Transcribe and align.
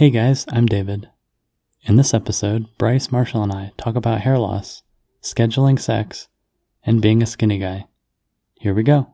Hey 0.00 0.08
guys, 0.08 0.46
I'm 0.48 0.64
David. 0.64 1.10
In 1.82 1.96
this 1.96 2.14
episode, 2.14 2.68
Bryce, 2.78 3.12
Marshall, 3.12 3.42
and 3.42 3.52
I 3.52 3.72
talk 3.76 3.96
about 3.96 4.22
hair 4.22 4.38
loss, 4.38 4.82
scheduling 5.22 5.78
sex, 5.78 6.26
and 6.82 7.02
being 7.02 7.22
a 7.22 7.26
skinny 7.26 7.58
guy. 7.58 7.84
Here 8.54 8.72
we 8.72 8.82
go. 8.82 9.12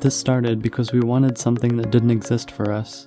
This 0.00 0.14
started 0.14 0.60
because 0.60 0.92
we 0.92 1.00
wanted 1.00 1.38
something 1.38 1.78
that 1.78 1.90
didn't 1.90 2.10
exist 2.10 2.50
for 2.50 2.70
us. 2.70 3.06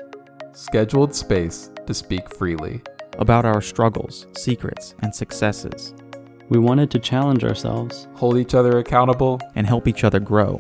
Scheduled 0.54 1.14
space 1.14 1.70
to 1.86 1.94
speak 1.94 2.28
freely. 2.28 2.82
about 3.20 3.46
our 3.46 3.62
struggles, 3.62 4.26
secrets, 4.36 4.96
and 5.04 5.14
successes, 5.14 5.94
We 6.50 6.58
wanted 6.58 6.90
to 6.90 7.00
challenge 7.00 7.44
ourselves. 7.44 8.08
Hold 8.16 8.40
each 8.40 8.56
other 8.56 8.80
accountable. 8.80 9.40
and 9.54 9.68
help 9.68 9.88
each 9.88 10.04
other 10.04 10.20
grow. 10.20 10.60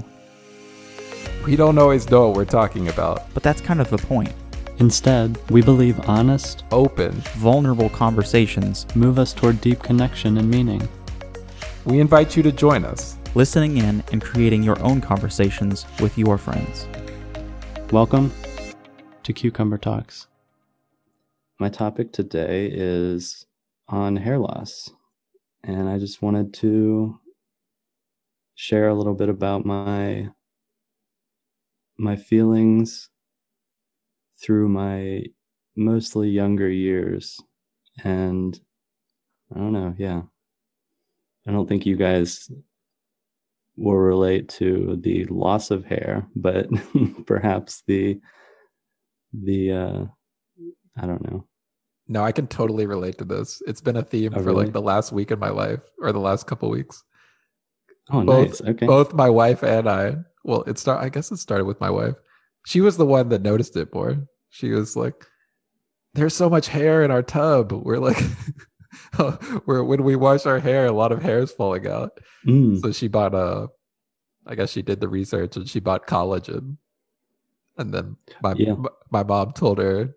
We 1.47 1.55
don't 1.55 1.77
always 1.77 2.09
know 2.09 2.27
what 2.27 2.35
we're 2.35 2.43
talking 2.43 2.89
about. 2.89 3.33
But 3.33 3.41
that's 3.41 3.61
kind 3.61 3.79
of 3.79 3.89
the 3.89 3.97
point. 3.97 4.33
Instead, 4.79 5.39
we 5.49 5.61
believe 5.61 5.97
honest 6.09 6.65
Open. 6.71 7.13
Vulnerable 7.37 7.87
conversations, 7.87 8.85
move 8.97 9.17
us 9.17 9.31
toward 9.31 9.61
deep 9.61 9.81
connection 9.81 10.37
and 10.37 10.49
meaning. 10.51 10.85
We 11.85 12.01
invite 12.01 12.35
you 12.35 12.43
to 12.43 12.51
join 12.51 12.83
us. 12.83 13.15
listening 13.37 13.77
in, 13.77 14.03
and 14.11 14.21
creating 14.21 14.63
your 14.63 14.81
own 14.81 14.99
conversations 14.99 15.85
with 15.99 16.17
your 16.17 16.39
friends. 16.39 16.87
Welcome 17.91 18.33
to 19.21 19.31
Cucumber 19.31 19.77
Talks. 19.77 20.25
My 21.59 21.69
topic 21.69 22.11
today 22.11 22.67
is 22.73 23.45
on 23.87 24.15
hair 24.15 24.39
loss, 24.39 24.89
and 25.63 25.87
I 25.87 25.99
just 25.99 26.21
wanted 26.23 26.51
to 26.55 27.19
share 28.55 28.89
a 28.89 28.95
little 28.95 29.13
bit 29.13 29.29
about 29.29 29.63
my 29.65 30.29
my 31.97 32.15
feelings 32.15 33.09
through 34.41 34.69
my 34.69 35.23
mostly 35.75 36.29
younger 36.29 36.69
years 36.69 37.39
and 38.03 38.59
I 39.55 39.59
don't 39.59 39.73
know, 39.73 39.95
yeah. 39.97 40.21
I 41.47 41.51
don't 41.51 41.67
think 41.67 41.85
you 41.85 41.95
guys 41.95 42.51
will 43.77 43.95
relate 43.95 44.49
to 44.49 44.97
the 45.01 45.25
loss 45.25 45.71
of 45.71 45.85
hair, 45.85 46.27
but 46.35 46.67
perhaps 47.25 47.83
the 47.87 48.19
the 49.33 49.71
uh 49.71 50.03
I 51.01 51.05
don't 51.05 51.23
know. 51.31 51.45
No, 52.07 52.23
I 52.23 52.31
can 52.31 52.47
totally 52.47 52.85
relate 52.87 53.17
to 53.19 53.25
this. 53.25 53.61
It's 53.67 53.81
been 53.81 53.97
a 53.97 54.03
theme 54.03 54.33
Oh, 54.35 54.39
for 54.39 54.45
really? 54.45 54.65
like 54.65 54.73
the 54.73 54.81
last 54.81 55.11
week 55.11 55.29
in 55.31 55.39
my 55.39 55.49
life 55.49 55.81
or 56.01 56.11
the 56.11 56.19
last 56.19 56.47
couple 56.47 56.69
weeks. 56.69 57.03
Oh, 58.09 58.23
Both- 58.23 58.61
nice. 58.61 58.69
Okay. 58.69 58.85
Both 58.85 59.13
my 59.13 59.29
wife 59.29 59.63
and 59.63 59.87
I. 59.89 60.15
Well, 60.47 60.63
it 60.65 60.79
start 60.79 61.03
I 61.03 61.09
guess 61.09 61.31
it 61.31 61.37
started 61.37 61.65
with 61.65 61.79
my 61.79 61.91
wife. 61.91 62.15
She 62.65 62.81
was 62.81 62.97
the 62.97 63.05
one 63.05 63.29
that 63.29 63.43
noticed 63.43 63.75
it 63.77 63.93
more. 63.93 64.17
She 64.49 64.71
was 64.71 64.95
like, 64.95 65.23
There's 66.15 66.35
so 66.35 66.49
much 66.49 66.67
hair 66.69 67.03
in 67.03 67.11
our 67.11 67.21
tub. 67.21 67.71
We're 67.71 67.99
like 67.99 68.17
we're 69.67 69.83
when 69.83 70.03
we 70.03 70.15
wash 70.15 70.45
our 70.45 70.59
hair, 70.59 70.85
a 70.87 70.91
lot 70.91 71.11
of 71.11 71.21
hair 71.21 71.39
is 71.39 71.51
falling 71.51 71.87
out. 71.87 72.11
Mm, 72.47 72.79
So 72.81 72.91
she 72.91 73.07
bought 73.07 73.35
a, 73.35 73.67
I 74.47 74.55
guess 74.55 74.71
she 74.71 74.81
did 74.81 75.01
the 75.01 75.07
research 75.09 75.57
and 75.57 75.67
she 75.69 75.79
bought 75.79 76.07
collagen. 76.07 76.77
And 77.77 77.93
then 77.93 78.15
my 78.41 78.53
Yeah. 78.57 78.71
m- 78.71 78.85
my 79.11 79.23
mom 79.23 79.51
told 79.53 79.77
her 79.79 80.15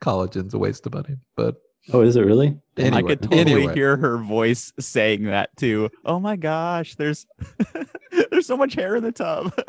collagen's 0.00 0.54
a 0.54 0.58
waste 0.58 0.86
of 0.86 0.94
money. 0.94 1.16
But 1.36 1.56
Oh, 1.92 2.00
is 2.00 2.16
it 2.16 2.22
really? 2.22 2.58
anyway, 2.76 2.96
I 2.96 3.02
could 3.02 3.22
totally 3.22 3.40
anyway, 3.40 3.74
hear 3.74 3.96
her 3.96 4.18
voice 4.18 4.72
saying 4.78 5.24
that 5.24 5.54
too. 5.56 5.90
Oh 6.04 6.18
my 6.18 6.36
gosh, 6.36 6.94
there's 6.96 7.26
there's 8.30 8.46
so 8.46 8.56
much 8.56 8.74
hair 8.74 8.96
in 8.96 9.02
the 9.02 9.12
tub. 9.12 9.52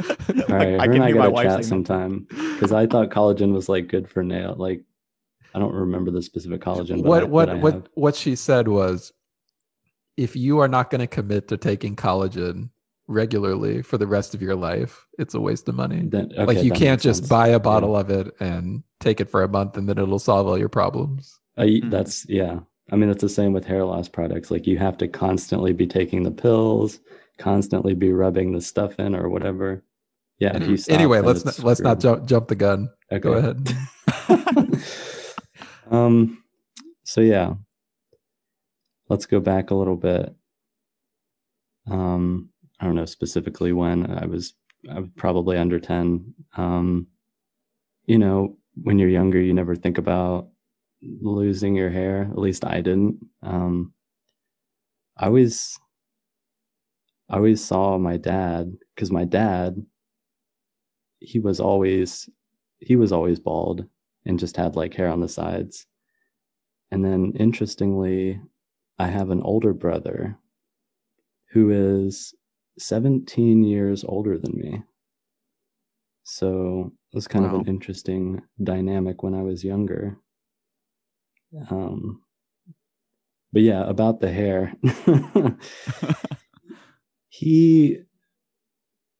All 0.50 0.56
right, 0.56 0.80
I 0.80 0.86
her 0.86 0.94
can 0.94 0.94
and 0.94 1.04
I 1.04 1.08
hear 1.08 1.16
my 1.16 1.22
gotta 1.24 1.32
wife 1.32 1.48
chat 1.48 1.66
sometime 1.66 2.26
because 2.30 2.72
I 2.72 2.88
thought 2.88 3.10
collagen 3.10 3.54
was 3.54 3.70
like 3.70 3.88
good 3.88 4.10
for 4.10 4.24
nail. 4.24 4.56
Like, 4.58 4.84
I 5.54 5.60
don't 5.60 5.74
remember 5.74 6.12
the 6.12 6.22
specific 6.22 6.62
collagen. 6.62 7.04
But 7.04 7.30
what 7.30 7.50
I, 7.50 7.54
what 7.56 7.62
what 7.62 7.74
have. 7.74 7.88
what 7.96 8.16
she 8.16 8.36
said 8.36 8.68
was, 8.68 9.12
if 10.18 10.36
you 10.36 10.60
are 10.60 10.68
not 10.70 10.90
going 10.90 11.02
to 11.02 11.08
commit 11.08 11.50
to 11.50 11.58
taking 11.58 11.96
collagen 11.96 12.70
regularly 13.08 13.82
for 13.82 13.98
the 13.98 14.08
rest 14.08 14.34
of 14.34 14.42
your 14.42 14.56
life, 14.56 15.06
it's 15.20 15.34
a 15.34 15.40
waste 15.40 15.68
of 15.70 15.76
money. 15.76 16.02
Then- 16.06 16.32
like 16.38 16.64
you 16.64 16.72
can't 16.72 17.02
just 17.02 17.20
sense. 17.20 17.30
buy 17.30 17.50
a 17.50 17.60
bottle 17.60 17.96
of 17.96 18.10
it 18.10 18.34
and 18.40 18.84
take 19.00 19.20
it 19.20 19.30
for 19.30 19.44
a 19.44 19.48
month 19.48 19.78
and 19.78 19.88
then 19.88 20.00
it'll 20.00 20.18
solve 20.18 20.48
all 20.48 20.58
your 20.58 20.70
problems. 20.70 21.40
I, 21.58 21.66
Mhm. 21.66 21.92
That's 21.92 22.28
yeah. 22.30 22.60
I 22.92 22.96
mean, 22.96 23.10
it's 23.10 23.22
the 23.22 23.30
same 23.30 23.52
with 23.54 23.66
hair 23.66 23.84
loss 23.84 24.08
products. 24.08 24.52
Like, 24.52 24.68
you 24.68 24.78
have 24.78 24.98
to 24.98 25.08
constantly 25.08 25.74
be 25.74 25.88
taking 25.88 26.22
the 26.22 26.32
pills, 26.32 27.00
constantly 27.40 27.96
be 27.96 28.12
rubbing 28.12 28.52
the 28.52 28.62
stuff 28.62 29.00
in 29.00 29.16
or 29.16 29.28
whatever. 29.30 29.84
Yeah. 30.38 30.56
If 30.56 30.68
you 30.68 30.78
stop, 30.78 30.94
anyway, 30.94 31.22
let's 31.22 31.46
not, 31.46 31.60
let's 31.60 31.80
not 31.80 32.00
jump 32.00 32.26
jump 32.28 32.48
the 32.48 32.56
gun. 32.56 32.90
Okay. 33.12 33.20
Go 33.20 33.34
ahead. 33.34 33.74
um 35.92 36.44
so 37.04 37.22
yeah 37.22 37.54
let's 39.10 39.26
go 39.26 39.40
back 39.40 39.70
a 39.70 39.76
little 39.76 39.96
bit 39.96 40.34
um 41.88 42.50
i 42.80 42.86
don't 42.86 42.96
know 42.96 43.06
specifically 43.06 43.72
when 43.72 44.10
i 44.12 44.26
was 44.26 44.54
i 44.92 45.00
was 45.00 45.10
probably 45.16 45.58
under 45.58 45.80
10 45.80 46.34
um 46.58 47.08
you 48.06 48.18
know 48.18 48.58
when 48.82 48.98
you're 48.98 49.10
younger 49.10 49.40
you 49.40 49.54
never 49.54 49.76
think 49.76 49.98
about 49.98 50.50
losing 51.22 51.76
your 51.76 51.90
hair 51.90 52.28
at 52.32 52.38
least 52.38 52.66
i 52.66 52.82
didn't 52.82 53.18
um 53.44 53.94
i 55.18 55.26
always 55.26 55.80
i 57.30 57.36
always 57.36 57.64
saw 57.64 57.98
my 57.98 58.18
dad 58.18 58.74
because 58.94 59.12
my 59.12 59.26
dad 59.26 59.76
he 61.20 61.40
was 61.40 61.60
always 61.60 62.30
he 62.80 62.96
was 62.96 63.12
always 63.12 63.40
bald 63.40 63.86
and 64.26 64.40
just 64.40 64.58
had 64.58 64.76
like 64.76 64.94
hair 64.94 65.10
on 65.10 65.22
the 65.22 65.28
sides. 65.28 65.86
And 66.92 67.04
then 67.04 67.34
interestingly, 67.38 68.42
I 68.98 69.08
have 69.08 69.30
an 69.30 69.42
older 69.42 69.74
brother 69.74 70.38
who 71.52 71.70
is 71.70 72.34
17 72.80 73.64
years 73.64 74.04
older 74.04 74.38
than 74.38 74.58
me. 74.58 74.84
So 76.24 76.92
it 77.12 77.16
was 77.16 77.28
kind 77.28 77.46
of 77.46 77.54
an 77.54 77.68
interesting 77.68 78.42
dynamic 78.62 79.22
when 79.22 79.34
I 79.34 79.42
was 79.42 79.64
younger. 79.64 80.18
Um, 81.70 82.22
but 83.54 83.62
yeah, 83.62 83.84
about 83.88 84.20
the 84.20 84.32
hair. 84.32 84.74
he 87.30 88.00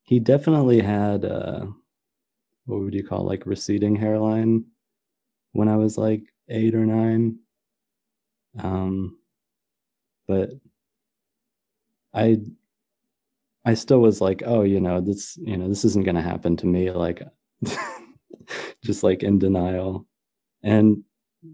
he 0.04 0.20
definitely 0.20 0.80
had 0.82 1.26
uh 1.26 1.66
what 2.66 2.82
would 2.82 2.94
you 2.94 3.04
call 3.04 3.22
it, 3.22 3.26
like 3.30 3.46
receding 3.46 3.96
hairline 3.96 4.66
when 5.54 5.70
I 5.70 5.78
was 5.78 5.98
like 5.98 6.24
eight 6.50 6.76
or 6.76 6.86
nine. 6.86 7.40
Um, 8.60 9.18
but 10.28 10.50
I, 12.14 12.40
I 13.66 13.74
still 13.74 14.00
was 14.00 14.22
like, 14.22 14.44
oh, 14.46 14.62
you 14.64 14.80
know, 14.80 15.02
this, 15.02 15.38
you 15.38 15.58
know, 15.58 15.68
this 15.68 15.86
isn't 15.86 16.06
going 16.06 16.16
to 16.16 16.22
happen 16.22 16.56
to 16.58 16.68
me. 16.68 16.92
Like, 16.92 17.22
just 18.84 19.04
like 19.04 19.24
in 19.24 19.40
denial. 19.40 20.06
And 20.64 21.04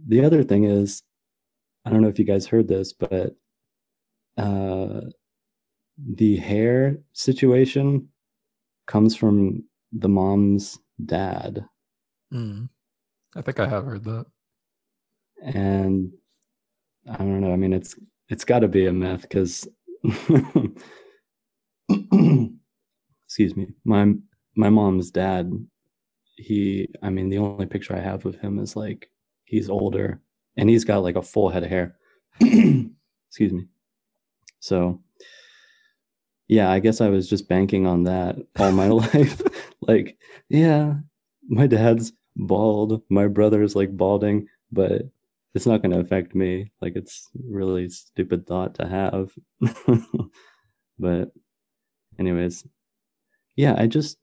the 0.08 0.24
other 0.24 0.44
thing 0.44 0.64
is, 0.66 1.04
I 1.86 1.90
don't 1.90 2.02
know 2.02 2.08
if 2.10 2.20
you 2.20 2.26
guys 2.26 2.48
heard 2.48 2.68
this, 2.68 2.94
but 2.94 3.36
uh, 4.38 5.02
the 5.98 6.38
hair 6.38 7.00
situation 7.14 8.10
comes 8.88 9.16
from 9.16 9.64
the 9.92 10.10
mom's 10.10 10.80
dad. 11.04 11.66
Mm. 12.34 12.70
I 13.36 13.42
think 13.42 13.60
I 13.60 13.68
have 13.68 13.86
heard 13.86 14.04
that. 14.06 14.26
and 15.42 16.12
I 17.10 17.18
don't 17.18 17.42
know. 17.42 17.52
I 17.52 17.56
mean, 17.56 17.74
it's 17.74 17.96
it's 18.30 18.46
got 18.46 18.60
to 18.60 18.68
be 18.68 18.86
a 18.88 18.94
myth 18.94 19.22
because, 19.24 19.68
excuse 23.26 23.56
me, 23.56 23.68
my 23.84 24.14
my 24.56 24.70
mom's 24.70 25.12
dad. 25.12 25.52
He, 26.38 26.90
I 27.04 27.10
mean, 27.10 27.30
the 27.30 27.38
only 27.38 27.66
picture 27.68 27.96
I 27.96 28.00
have 28.00 28.26
of 28.26 28.36
him 28.40 28.58
is 28.60 28.76
like 28.76 29.11
he's 29.52 29.70
older 29.70 30.22
and 30.56 30.70
he's 30.70 30.86
got 30.86 31.04
like 31.04 31.18
a 31.18 31.22
full 31.22 31.50
head 31.50 31.64
of 31.64 31.70
hair. 31.70 31.98
excuse 32.40 33.52
me. 33.52 33.66
So, 34.62 35.02
yeah, 36.48 36.72
I 36.72 36.80
guess 36.80 37.02
I 37.02 37.10
was 37.10 37.30
just 37.30 37.50
banking 37.50 37.86
on 37.86 38.04
that 38.06 38.38
all 38.58 38.72
my 38.72 38.88
life. 39.04 39.42
like, 39.82 40.18
yeah, 40.48 40.96
my 41.50 41.68
dad's 41.68 42.14
bald, 42.38 43.04
my 43.10 43.28
brother's 43.28 43.76
like 43.76 43.96
balding, 43.96 44.48
but 44.72 45.02
it's 45.54 45.66
not 45.66 45.82
going 45.82 45.92
to 45.92 46.00
affect 46.00 46.34
me. 46.34 46.72
Like, 46.82 46.94
it's 46.96 47.30
really 47.50 47.90
stupid 47.90 48.48
thought 48.48 48.76
to 48.76 48.88
have. 48.88 49.34
but, 50.98 51.32
anyways, 52.18 52.66
yeah, 53.58 53.76
I 53.78 53.88
just, 53.88 54.18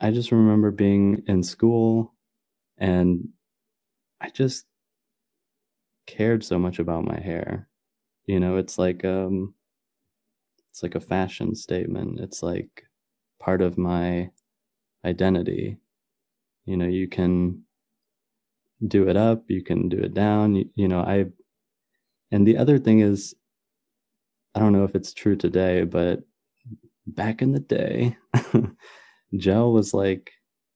I 0.00 0.12
just 0.12 0.30
remember 0.30 0.70
being 0.70 1.24
in 1.26 1.42
school 1.42 2.14
and 2.76 3.30
I 4.20 4.30
just 4.30 4.66
cared 6.06 6.42
so 6.44 6.58
much 6.58 6.78
about 6.78 7.04
my 7.04 7.18
hair. 7.20 7.68
You 8.26 8.40
know, 8.40 8.56
it's 8.56 8.78
like, 8.78 9.04
um, 9.04 9.54
it's 10.70 10.82
like 10.82 10.94
a 10.94 11.00
fashion 11.00 11.54
statement. 11.54 12.20
It's 12.20 12.42
like 12.42 12.84
part 13.40 13.60
of 13.62 13.78
my 13.78 14.30
identity. 15.04 15.78
you 16.66 16.76
know, 16.76 16.86
you 16.86 17.08
can 17.08 17.64
do 18.86 19.08
it 19.08 19.16
up, 19.16 19.44
you 19.48 19.62
can 19.62 19.88
do 19.88 19.98
it 19.98 20.14
down. 20.14 20.54
You, 20.54 20.68
you 20.74 20.88
know, 20.88 21.00
I, 21.00 21.26
and 22.30 22.46
the 22.46 22.56
other 22.56 22.78
thing 22.78 23.00
is, 23.00 23.34
I 24.54 24.60
don't 24.60 24.72
know 24.72 24.84
if 24.84 24.94
it's 24.94 25.12
true 25.12 25.36
today, 25.36 25.84
but 25.84 26.20
back 27.06 27.42
in 27.42 27.52
the 27.52 27.60
day, 27.60 28.16
gel 29.36 29.72
was 29.72 29.94
like 29.94 30.32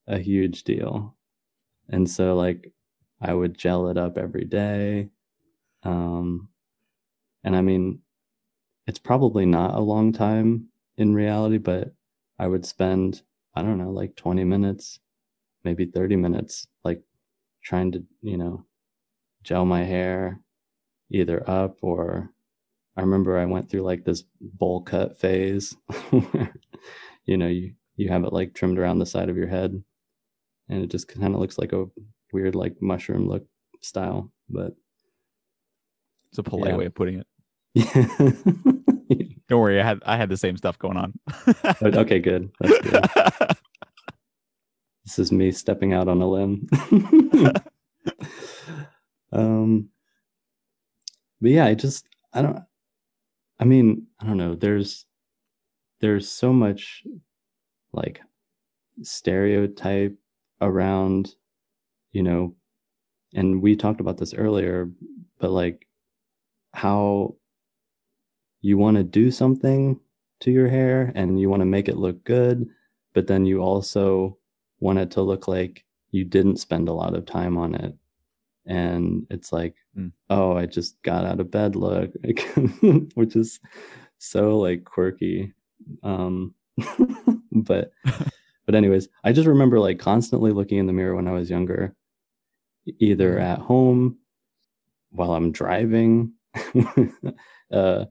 a 0.06 0.18
huge 0.18 0.64
deal. 0.64 1.16
And 1.88 2.10
so, 2.10 2.36
like, 2.36 2.72
I 3.22 3.32
would 3.32 3.56
gel 3.56 3.88
it 3.88 3.96
up 3.96 4.19
every 4.19 4.44
day. 4.44 5.08
Um, 5.84 6.48
and 7.44 7.54
I 7.56 7.60
mean, 7.62 8.00
it's 8.86 8.98
probably 8.98 9.46
not 9.46 9.74
a 9.74 9.80
long 9.80 10.12
time 10.12 10.69
in 10.96 11.14
reality, 11.14 11.58
but 11.58 11.94
I 12.38 12.48
would 12.48 12.66
spend, 12.66 13.22
I 13.54 13.62
don't 13.62 13.78
know, 13.78 13.90
like 13.90 14.16
20 14.16 14.44
minutes, 14.44 14.98
maybe 15.64 15.86
30 15.86 16.16
minutes, 16.16 16.66
like 16.84 17.02
trying 17.62 17.92
to, 17.92 18.04
you 18.22 18.36
know, 18.36 18.64
gel 19.44 19.64
my 19.64 19.84
hair 19.84 20.40
either 21.10 21.48
up 21.48 21.76
or 21.82 22.30
I 22.96 23.02
remember 23.02 23.38
I 23.38 23.46
went 23.46 23.70
through 23.70 23.82
like 23.82 24.04
this 24.04 24.24
bowl 24.40 24.82
cut 24.82 25.19
phase 25.19 25.76
where, 26.10 26.54
you 27.24 27.36
know, 27.36 27.48
you, 27.48 27.74
you 27.96 28.08
have 28.08 28.24
it 28.24 28.32
like 28.32 28.54
trimmed 28.54 28.78
around 28.78 28.98
the 28.98 29.06
side 29.06 29.28
of 29.28 29.36
your 29.36 29.48
head 29.48 29.82
and 30.69 30.82
it 30.82 30.90
just 30.90 31.08
kind 31.08 31.34
of 31.34 31.40
looks 31.40 31.58
like 31.58 31.72
a 31.72 31.86
weird, 32.32 32.55
like 32.55 32.81
mushroom 32.81 33.29
look 33.29 33.46
style, 33.81 34.31
but 34.49 34.75
It's 36.31 36.38
a 36.38 36.43
polite 36.43 36.70
Yeah. 36.73 36.76
way 36.76 36.87
of 36.87 36.94
putting 36.94 37.19
it. 37.20 37.26
yeah. 37.75 38.32
Don't 39.49 39.61
worry, 39.61 39.81
I 39.81 39.84
had 39.84 40.00
I 40.06 40.17
had 40.17 40.29
the 40.31 40.37
same 40.37 40.56
stuff 40.56 40.79
going 40.79 40.96
on. 40.96 41.12
okay, 41.82 42.19
good. 42.20 42.50
That's 42.61 42.79
good. 42.81 43.06
This 45.05 45.19
is 45.19 45.32
me 45.32 45.50
stepping 45.50 45.93
out 45.93 46.06
on 46.06 46.23
a 46.23 46.29
limb. 46.31 46.69
um, 49.32 49.88
but 51.40 51.50
yeah, 51.50 51.67
I 51.67 51.75
just 51.75 52.06
I 52.32 52.43
don't. 52.43 52.61
I 53.58 53.64
mean, 53.64 54.06
I 54.20 54.26
don't 54.26 54.37
know. 54.37 54.55
There's 54.55 55.06
there's 56.00 56.31
so 56.31 56.52
much 56.52 57.02
like 57.93 58.20
stereotype 59.02 60.17
around, 60.61 61.34
you 62.12 62.22
know, 62.22 62.54
and 63.34 63.62
we 63.62 63.76
talked 63.76 64.00
about 64.00 64.18
this 64.18 64.34
earlier, 64.34 64.90
but 65.38 65.50
like 65.50 65.86
how 66.74 67.34
you 68.60 68.78
want 68.78 68.96
to 68.96 69.02
do 69.02 69.30
something 69.30 69.98
to 70.40 70.50
your 70.50 70.68
hair 70.68 71.12
and 71.14 71.40
you 71.40 71.48
want 71.48 71.60
to 71.60 71.66
make 71.66 71.88
it 71.88 71.96
look 71.96 72.22
good, 72.24 72.66
but 73.14 73.26
then 73.26 73.44
you 73.44 73.60
also 73.60 74.36
want 74.80 74.98
it 74.98 75.10
to 75.12 75.22
look 75.22 75.48
like 75.48 75.84
you 76.10 76.24
didn't 76.24 76.56
spend 76.58 76.88
a 76.88 76.92
lot 76.92 77.14
of 77.14 77.26
time 77.26 77.56
on 77.56 77.74
it. 77.74 77.94
And 78.66 79.26
it's 79.30 79.52
like, 79.52 79.74
Mm. 79.98 80.10
oh, 80.30 80.56
I 80.56 80.64
just 80.64 81.02
got 81.02 81.26
out 81.26 81.38
of 81.38 81.50
bed 81.50 81.76
look, 81.76 82.10
which 83.14 83.36
is 83.36 83.60
so 84.16 84.58
like 84.58 84.84
quirky. 84.84 85.52
Um, 86.02 86.54
but, 87.52 87.92
but 88.66 88.74
anyways, 88.74 89.08
I 89.22 89.32
just 89.32 89.46
remember 89.46 89.78
like 89.78 89.98
constantly 89.98 90.50
looking 90.50 90.78
in 90.78 90.86
the 90.86 90.94
mirror 90.94 91.14
when 91.14 91.28
I 91.28 91.32
was 91.32 91.50
younger, 91.50 91.94
either 92.99 93.38
at 93.38 93.58
home, 93.58 94.19
while 95.11 95.32
I'm 95.32 95.52
driving, 95.52 96.32
uh, 97.73 98.05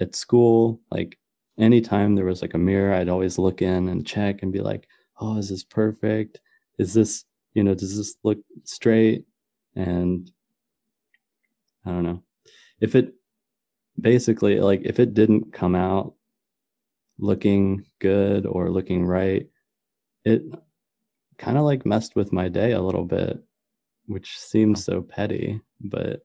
at 0.00 0.14
school, 0.14 0.80
like 0.90 1.18
anytime 1.58 2.14
there 2.14 2.24
was 2.24 2.42
like 2.42 2.54
a 2.54 2.58
mirror, 2.58 2.94
I'd 2.94 3.08
always 3.08 3.38
look 3.38 3.62
in 3.62 3.88
and 3.88 4.06
check 4.06 4.42
and 4.42 4.52
be 4.52 4.60
like, 4.60 4.88
oh, 5.20 5.38
is 5.38 5.48
this 5.48 5.64
perfect? 5.64 6.40
Is 6.78 6.94
this, 6.94 7.24
you 7.54 7.62
know, 7.62 7.74
does 7.74 7.96
this 7.96 8.16
look 8.24 8.38
straight? 8.64 9.24
And 9.76 10.30
I 11.86 11.90
don't 11.90 12.04
know. 12.04 12.22
If 12.80 12.94
it 12.94 13.14
basically, 14.00 14.60
like, 14.60 14.82
if 14.84 14.98
it 14.98 15.14
didn't 15.14 15.52
come 15.52 15.74
out 15.74 16.14
looking 17.18 17.84
good 18.00 18.46
or 18.46 18.70
looking 18.70 19.04
right, 19.04 19.46
it 20.24 20.42
kind 21.38 21.56
of 21.56 21.64
like 21.64 21.86
messed 21.86 22.16
with 22.16 22.32
my 22.32 22.48
day 22.48 22.72
a 22.72 22.82
little 22.82 23.04
bit, 23.04 23.42
which 24.06 24.38
seems 24.38 24.84
so 24.84 25.02
petty, 25.02 25.60
but 25.80 26.20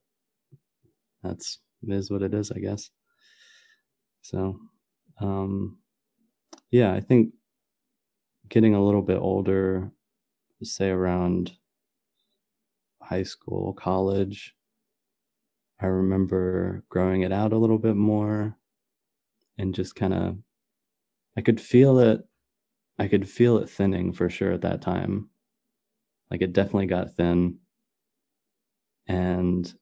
that's 1.23 1.59
is 1.87 2.11
what 2.11 2.23
it 2.23 2.33
is, 2.33 2.51
I 2.51 2.59
guess. 2.59 2.89
So, 4.21 4.59
um, 5.21 5.77
yeah, 6.71 6.93
I 6.93 6.99
think 6.99 7.33
getting 8.49 8.75
a 8.75 8.83
little 8.83 9.01
bit 9.01 9.17
older, 9.17 9.91
say 10.63 10.89
around 10.89 11.53
high 13.01 13.23
school, 13.23 13.73
college, 13.73 14.53
I 15.79 15.85
remember 15.87 16.83
growing 16.89 17.21
it 17.21 17.31
out 17.31 17.53
a 17.53 17.57
little 17.57 17.77
bit 17.77 17.95
more 17.95 18.57
and 19.57 19.75
just 19.75 19.95
kind 19.95 20.13
of, 20.13 20.37
I 21.37 21.41
could 21.41 21.61
feel 21.61 21.99
it. 21.99 22.21
I 22.99 23.07
could 23.07 23.29
feel 23.29 23.59
it 23.59 23.69
thinning 23.69 24.11
for 24.11 24.27
sure 24.27 24.51
at 24.51 24.61
that 24.61 24.81
time. 24.81 25.29
Like 26.31 26.41
it 26.41 26.53
definitely 26.53 26.87
got 26.87 27.13
thin. 27.13 27.59
And 29.07 29.73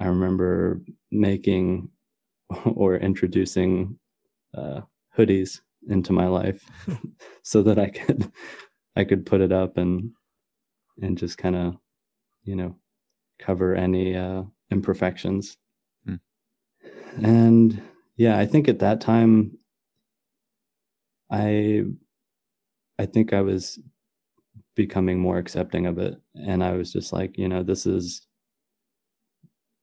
I 0.00 0.06
remember 0.06 0.80
making 1.10 1.90
or 2.64 2.96
introducing 2.96 3.98
uh, 4.56 4.82
hoodies 5.16 5.60
into 5.88 6.12
my 6.12 6.26
life 6.26 6.64
so 7.42 7.62
that 7.62 7.78
I 7.78 7.90
could 7.90 8.30
I 8.96 9.04
could 9.04 9.26
put 9.26 9.40
it 9.40 9.52
up 9.52 9.76
and 9.76 10.12
and 11.00 11.16
just 11.16 11.38
kind 11.38 11.56
of 11.56 11.76
you 12.44 12.56
know 12.56 12.76
cover 13.38 13.74
any 13.74 14.16
uh, 14.16 14.42
imperfections. 14.70 15.56
Hmm. 16.06 16.16
And 17.24 17.82
yeah, 18.16 18.38
I 18.38 18.46
think 18.46 18.68
at 18.68 18.78
that 18.80 19.00
time 19.00 19.58
I 21.30 21.84
I 22.98 23.06
think 23.06 23.32
I 23.32 23.40
was 23.40 23.78
becoming 24.74 25.18
more 25.18 25.38
accepting 25.38 25.86
of 25.86 25.98
it 25.98 26.20
and 26.34 26.64
I 26.64 26.72
was 26.72 26.92
just 26.92 27.12
like, 27.12 27.36
you 27.38 27.48
know, 27.48 27.62
this 27.62 27.86
is 27.86 28.26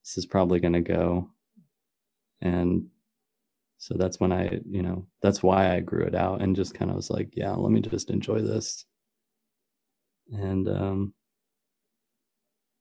this 0.04 0.18
is 0.18 0.26
probably 0.26 0.60
going 0.60 0.72
to 0.72 0.80
go 0.80 1.30
and 2.40 2.86
so 3.78 3.94
that's 3.96 4.20
when 4.20 4.30
I, 4.32 4.60
you 4.68 4.82
know, 4.82 5.06
that's 5.22 5.42
why 5.42 5.74
I 5.74 5.80
grew 5.80 6.04
it 6.04 6.14
out 6.14 6.42
and 6.42 6.54
just 6.54 6.74
kind 6.74 6.90
of 6.90 6.96
was 6.96 7.08
like, 7.10 7.30
yeah, 7.34 7.52
let 7.52 7.70
me 7.72 7.80
just 7.80 8.10
enjoy 8.10 8.40
this. 8.42 8.84
And 10.32 10.68
um 10.68 11.14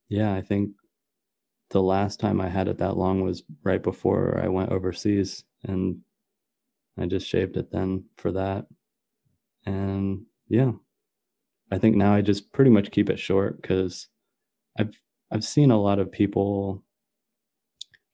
yeah, 0.10 0.34
I 0.34 0.42
think 0.42 0.72
the 1.70 1.82
last 1.82 2.20
time 2.20 2.42
I 2.42 2.50
had 2.50 2.68
it 2.68 2.80
that 2.80 2.98
long 2.98 3.22
was 3.22 3.44
right 3.64 3.82
before 3.82 4.42
I 4.44 4.48
went 4.48 4.72
overseas 4.72 5.44
and 5.64 6.00
I 6.98 7.06
just 7.06 7.28
shaved 7.28 7.58
it 7.58 7.72
then 7.72 8.06
for 8.18 8.32
that. 8.34 8.66
And 9.66 10.26
yeah. 10.48 10.72
I 11.72 11.78
think 11.78 11.96
now 11.96 12.14
I 12.14 12.22
just 12.22 12.52
pretty 12.52 12.72
much 12.72 12.92
keep 12.92 13.10
it 13.10 13.20
short 13.20 13.62
cuz 13.64 14.08
I've 14.78 15.00
I've 15.32 15.46
seen 15.46 15.72
a 15.72 15.82
lot 15.82 16.00
of 16.00 16.12
people 16.12 16.84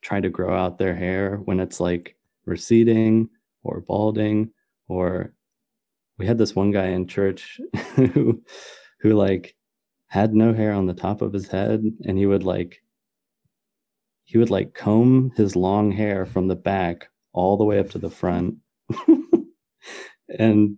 try 0.02 0.20
to 0.22 0.30
grow 0.30 0.56
out 0.56 0.78
their 0.78 0.96
hair 0.96 1.38
when 1.46 1.60
it's 1.60 1.80
like 1.80 2.16
receding 2.46 3.30
or 3.64 3.82
balding 3.82 4.52
or 4.88 5.34
we 6.20 6.26
had 6.28 6.38
this 6.38 6.56
one 6.56 6.72
guy 6.72 6.88
in 6.88 7.08
church 7.08 7.60
who 7.96 8.44
who 9.02 9.14
like 9.14 9.56
had 10.10 10.36
no 10.36 10.54
hair 10.54 10.74
on 10.74 10.88
the 10.88 10.94
top 10.94 11.22
of 11.22 11.34
his 11.34 11.48
head 11.48 11.84
and 12.06 12.18
he 12.18 12.26
would 12.26 12.44
like 12.44 12.82
he 14.26 14.38
would 14.38 14.50
like 14.50 14.74
comb 14.74 15.32
his 15.38 15.56
long 15.56 15.92
hair 15.92 16.26
from 16.26 16.48
the 16.48 16.56
back 16.56 17.10
all 17.34 17.58
the 17.58 17.64
way 17.64 17.80
up 17.80 17.90
to 17.92 17.98
the 17.98 18.10
front. 18.10 18.56
And 20.40 20.78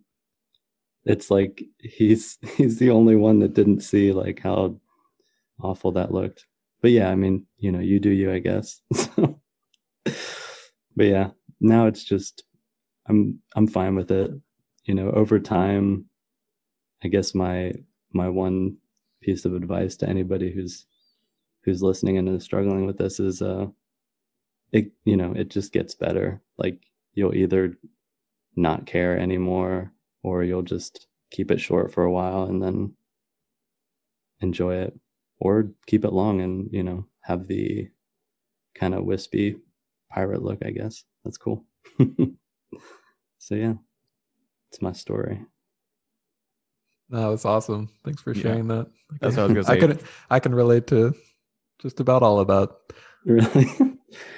it's 1.08 1.32
like 1.32 1.64
he's 1.80 2.38
he's 2.58 2.78
the 2.78 2.92
only 2.92 3.16
one 3.16 3.40
that 3.40 3.54
didn't 3.54 3.82
see 3.82 4.12
like 4.12 4.40
how 4.42 4.80
awful 5.62 5.92
that 5.94 6.14
looked. 6.14 6.46
But 6.82 6.92
yeah 6.92 7.10
i 7.10 7.16
mean 7.16 7.46
you 7.58 7.72
know 7.72 7.80
you 7.80 8.00
do 8.00 8.10
you 8.10 8.32
i 8.32 8.40
guess. 8.40 8.82
But 10.96 11.06
yeah 11.06 11.30
now 11.62 11.86
it's 11.86 12.04
just 12.04 12.44
i'm 13.08 13.40
i'm 13.56 13.68
fine 13.68 13.96
with 13.96 14.12
it. 14.12 14.32
You 14.86 14.96
know 14.96 15.12
over 15.12 15.40
time 15.40 16.06
i 17.04 17.08
guess 17.08 17.36
my 17.36 17.74
my 18.14 18.30
one 18.30 18.78
piece 19.22 19.46
of 19.46 19.54
advice 19.54 19.96
to 19.98 20.10
anybody 20.10 20.52
who's 20.52 20.86
who's 21.64 21.84
listening 21.84 22.18
and 22.18 22.30
is 22.30 22.44
struggling 22.44 22.86
with 22.86 22.98
this 22.98 23.20
is 23.20 23.42
uh 23.42 23.68
it 24.72 24.92
you 25.06 25.18
know 25.18 25.34
it 25.34 25.50
just 25.50 25.72
gets 25.72 25.94
better. 25.96 26.42
Like 26.58 26.80
you'll 27.14 27.36
either 27.36 27.78
not 28.56 28.86
care 28.88 29.18
anymore 29.20 29.94
or 30.28 30.44
you'll 30.44 30.62
just 30.76 31.08
keep 31.32 31.52
it 31.52 31.60
short 31.60 31.94
for 31.94 32.04
a 32.04 32.12
while 32.12 32.44
and 32.44 32.62
then 32.62 32.94
enjoy 34.42 34.76
it 34.76 34.94
or 35.40 35.70
keep 35.88 36.04
it 36.06 36.14
long 36.14 36.42
and 36.42 36.70
you 36.72 36.84
know 36.84 37.06
have 37.22 37.48
the 37.48 37.90
kind 38.76 38.94
of 38.94 39.04
wispy 39.06 39.56
pirate 40.12 40.44
look 40.44 40.60
i 40.66 40.70
guess 40.70 41.04
that's 41.24 41.38
cool 41.38 41.66
so 43.40 43.56
yeah 43.56 43.74
it's 44.70 44.82
my 44.82 44.92
story 44.94 45.40
No, 47.10 47.30
that's 47.32 47.46
awesome. 47.46 47.88
Thanks 48.04 48.22
for 48.22 48.34
Yeah. 48.34 48.42
sharing 48.42 48.68
that. 48.68 48.88
That's 49.22 49.38
what 49.38 49.44
I 49.44 49.54
was 49.54 49.66
gonna 49.66 49.78
I 49.78 49.80
say. 49.80 49.96
can 49.96 50.08
I 50.30 50.40
can 50.44 50.54
relate 50.54 50.88
to 50.88 51.16
just 51.80 52.00
about 52.02 52.22
all 52.24 52.40
of 52.40 52.48
that. 52.48 52.70
Really? 53.26 53.66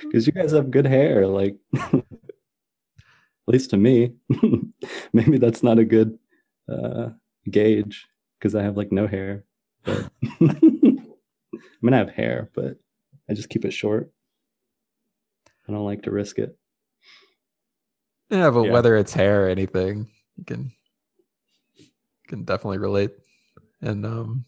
Because 0.02 0.26
you 0.28 0.34
guys 0.34 0.52
have 0.54 0.70
good 0.72 0.86
hair, 0.88 1.26
like 1.28 1.56
at 1.74 2.06
least 3.50 3.72
to 3.72 3.78
me. 3.78 4.14
Maybe 5.14 5.38
that's 5.38 5.64
not 5.64 5.80
a 5.80 5.86
good 5.86 6.18
uh, 6.72 7.10
gauge 7.50 8.08
because 8.38 8.56
I 8.56 8.64
have 8.64 8.78
like 8.78 8.92
no 8.92 9.08
hair. 9.08 9.46
But 9.84 10.10
I 10.42 11.82
mean, 11.82 11.94
I 11.94 11.98
have 11.98 12.12
hair, 12.12 12.50
but 12.54 12.78
I 13.30 13.34
just 13.34 13.50
keep 13.50 13.66
it 13.66 13.72
short. 13.72 14.12
I 15.68 15.72
don't 15.72 15.86
like 15.86 16.04
to 16.04 16.12
risk 16.12 16.40
it. 16.40 16.58
Yeah, 18.30 18.50
but 18.52 18.66
Yeah. 18.66 18.72
whether 18.72 18.96
it's 18.96 19.14
hair 19.14 19.46
or 19.46 19.50
anything, 19.50 20.10
you 20.38 20.46
can 20.46 20.72
can 22.28 22.44
definitely 22.44 22.78
relate. 22.78 23.12
And 23.82 24.06
um, 24.06 24.46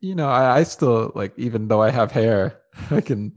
you 0.00 0.14
know, 0.14 0.28
I, 0.28 0.58
I 0.58 0.62
still 0.62 1.12
like 1.14 1.32
even 1.38 1.68
though 1.68 1.82
I 1.82 1.90
have 1.90 2.12
hair, 2.12 2.60
I 2.90 3.00
can 3.00 3.36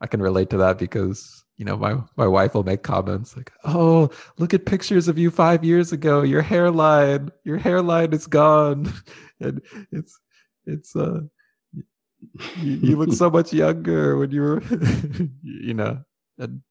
I 0.00 0.06
can 0.06 0.22
relate 0.22 0.50
to 0.50 0.58
that 0.58 0.78
because 0.78 1.44
you 1.58 1.64
know 1.64 1.76
my 1.76 2.00
my 2.16 2.26
wife 2.26 2.54
will 2.54 2.62
make 2.62 2.82
comments 2.84 3.36
like, 3.36 3.52
"Oh, 3.64 4.10
look 4.38 4.54
at 4.54 4.64
pictures 4.64 5.08
of 5.08 5.18
you 5.18 5.30
five 5.30 5.64
years 5.64 5.92
ago. 5.92 6.22
Your 6.22 6.40
hairline, 6.40 7.30
your 7.44 7.58
hairline 7.58 8.12
is 8.12 8.26
gone, 8.26 8.92
and 9.40 9.60
it's 9.92 10.18
it's 10.64 10.96
uh." 10.96 11.20
You, 12.60 12.72
you 12.82 12.96
look 12.96 13.12
so 13.12 13.30
much 13.30 13.52
younger 13.52 14.16
when 14.16 14.32
you 14.32 14.40
were, 14.40 14.62
you 15.42 15.72
know, 15.72 16.02
and 16.36 16.62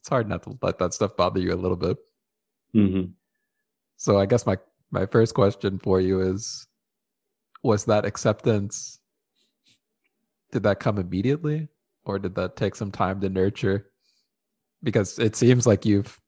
it's 0.00 0.08
hard 0.08 0.28
not 0.28 0.42
to 0.44 0.58
let 0.62 0.78
that 0.78 0.94
stuff 0.94 1.14
bother 1.14 1.40
you 1.40 1.52
a 1.52 1.56
little 1.56 1.76
bit. 1.76 1.98
hmm 2.72 3.12
So 3.96 4.18
I 4.18 4.26
guess 4.26 4.46
my 4.46 4.56
my 4.90 5.06
first 5.06 5.34
question 5.34 5.78
for 5.78 6.00
you 6.00 6.20
is 6.20 6.66
was 7.62 7.84
that 7.84 8.04
acceptance 8.04 8.98
did 10.50 10.62
that 10.64 10.80
come 10.80 10.98
immediately 10.98 11.68
or 12.04 12.18
did 12.18 12.34
that 12.34 12.56
take 12.56 12.74
some 12.74 12.90
time 12.90 13.20
to 13.20 13.28
nurture? 13.28 13.91
Because 14.82 15.18
it 15.18 15.36
seems 15.36 15.66
like 15.66 15.84
you've 15.84 16.20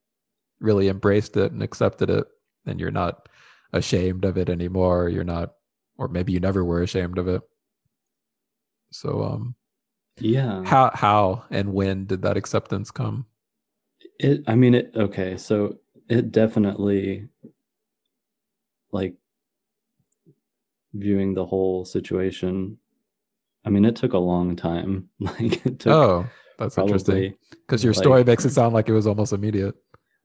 really 0.59 0.87
embraced 0.87 1.35
it 1.37 1.51
and 1.51 1.61
accepted 1.61 2.09
it 2.09 2.25
and 2.65 2.79
you're 2.79 2.91
not 2.91 3.27
ashamed 3.73 4.25
of 4.25 4.37
it 4.37 4.49
anymore. 4.49 5.09
You're 5.09 5.23
not 5.23 5.53
or 5.97 6.07
maybe 6.07 6.31
you 6.33 6.39
never 6.39 6.63
were 6.63 6.81
ashamed 6.81 7.17
of 7.17 7.27
it. 7.27 7.41
So 8.91 9.23
um 9.23 9.55
Yeah. 10.19 10.63
how 10.63 10.91
how 10.93 11.43
and 11.49 11.73
when 11.73 12.05
did 12.05 12.21
that 12.21 12.37
acceptance 12.37 12.91
come? 12.91 13.25
It, 14.19 14.43
I 14.47 14.55
mean, 14.55 14.75
it, 14.75 14.91
okay. 14.95 15.35
So 15.37 15.77
it 16.07 16.31
definitely, 16.31 17.27
like, 18.91 19.15
viewing 20.93 21.33
the 21.33 21.45
whole 21.45 21.83
situation, 21.83 22.77
I 23.65 23.69
mean, 23.69 23.83
it 23.83 23.95
took 23.95 24.13
a 24.13 24.17
long 24.17 24.55
time. 24.55 25.09
Like, 25.19 25.65
it 25.65 25.79
took 25.79 25.93
oh, 25.93 26.27
that's 26.57 26.77
interesting. 26.77 27.35
Because 27.51 27.83
your 27.83 27.93
story 27.93 28.23
makes 28.23 28.45
it 28.45 28.51
sound 28.51 28.73
like 28.73 28.89
it 28.89 28.93
was 28.93 29.07
almost 29.07 29.33
immediate. 29.33 29.75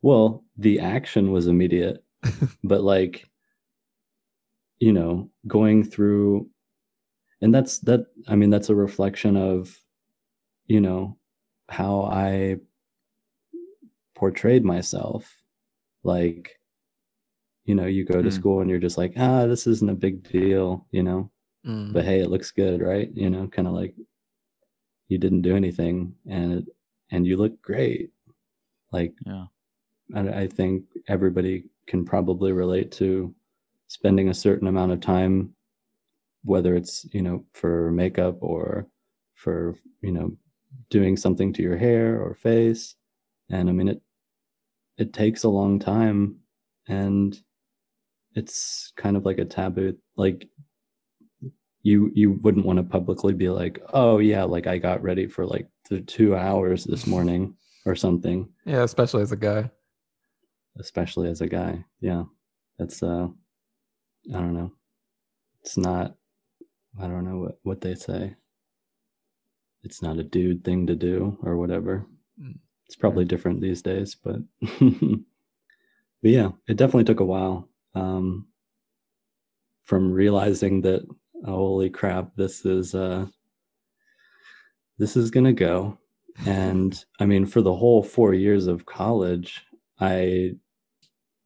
well, 0.03 0.45
the 0.57 0.81
action 0.81 1.31
was 1.33 1.47
immediate, 1.47 2.05
but 2.65 2.83
like, 2.83 3.27
you 4.79 4.93
know, 4.93 5.31
going 5.47 5.85
through, 5.85 6.49
and 7.43 7.55
that's 7.55 7.79
that, 7.81 8.07
I 8.29 8.35
mean, 8.37 8.51
that's 8.51 8.69
a 8.71 8.75
reflection 8.75 9.37
of, 9.37 9.77
you 10.67 10.81
know, 10.81 11.17
how 11.69 12.03
I 12.03 12.57
portrayed 14.15 14.65
myself. 14.65 15.37
Like, 16.03 16.59
you 17.65 17.75
know, 17.75 17.87
you 17.87 18.05
go 18.05 18.23
to 18.23 18.29
Mm. 18.29 18.33
school 18.33 18.61
and 18.61 18.71
you're 18.71 18.79
just 18.79 18.99
like, 18.99 19.13
ah, 19.17 19.47
this 19.47 19.67
isn't 19.67 19.91
a 19.91 19.95
big 19.95 20.23
deal, 20.29 20.87
you 20.91 21.03
know, 21.03 21.31
Mm. 21.67 21.93
but 21.93 22.05
hey, 22.05 22.21
it 22.21 22.31
looks 22.31 22.51
good, 22.51 22.81
right? 22.81 23.11
You 23.15 23.31
know, 23.31 23.47
kind 23.49 23.69
of 23.69 23.75
like 23.75 23.95
you 25.11 25.19
didn't 25.19 25.43
do 25.43 25.57
anything 25.57 26.15
and 26.29 26.67
and 27.11 27.27
you 27.27 27.37
look 27.37 27.61
great. 27.61 28.11
Like, 28.93 29.13
Yeah. 29.27 29.47
I, 30.15 30.43
I 30.43 30.47
think 30.47 30.85
everybody 31.09 31.65
can 31.87 32.05
probably 32.05 32.53
relate 32.53 32.93
to 32.93 33.35
spending 33.89 34.29
a 34.29 34.35
certain 34.35 34.69
amount 34.69 34.93
of 34.93 35.01
time, 35.01 35.55
whether 36.45 36.77
it's, 36.77 37.05
you 37.13 37.23
know, 37.23 37.45
for 37.53 37.91
makeup 37.91 38.39
or 38.41 38.87
for, 39.35 39.75
you 40.01 40.13
know, 40.13 40.37
doing 40.89 41.17
something 41.17 41.53
to 41.55 41.63
your 41.63 41.77
hair 41.77 42.21
or 42.21 42.35
face. 42.35 42.95
And 43.51 43.69
I 43.69 43.73
mean, 43.73 43.89
it, 43.89 44.01
it 44.97 45.13
takes 45.13 45.43
a 45.43 45.49
long 45.49 45.81
time 45.81 46.37
and 46.87 47.37
it's 48.35 48.93
kind 48.97 49.17
of 49.17 49.25
like 49.25 49.39
a 49.39 49.45
taboo. 49.45 49.97
Like 50.17 50.49
you, 51.83 52.11
you 52.15 52.33
wouldn't 52.43 52.67
want 52.67 52.77
to 52.79 52.83
publicly 52.83 53.33
be 53.33 53.49
like, 53.49 53.81
oh 53.93 54.19
yeah, 54.19 54.45
like 54.45 54.67
I 54.67 54.79
got 54.79 55.03
ready 55.03 55.27
for 55.27 55.47
like 55.47 55.69
the 55.89 56.01
two 56.01 56.37
hours 56.37 56.85
this 56.85 57.07
morning 57.07 57.55
or 57.87 57.95
something 57.97 58.49
Yeah, 58.67 58.83
especially 58.83 59.23
as 59.23 59.33
a 59.33 59.37
guy. 59.37 59.71
especially 60.79 61.29
as 61.31 61.41
a 61.41 61.47
guy. 61.49 61.85
Yeah. 62.01 62.25
That's 62.79 63.03
uh 63.03 63.29
I 64.29 64.39
don't 64.39 64.55
know. 64.55 64.73
It's 65.63 65.77
not 65.77 66.15
I 67.01 67.07
don't 67.07 67.25
know 67.25 67.39
what 67.39 67.59
what 67.63 67.81
they 67.81 67.95
say. 67.95 68.37
It's 69.83 70.03
not 70.03 70.19
a 70.19 70.23
dude 70.23 70.63
thing 70.65 70.87
to 70.89 70.95
do 70.95 71.39
or 71.43 71.57
whatever. 71.57 72.07
Mm. 72.41 72.59
It's 72.87 72.97
probably 72.97 73.25
different 73.25 73.61
these 73.61 73.83
days, 73.83 74.15
but 74.15 74.41
but 74.81 76.31
yeah, 76.31 76.51
it 76.69 76.77
definitely 76.77 77.05
took 77.05 77.21
a 77.21 77.25
while 77.25 77.69
um 77.95 78.47
from 79.85 80.13
realizing 80.13 80.83
that 80.83 81.03
holy 81.45 81.91
crap, 81.91 82.35
this 82.37 82.65
is 82.65 82.95
uh 82.95 83.27
this 84.99 85.17
is 85.17 85.31
to 85.47 85.53
go. 85.53 85.99
And 86.47 87.03
I 87.19 87.27
mean 87.27 87.47
for 87.47 87.63
the 87.63 87.75
whole 87.75 88.03
4 88.03 88.35
years 88.35 88.67
of 88.67 88.87
college, 88.87 89.63
I 89.99 90.55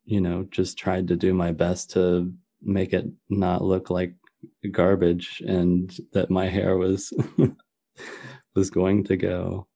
you 0.05 0.21
know, 0.21 0.47
just 0.51 0.77
tried 0.77 1.09
to 1.09 1.17
do 1.17 1.33
my 1.33 1.53
best 1.53 1.91
to 1.93 2.33
make 2.63 2.93
it 2.93 3.07
not 3.31 3.63
look 3.63 3.91
like 3.91 4.15
garbage 4.71 5.43
and 5.47 5.97
that 6.13 6.31
my 6.31 6.47
hair 6.47 6.77
was 6.77 7.13
was 8.55 8.71
going 8.71 9.05
to 9.05 9.17
go. 9.17 9.67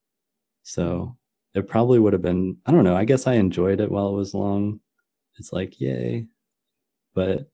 So 0.62 1.16
it 1.54 1.68
probably 1.68 1.98
would 1.98 2.12
have 2.12 2.22
been 2.22 2.58
I 2.66 2.72
don't 2.72 2.84
know, 2.84 2.96
I 2.96 3.04
guess 3.04 3.26
I 3.26 3.34
enjoyed 3.34 3.80
it 3.80 3.90
while 3.90 4.08
it 4.10 4.16
was 4.16 4.34
long. 4.34 4.80
It's 5.38 5.52
like, 5.52 5.80
yay. 5.80 6.26
But 7.14 7.48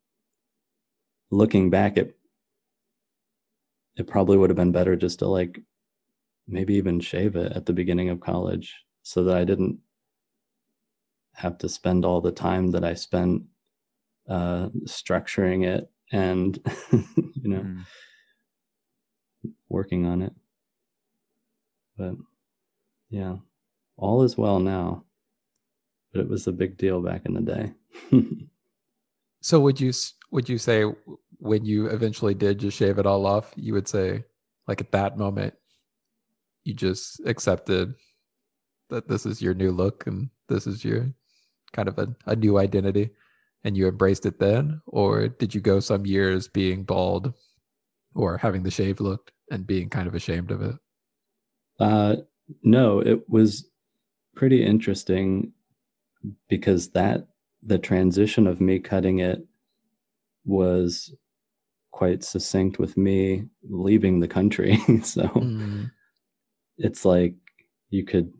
looking 1.31 1.71
back 1.71 1.97
it 1.97 2.17
it 3.97 4.07
probably 4.07 4.37
would 4.37 4.51
have 4.51 4.57
been 4.57 4.73
better 4.73 4.97
just 4.97 5.21
to 5.21 5.27
like 5.27 5.61
maybe 6.47 6.75
even 6.75 7.01
shave 7.01 7.37
it 7.37 7.53
at 7.53 7.67
the 7.67 7.73
beginning 7.73 8.09
of 8.11 8.21
college 8.21 8.75
so 9.03 9.25
that 9.25 9.37
I 9.37 9.45
didn't 9.45 9.79
have 11.35 11.59
to 11.59 11.69
spend 11.69 12.05
all 12.05 12.21
the 12.21 12.33
time 12.33 12.71
that 12.73 12.85
I 12.85 12.95
spent 12.95 13.43
uh, 14.29 14.69
structuring 14.87 15.65
it 15.67 15.91
and 16.13 16.59
you 16.93 17.49
know 17.51 17.61
Mm. 17.63 17.85
working 19.69 20.07
on 20.07 20.23
it. 20.23 20.33
But 21.97 22.15
yeah, 23.11 23.37
all 23.97 24.23
is 24.23 24.37
well 24.37 24.59
now. 24.59 25.05
But 26.13 26.21
it 26.21 26.29
was 26.29 26.47
a 26.47 26.53
big 26.53 26.77
deal 26.77 27.01
back 27.03 27.27
in 27.27 27.35
the 27.35 27.41
day. 27.41 27.75
So 29.41 29.61
would 29.61 29.79
you 29.79 29.93
would 30.31 30.49
you 30.49 30.57
say 30.57 30.85
when 31.45 31.67
you 31.67 31.89
eventually 31.89 32.33
did 32.33 32.59
just 32.59 32.75
shave 32.75 32.99
it 32.99 33.05
all 33.05 33.27
off, 33.27 33.53
you 33.55 33.75
would 33.75 33.87
say 33.87 34.25
like 34.67 34.81
at 34.81 34.93
that 34.93 35.19
moment 35.19 35.53
you 36.65 36.73
just 36.73 37.21
accepted 37.27 37.95
that 38.89 39.09
this 39.09 39.27
is 39.27 39.43
your 39.43 39.53
new 39.53 39.71
look 39.71 40.07
and 40.07 40.31
this 40.49 40.67
is 40.67 40.83
your 40.83 41.13
kind 41.75 41.87
of 41.87 41.99
a, 41.99 42.09
a 42.25 42.35
new 42.35 42.57
identity 42.59 43.11
and 43.63 43.77
you 43.77 43.87
embraced 43.87 44.25
it 44.25 44.39
then 44.39 44.81
or 44.87 45.29
did 45.29 45.55
you 45.55 45.61
go 45.61 45.81
some 45.81 46.07
years 46.07 46.49
being 46.49 46.83
bald 46.83 47.35
or 48.15 48.39
having 48.39 48.63
the 48.63 48.71
shave 48.71 48.99
looked 48.99 49.33
and 49.51 49.67
being 49.67 49.91
kind 49.91 50.09
of 50.09 50.15
ashamed 50.15 50.51
of 50.51 50.63
it? 50.63 50.77
Uh, 51.79 52.17
no, 52.63 53.01
it 53.01 53.29
was 53.29 53.69
pretty 54.35 54.65
interesting 54.65 55.53
because 56.49 56.93
that 56.93 57.29
the 57.63 57.79
transition 57.79 58.47
of 58.47 58.63
me 58.63 58.79
cutting 58.79 59.19
it 59.19 59.47
was 60.47 61.15
quite 61.95 62.25
succinct 62.25 62.81
with 62.81 62.97
me 62.97 63.45
leaving 63.71 64.19
the 64.19 64.27
country. 64.29 64.77
so 65.05 65.23
Mm, 65.29 65.91
it's 66.77 67.05
like 67.05 67.35
you 67.91 68.05
could 68.05 68.33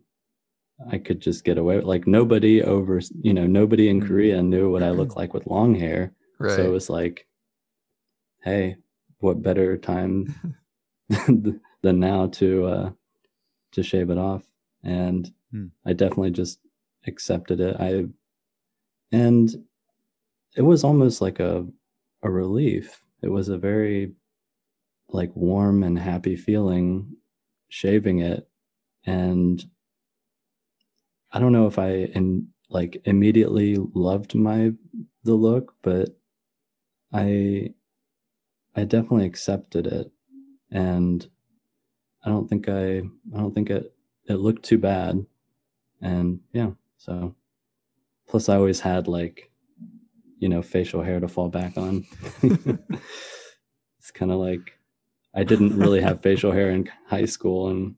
I 0.91 0.97
could 0.97 1.21
just 1.21 1.45
get 1.45 1.57
away 1.57 1.77
with 1.77 1.85
like 1.85 2.05
nobody 2.05 2.61
over 2.61 2.99
you 3.21 3.33
know 3.33 3.47
nobody 3.47 3.87
in 3.87 4.01
Mm. 4.01 4.07
Korea 4.07 4.43
knew 4.43 4.69
what 4.71 4.83
I 4.83 4.91
looked 4.91 5.15
like 5.21 5.33
with 5.33 5.47
long 5.47 5.73
hair. 5.75 6.11
right. 6.37 6.51
So 6.51 6.65
it 6.65 6.69
was 6.71 6.89
like, 6.89 7.27
hey, 8.43 8.75
what 9.19 9.41
better 9.41 9.77
time 9.77 10.35
than 11.81 11.99
now 11.99 12.27
to 12.39 12.65
uh, 12.65 12.89
to 13.71 13.83
shave 13.83 14.09
it 14.09 14.17
off? 14.17 14.43
And 14.83 15.31
Hmm. 15.51 15.67
I 15.85 15.93
definitely 15.93 16.31
just 16.31 16.59
accepted 17.07 17.61
it. 17.61 17.77
I 17.79 18.05
and 19.15 19.49
it 20.57 20.63
was 20.63 20.83
almost 20.83 21.21
like 21.21 21.39
a 21.39 21.65
a 22.21 22.29
relief. 22.29 23.01
It 23.21 23.29
was 23.29 23.49
a 23.49 23.57
very 23.57 24.13
like 25.09 25.35
warm 25.35 25.83
and 25.83 25.97
happy 25.97 26.35
feeling 26.35 27.15
shaving 27.69 28.19
it 28.19 28.47
and 29.05 29.63
I 31.31 31.39
don't 31.39 31.51
know 31.51 31.67
if 31.67 31.77
I 31.77 31.89
in 32.15 32.47
like 32.69 33.01
immediately 33.05 33.77
loved 33.93 34.35
my 34.35 34.71
the 35.23 35.33
look, 35.33 35.75
but 35.81 36.17
I 37.13 37.73
I 38.75 38.85
definitely 38.85 39.25
accepted 39.25 39.87
it 39.87 40.11
and 40.71 41.27
I 42.23 42.29
don't 42.29 42.47
think 42.47 42.69
I 42.69 42.99
I 42.99 43.37
don't 43.37 43.53
think 43.53 43.69
it 43.69 43.93
it 44.27 44.35
looked 44.35 44.63
too 44.63 44.77
bad. 44.77 45.25
And 46.01 46.39
yeah, 46.53 46.71
so 46.97 47.35
plus 48.27 48.49
I 48.49 48.55
always 48.55 48.79
had 48.79 49.07
like 49.07 49.51
you 50.39 50.49
know 50.49 50.61
facial 50.61 51.01
hair 51.01 51.19
to 51.19 51.27
fall 51.27 51.49
back 51.49 51.77
on. 51.77 52.05
it's 52.43 54.11
kind 54.13 54.31
of 54.31 54.37
like 54.39 54.77
I 55.33 55.43
didn't 55.43 55.77
really 55.77 56.01
have 56.01 56.21
facial 56.21 56.51
hair 56.51 56.69
in 56.69 56.89
high 57.07 57.25
school 57.25 57.69
and 57.69 57.95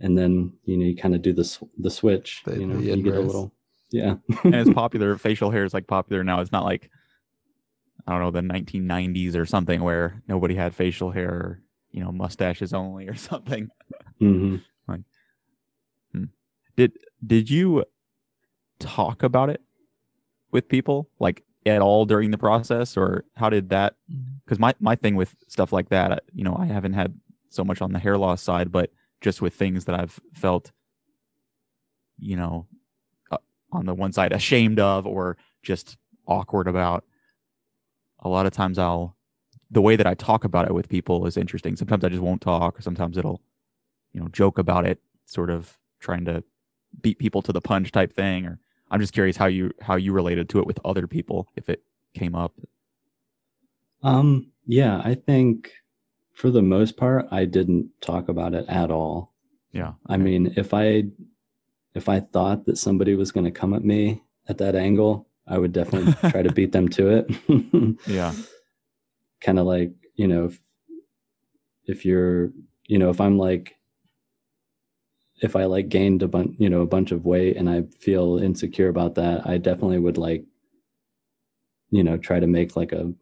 and 0.00 0.18
then 0.18 0.52
you 0.64 0.76
know 0.76 0.84
you 0.84 0.96
kind 0.96 1.14
of 1.14 1.22
do 1.22 1.32
this 1.32 1.62
the 1.78 1.90
switch 1.90 2.42
The- 2.44 2.58
you 2.58 2.66
know 2.66 2.78
you 2.78 3.02
get 3.02 3.14
a 3.14 3.20
little 3.20 3.52
yeah 3.90 4.16
and 4.44 4.54
it's 4.54 4.70
popular. 4.74 5.16
facial 5.16 5.50
hair 5.50 5.64
is 5.64 5.72
like 5.74 5.86
popular 5.86 6.24
now. 6.24 6.40
It's 6.40 6.52
not 6.52 6.64
like 6.64 6.90
I 8.06 8.12
don't 8.12 8.20
know 8.20 8.30
the 8.30 8.42
1990s 8.42 9.34
or 9.36 9.46
something 9.46 9.82
where 9.82 10.22
nobody 10.28 10.54
had 10.54 10.74
facial 10.74 11.10
hair, 11.10 11.30
or, 11.30 11.62
you 11.90 12.02
know, 12.02 12.12
mustaches 12.12 12.74
only 12.74 13.08
or 13.08 13.14
something. 13.30 13.68
hmm 14.18 14.56
Did 16.76 16.92
did 17.24 17.48
you 17.50 17.84
talk 18.80 19.22
about 19.22 19.48
it 19.48 19.62
with 20.54 20.68
people 20.68 21.10
like 21.18 21.42
at 21.66 21.82
all 21.82 22.06
during 22.06 22.30
the 22.30 22.38
process, 22.38 22.96
or 22.96 23.24
how 23.36 23.50
did 23.50 23.68
that? 23.68 23.96
Because 24.44 24.58
my 24.58 24.74
my 24.80 24.94
thing 24.94 25.16
with 25.16 25.34
stuff 25.48 25.72
like 25.72 25.90
that, 25.90 26.12
uh, 26.12 26.16
you 26.32 26.44
know, 26.44 26.56
I 26.58 26.66
haven't 26.66 26.94
had 26.94 27.18
so 27.50 27.64
much 27.64 27.82
on 27.82 27.92
the 27.92 27.98
hair 27.98 28.16
loss 28.16 28.40
side, 28.40 28.72
but 28.72 28.90
just 29.20 29.42
with 29.42 29.54
things 29.54 29.84
that 29.84 29.98
I've 29.98 30.18
felt, 30.32 30.72
you 32.18 32.36
know, 32.36 32.66
uh, 33.30 33.38
on 33.72 33.86
the 33.86 33.94
one 33.94 34.12
side 34.12 34.32
ashamed 34.40 34.78
of 34.78 35.06
or 35.06 35.36
just 35.62 35.98
awkward 36.26 36.68
about. 36.68 37.04
A 38.20 38.28
lot 38.28 38.46
of 38.46 38.52
times 38.52 38.78
I'll 38.78 39.16
the 39.70 39.82
way 39.82 39.96
that 39.96 40.06
I 40.06 40.14
talk 40.14 40.44
about 40.44 40.66
it 40.66 40.74
with 40.74 40.88
people 40.88 41.26
is 41.26 41.36
interesting. 41.36 41.74
Sometimes 41.74 42.04
I 42.04 42.08
just 42.08 42.22
won't 42.22 42.40
talk, 42.40 42.78
or 42.78 42.82
sometimes 42.82 43.18
it'll, 43.18 43.42
you 44.12 44.20
know, 44.20 44.28
joke 44.28 44.58
about 44.58 44.86
it, 44.86 45.00
sort 45.26 45.50
of 45.50 45.76
trying 45.98 46.24
to 46.26 46.44
beat 47.02 47.18
people 47.18 47.42
to 47.42 47.52
the 47.52 47.60
punch 47.60 47.90
type 47.90 48.12
thing. 48.12 48.46
Or 48.46 48.60
I'm 48.94 49.00
just 49.00 49.12
curious 49.12 49.36
how 49.36 49.46
you 49.46 49.72
how 49.82 49.96
you 49.96 50.12
related 50.12 50.48
to 50.50 50.60
it 50.60 50.66
with 50.68 50.78
other 50.84 51.08
people 51.08 51.48
if 51.56 51.68
it 51.68 51.82
came 52.14 52.36
up. 52.36 52.52
um 54.04 54.50
yeah 54.66 55.00
i 55.04 55.14
think 55.14 55.70
for 56.32 56.50
the 56.50 56.62
most 56.62 56.96
part 56.96 57.26
i 57.32 57.44
didn't 57.44 57.88
talk 58.00 58.28
about 58.28 58.54
it 58.54 58.64
at 58.68 58.90
all 58.90 59.32
Yeah. 59.72 59.94
i 60.06 60.16
mean 60.16 60.52
if 60.56 60.72
i 60.72 61.04
if 61.94 62.08
i 62.08 62.20
thought 62.20 62.66
that 62.66 62.78
somebody 62.78 63.14
was 63.16 63.32
going 63.32 63.44
to 63.44 63.50
come 63.60 63.74
at 63.74 63.84
me 63.84 64.22
at 64.48 64.58
that 64.58 64.74
angle 64.76 65.26
i 65.48 65.58
would 65.58 65.72
definitely 65.72 66.12
try 66.30 66.42
to 66.42 66.52
beat 66.52 66.70
them 66.72 66.88
to 66.90 67.08
it 67.16 67.98
Yeah. 68.06 68.32
kind 69.40 69.58
of 69.58 69.66
like 69.66 69.92
you 70.14 70.28
know 70.28 70.44
if, 70.46 70.60
if 71.86 72.04
you're 72.04 72.52
you 72.86 72.98
know 72.98 73.10
if 73.10 73.20
i'm 73.20 73.38
like 73.38 73.74
if 75.42 75.56
i 75.56 75.64
like 75.64 75.88
gained 75.88 76.22
a 76.22 76.28
bunch 76.28 76.54
you 76.58 76.68
know 76.68 76.82
a 76.82 76.86
bunch 76.86 77.10
of 77.12 77.24
weight 77.24 77.56
and 77.56 77.68
i 77.68 77.82
feel 78.00 78.38
insecure 78.38 78.88
about 78.88 79.14
that 79.16 79.46
i 79.46 79.58
definitely 79.58 79.98
would 79.98 80.16
like 80.18 80.44
you 81.90 82.02
know 82.04 82.16
try 82.16 82.38
to 82.40 82.46
make 82.46 82.76
like 82.76 82.92
a 82.92 83.12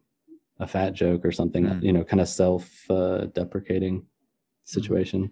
a 0.59 0.67
fat 0.67 0.93
joke 0.93 1.25
or 1.25 1.31
something 1.31 1.65
Mm. 1.65 1.83
you 1.83 1.91
know 1.93 2.03
kind 2.03 2.21
of 2.21 2.29
self 2.29 2.89
uh, 2.89 3.25
deprecating 3.33 4.05
situation 4.65 5.31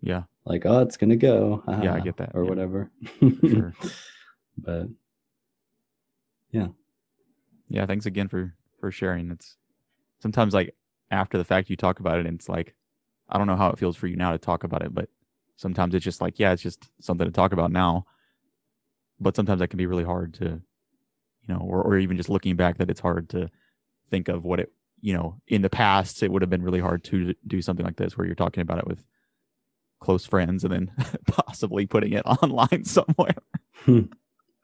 Yeah. 0.00 0.24
like 0.44 0.66
oh 0.66 0.80
it's 0.80 0.96
gonna 0.96 1.16
go 1.16 1.62
Yeah, 1.82 1.94
I 1.94 2.00
get 2.00 2.16
that, 2.16 2.32
or 2.34 2.42
yeah. 2.44 2.48
whatever 2.50 2.90
sure. 3.20 3.72
but 4.58 4.88
yeah. 6.50 6.68
Yeah, 7.68 7.86
thanks 7.86 8.04
again 8.04 8.28
for 8.28 8.54
for 8.78 8.90
sharing. 8.90 9.30
It's 9.30 9.56
sometimes 10.20 10.52
like 10.52 10.74
after 11.10 11.38
the 11.38 11.44
fact 11.44 11.70
you 11.70 11.76
talk 11.76 11.98
about 12.00 12.18
it 12.18 12.26
and 12.26 12.34
it's 12.38 12.48
like 12.48 12.74
I 13.30 13.38
don't 13.38 13.46
know 13.46 13.56
how 13.56 13.70
it 13.70 13.78
feels 13.78 13.96
for 13.96 14.06
you 14.08 14.16
now 14.16 14.32
to 14.32 14.38
talk 14.38 14.64
about 14.64 14.82
it, 14.82 14.92
but 14.92 15.08
sometimes 15.62 15.94
it's 15.94 16.04
just 16.04 16.20
like, 16.20 16.38
yeah, 16.38 16.52
it's 16.52 16.62
just 16.62 16.90
something 17.00 17.26
to 17.26 17.32
talk 17.32 17.52
about 17.52 17.72
now. 17.72 18.04
But 19.20 19.36
sometimes 19.36 19.60
that 19.60 19.68
can 19.68 19.78
be 19.78 19.86
really 19.86 20.04
hard 20.04 20.34
to 20.34 20.60
you 21.42 21.54
know, 21.54 21.60
or 21.60 21.82
or 21.82 21.98
even 21.98 22.16
just 22.16 22.28
looking 22.28 22.56
back 22.56 22.78
that 22.78 22.90
it's 22.90 23.00
hard 23.00 23.28
to 23.30 23.50
think 24.10 24.28
of 24.28 24.44
what 24.44 24.60
it 24.60 24.72
you 25.00 25.12
know, 25.14 25.36
in 25.48 25.62
the 25.62 25.70
past 25.70 26.22
it 26.22 26.30
would 26.30 26.42
have 26.42 26.50
been 26.50 26.62
really 26.62 26.78
hard 26.80 27.02
to 27.02 27.34
do 27.46 27.60
something 27.60 27.84
like 27.84 27.96
this 27.96 28.16
where 28.16 28.26
you're 28.26 28.36
talking 28.36 28.62
about 28.62 28.78
it 28.78 28.86
with 28.86 29.04
close 30.00 30.24
friends 30.24 30.62
and 30.64 30.72
then 30.72 30.92
possibly 31.26 31.86
putting 31.86 32.12
it 32.12 32.24
online 32.26 32.84
somewhere. 32.84 33.36
Hmm. 33.84 34.02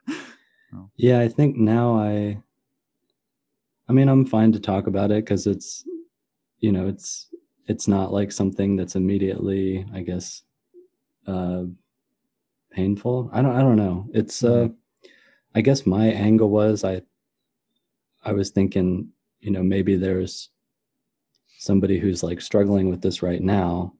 Yeah, 0.96 1.20
I 1.20 1.28
think 1.28 1.56
now 1.56 1.98
I 1.98 2.42
I 3.88 3.92
mean, 3.94 4.08
I'm 4.08 4.26
fine 4.26 4.52
to 4.52 4.61
talk 4.61 4.87
about 4.87 5.11
it 5.11 5.22
cuz 5.26 5.46
it's 5.46 5.82
you 6.61 6.72
know, 6.72 6.87
it's 6.87 7.30
it's 7.66 7.88
not 7.88 8.12
like 8.12 8.32
something 8.32 8.76
that's 8.76 8.94
immediately, 8.94 9.87
I 9.94 10.02
guess 10.02 10.42
uh 11.29 11.64
painful. 12.73 13.31
I 13.33 13.43
don't 13.43 13.55
I 13.55 13.61
don't 13.61 13.77
know. 13.77 14.09
It's 14.12 14.43
uh 14.45 14.69
I 15.55 15.61
guess 15.61 15.87
my 15.87 16.07
angle 16.07 16.51
was 16.51 16.85
I 16.85 17.03
I 18.25 18.33
was 18.33 18.51
thinking, 18.51 19.11
you 19.41 19.51
know, 19.51 19.62
maybe 19.62 19.97
there's 19.97 20.51
somebody 21.59 21.99
who's 21.99 22.23
like 22.23 22.41
struggling 22.41 22.88
with 22.91 23.01
this 23.03 23.23
right 23.23 23.43
now 23.43 23.93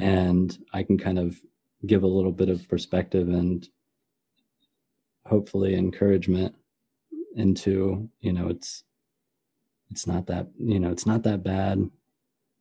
and 0.00 0.56
I 0.72 0.82
can 0.82 0.98
kind 0.98 1.18
of 1.18 1.40
give 1.86 2.02
a 2.02 2.06
little 2.06 2.32
bit 2.32 2.48
of 2.48 2.68
perspective 2.68 3.28
and 3.28 3.66
hopefully 5.26 5.74
encouragement 5.74 6.54
into 7.36 8.08
you 8.20 8.32
know 8.32 8.48
it's 8.48 8.84
it's 9.90 10.06
not 10.06 10.26
that 10.26 10.48
you 10.58 10.78
know 10.78 10.90
it's 10.90 11.06
not 11.06 11.22
that 11.22 11.42
bad 11.42 11.88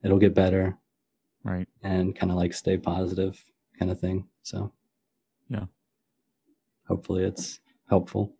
it'll 0.03 0.19
get 0.19 0.33
better 0.33 0.77
Right. 1.43 1.67
and 1.81 2.15
kind 2.15 2.31
of 2.31 2.37
like 2.37 2.53
stay 2.53 2.77
positive 2.77 3.43
kind 3.81 3.91
of 3.91 3.99
thing 3.99 4.27
so 4.43 4.71
Yeah. 5.49 5.65
hopefully 6.87 7.23
it's 7.23 7.59
helpful 7.89 8.35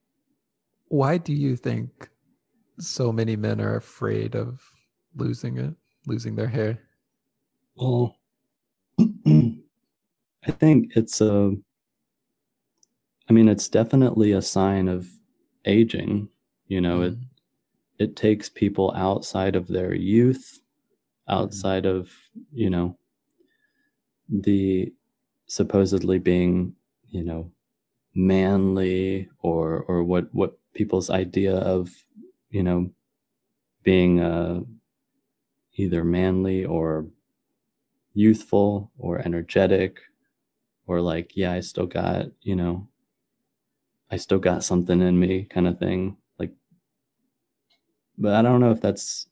Why 0.89 1.17
do 1.17 1.33
you 1.33 1.55
think 1.55 2.09
so 2.79 3.11
many 3.11 3.35
men 3.35 3.59
are 3.61 3.75
afraid 3.77 4.35
of 4.35 4.61
losing 5.15 5.57
it, 5.57 5.73
losing 6.05 6.35
their 6.35 6.47
hair? 6.47 6.79
well 7.75 8.19
i 9.27 10.51
think 10.51 10.91
it's 10.95 11.21
a 11.21 11.55
i 13.29 13.33
mean 13.33 13.47
it's 13.47 13.69
definitely 13.69 14.31
a 14.33 14.41
sign 14.41 14.87
of 14.87 15.07
aging 15.65 16.29
you 16.67 16.81
know 16.81 17.01
it 17.01 17.13
Mm. 17.13 17.25
it 17.99 18.15
takes 18.15 18.49
people 18.49 18.91
outside 18.95 19.55
of 19.55 19.67
their 19.67 19.93
youth 19.95 20.59
outside 21.27 21.85
of 21.85 22.11
you 22.51 22.69
know 22.69 22.97
the 24.29 24.93
supposedly 25.51 26.17
being 26.17 26.73
you 27.09 27.21
know 27.21 27.51
manly 28.15 29.27
or 29.41 29.83
or 29.89 30.01
what 30.01 30.33
what 30.33 30.57
people's 30.73 31.09
idea 31.09 31.53
of 31.57 31.89
you 32.51 32.63
know 32.63 32.89
being 33.83 34.21
uh 34.21 34.61
either 35.75 36.05
manly 36.05 36.63
or 36.63 37.05
youthful 38.13 38.91
or 38.97 39.19
energetic 39.19 39.99
or 40.87 41.01
like 41.01 41.35
yeah 41.35 41.51
i 41.51 41.59
still 41.59 41.85
got 41.85 42.27
you 42.41 42.55
know 42.55 42.87
i 44.09 44.15
still 44.15 44.39
got 44.39 44.63
something 44.63 45.01
in 45.01 45.19
me 45.19 45.43
kind 45.43 45.67
of 45.67 45.77
thing 45.77 46.15
like 46.39 46.53
but 48.17 48.35
i 48.35 48.41
don't 48.41 48.61
know 48.61 48.71
if 48.71 48.79
that's 48.79 49.27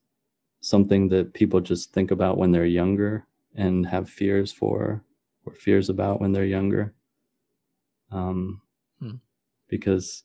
something 0.59 1.07
that 1.07 1.33
people 1.33 1.61
just 1.61 1.93
think 1.93 2.11
about 2.11 2.37
when 2.37 2.51
they're 2.51 2.65
younger 2.65 3.25
and 3.55 3.87
have 3.87 4.09
fears 4.09 4.51
for 4.51 5.01
or 5.49 5.55
fears 5.55 5.89
about 5.89 6.21
when 6.21 6.31
they're 6.31 6.45
younger. 6.45 6.93
Um 8.11 8.61
Hmm. 8.99 9.15
because 9.69 10.23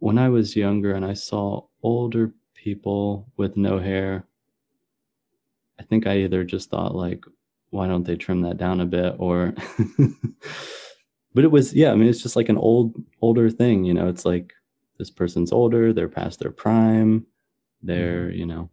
when 0.00 0.18
i 0.18 0.28
was 0.28 0.56
younger 0.56 0.92
and 0.94 1.04
i 1.04 1.12
saw 1.12 1.62
older 1.82 2.34
people 2.54 3.30
with 3.36 3.56
no 3.56 3.78
hair 3.78 4.26
i 5.78 5.84
think 5.84 6.06
i 6.08 6.16
either 6.18 6.42
just 6.42 6.70
thought 6.70 6.94
like 6.96 7.24
why 7.70 7.86
don't 7.86 8.02
they 8.04 8.16
trim 8.16 8.40
that 8.42 8.56
down 8.56 8.80
a 8.80 8.84
bit? 8.86 9.14
or 9.18 9.54
but 11.34 11.44
it 11.44 11.52
was 11.52 11.72
yeah 11.72 11.92
i 11.92 11.94
mean 11.94 12.08
it's 12.08 12.22
just 12.22 12.34
like 12.34 12.48
an 12.48 12.58
old 12.58 12.94
older 13.22 13.48
thing 13.48 13.84
you 13.84 13.94
know? 13.94 14.08
It's 14.08 14.24
like 14.24 14.52
this 14.98 15.10
person's 15.10 15.52
older 15.52 15.92
they're 15.92 16.08
past 16.08 16.40
their 16.40 16.50
prime 16.50 17.26
they're 17.80 18.30
you 18.30 18.46
know? 18.46 18.70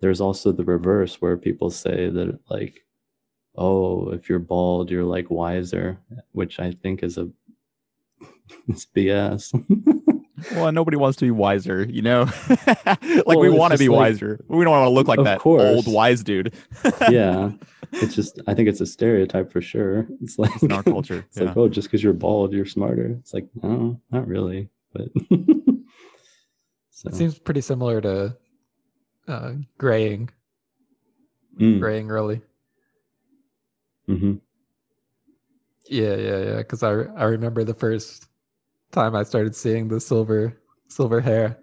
There's 0.00 0.20
also 0.20 0.50
the 0.50 0.64
reverse 0.64 1.22
where 1.22 1.36
people 1.36 1.70
say 1.70 2.10
that 2.10 2.40
like 2.50 2.84
oh 3.56 4.10
if 4.10 4.28
you're 4.28 4.38
bald 4.38 4.90
you're 4.90 5.04
like 5.04 5.30
wiser 5.30 5.98
which 6.32 6.58
i 6.58 6.70
think 6.72 7.02
is 7.02 7.16
a 7.18 7.28
it's 8.68 8.86
bs 8.86 9.52
well, 10.52 10.72
nobody 10.72 10.96
wants 10.96 11.16
to 11.18 11.24
be 11.24 11.30
wiser, 11.30 11.84
you 11.84 12.02
know. 12.02 12.28
like 12.76 13.26
Well, 13.26 13.38
we 13.38 13.48
want 13.48 13.72
to 13.72 13.78
be 13.78 13.88
like- 13.88 13.98
wiser. 13.98 14.44
We 14.48 14.64
don't 14.64 14.72
want 14.72 14.84
to 14.86 14.90
look 14.90 15.06
like 15.08 15.22
that 15.22 15.38
course. 15.38 15.62
old 15.62 15.86
wise 15.86 16.22
dude. 16.22 16.54
yeah. 17.08 17.52
It's 17.92 18.14
just 18.14 18.40
I 18.46 18.54
think 18.54 18.68
it's 18.68 18.80
a 18.80 18.86
stereotype 18.86 19.52
for 19.52 19.60
sure. 19.60 20.06
It's 20.20 20.38
like 20.38 20.62
in 20.62 20.72
our 20.72 20.82
culture. 20.82 21.24
It's 21.28 21.38
yeah. 21.38 21.44
like, 21.44 21.56
oh, 21.56 21.68
just 21.68 21.88
because 21.88 22.02
you're 22.02 22.12
bald, 22.12 22.52
you're 22.52 22.66
smarter. 22.66 23.16
It's 23.20 23.32
like, 23.32 23.46
no, 23.62 24.00
not 24.10 24.26
really. 24.26 24.68
But 24.92 25.08
so, 26.90 27.08
It 27.08 27.14
seems 27.14 27.38
pretty 27.38 27.60
similar 27.60 28.00
to 28.00 28.36
uh, 29.28 29.52
graying, 29.78 30.30
mm, 31.58 31.78
graying 31.78 32.10
early. 32.10 32.42
Mhm. 34.08 34.40
Yeah, 35.86 36.16
yeah, 36.16 36.38
yeah. 36.38 36.56
Because 36.58 36.82
I 36.82 36.90
I 36.90 37.24
remember 37.24 37.64
the 37.64 37.74
first 37.74 38.26
time 38.92 39.14
I 39.14 39.22
started 39.24 39.54
seeing 39.54 39.88
the 39.88 40.00
silver 40.00 40.60
silver 40.88 41.20
hair 41.20 41.58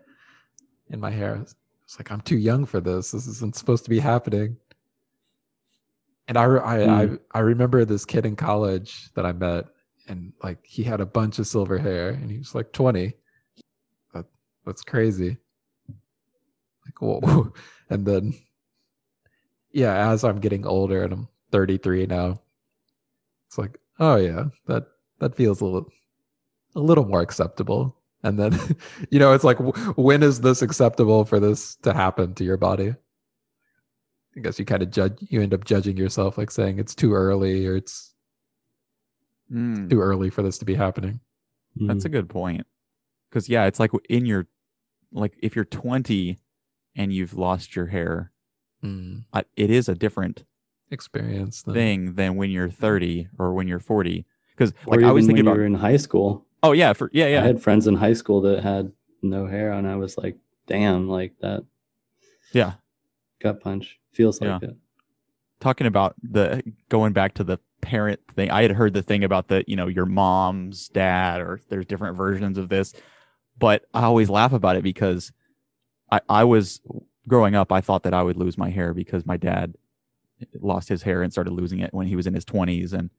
in 0.89 0.99
my 0.99 1.09
hair. 1.11 1.35
It's 1.83 1.99
like, 1.99 2.11
I'm 2.11 2.21
too 2.21 2.37
young 2.37 2.65
for 2.65 2.79
this. 2.79 3.11
This 3.11 3.27
isn't 3.27 3.55
supposed 3.55 3.83
to 3.85 3.89
be 3.89 3.99
happening. 3.99 4.57
And 6.27 6.37
I 6.37 6.43
I, 6.45 6.77
Mm. 6.77 7.19
I 7.33 7.39
I 7.39 7.41
remember 7.41 7.83
this 7.85 8.05
kid 8.05 8.25
in 8.25 8.35
college 8.35 9.11
that 9.15 9.25
I 9.25 9.33
met, 9.33 9.65
and 10.07 10.33
like 10.43 10.59
he 10.65 10.83
had 10.83 11.01
a 11.01 11.05
bunch 11.05 11.39
of 11.39 11.47
silver 11.47 11.77
hair, 11.77 12.09
and 12.09 12.31
he 12.31 12.37
was 12.37 12.55
like 12.55 12.71
20. 12.71 13.13
That 14.13 14.25
that's 14.65 14.83
crazy. 14.83 15.37
Like 16.85 17.01
whoa, 17.01 17.53
and 17.89 18.05
then 18.05 18.33
yeah, 19.71 20.11
as 20.11 20.23
I'm 20.23 20.39
getting 20.39 20.65
older, 20.65 21.03
and 21.03 21.13
I'm 21.13 21.27
33 21.51 22.05
now, 22.07 22.41
it's 23.47 23.57
like, 23.57 23.77
oh 23.99 24.15
yeah, 24.15 24.45
that 24.67 24.87
that 25.19 25.35
feels 25.35 25.61
a 25.61 25.65
little 25.65 25.89
a 26.75 26.79
little 26.79 27.05
more 27.05 27.21
acceptable. 27.21 27.97
And 28.23 28.37
then, 28.39 28.57
you 29.09 29.19
know, 29.19 29.33
it's 29.33 29.43
like, 29.43 29.57
when 29.97 30.23
is 30.23 30.41
this 30.41 30.61
acceptable 30.61 31.25
for 31.25 31.39
this 31.39 31.75
to 31.77 31.93
happen 31.93 32.33
to 32.35 32.43
your 32.43 32.57
body? 32.57 32.93
I 34.37 34.39
guess 34.39 34.57
you 34.59 34.65
kind 34.65 34.81
of 34.83 34.91
judge. 34.91 35.17
You 35.19 35.41
end 35.41 35.53
up 35.53 35.65
judging 35.65 35.97
yourself, 35.97 36.37
like 36.37 36.51
saying 36.51 36.79
it's 36.79 36.95
too 36.95 37.13
early 37.13 37.65
or 37.67 37.75
it's 37.75 38.13
Mm, 39.51 39.89
too 39.89 39.99
early 39.99 40.29
for 40.29 40.41
this 40.43 40.57
to 40.59 40.65
be 40.65 40.75
happening. 40.75 41.19
that's 41.75 42.05
a 42.05 42.09
Mm, 42.09 42.11
good 42.13 42.29
point. 42.29 42.65
Because 43.29 43.49
yeah, 43.49 43.65
it's 43.65 43.79
like 43.79 43.91
in 44.09 44.25
your 44.25 44.47
like 45.11 45.33
if 45.41 45.55
you're 45.55 45.65
20 45.65 46.37
and 46.95 47.11
you've 47.11 47.33
lost 47.33 47.75
your 47.75 47.87
hair, 47.87 48.31
Mm, 48.83 49.25
I, 49.33 49.43
it 49.55 49.69
is 49.69 49.87
a 49.89 49.95
different 49.95 50.45
experience. 50.91 51.63
Then. 51.63 51.73
thing 51.75 52.13
than 52.15 52.35
when 52.35 52.51
you're 52.51 52.69
30 52.69 53.29
or 53.39 53.53
when 53.53 53.67
you're 53.67 53.79
40. 53.79 54.25
Because 54.55 54.73
or 54.85 54.97
like 54.97 55.05
I 55.05 55.11
was 55.11 55.25
thinking 55.25 55.45
when 55.45 55.51
about, 55.53 55.55
you 55.55 55.61
were 55.61 55.65
in 55.65 55.75
high 55.75 55.97
school. 55.97 56.45
oh 56.63 56.71
yeah, 56.73 56.93
for 56.93 57.09
yeah 57.13 57.27
yeah. 57.27 57.43
I 57.43 57.47
had 57.47 57.61
friends 57.61 57.87
in 57.87 57.95
high 57.95 58.13
school 58.13 58.41
that 58.41 58.61
had 58.63 58.91
no 59.21 59.47
hair, 59.47 59.71
and 59.71 59.87
I 59.87 59.95
was 59.95 60.17
like, 60.17 60.37
damn, 60.67 61.07
like 61.09 61.33
that 61.41 61.63
yeah. 62.53 62.73
gut 63.41 63.61
punch 63.61 63.99
feels 64.13 64.41
like 64.41 64.61
Yeah. 64.61 64.69
it. 64.69 64.75
talking 65.59 65.87
about 65.87 66.15
the 66.21 66.61
going 66.89 67.13
back 67.13 67.33
to 67.35 67.43
the 67.43 67.59
parent 67.81 68.19
thing 68.35 68.51
i 68.51 68.61
had 68.61 68.71
heard 68.71 68.93
the 68.93 69.01
thing 69.01 69.23
about 69.23 69.47
the 69.47 69.63
you 69.67 69.75
know 69.75 69.87
your 69.87 70.05
mom's 70.05 70.87
dad 70.89 71.41
or 71.41 71.59
there's 71.69 71.85
different 71.85 72.15
versions 72.15 72.57
of 72.59 72.69
this 72.69 72.93
but 73.57 73.85
i 73.93 74.03
always 74.03 74.29
laugh 74.29 74.53
about 74.53 74.75
it 74.75 74.83
because 74.83 75.31
i 76.11 76.19
i 76.29 76.43
was 76.43 76.79
growing 77.27 77.55
up 77.55 77.71
i 77.71 77.81
thought 77.81 78.03
that 78.03 78.13
i 78.13 78.21
would 78.21 78.37
lose 78.37 78.55
my 78.55 78.69
hair 78.69 78.93
because 78.93 79.25
my 79.25 79.35
dad 79.35 79.73
lost 80.59 80.89
his 80.89 81.03
hair 81.03 81.21
and 81.23 81.31
started 81.31 81.51
losing 81.51 81.79
it 81.79 81.93
when 81.93 82.07
he 82.07 82.15
was 82.15 82.27
in 82.27 82.33
his 82.33 82.45
20s 82.45 82.93
and 82.93 83.09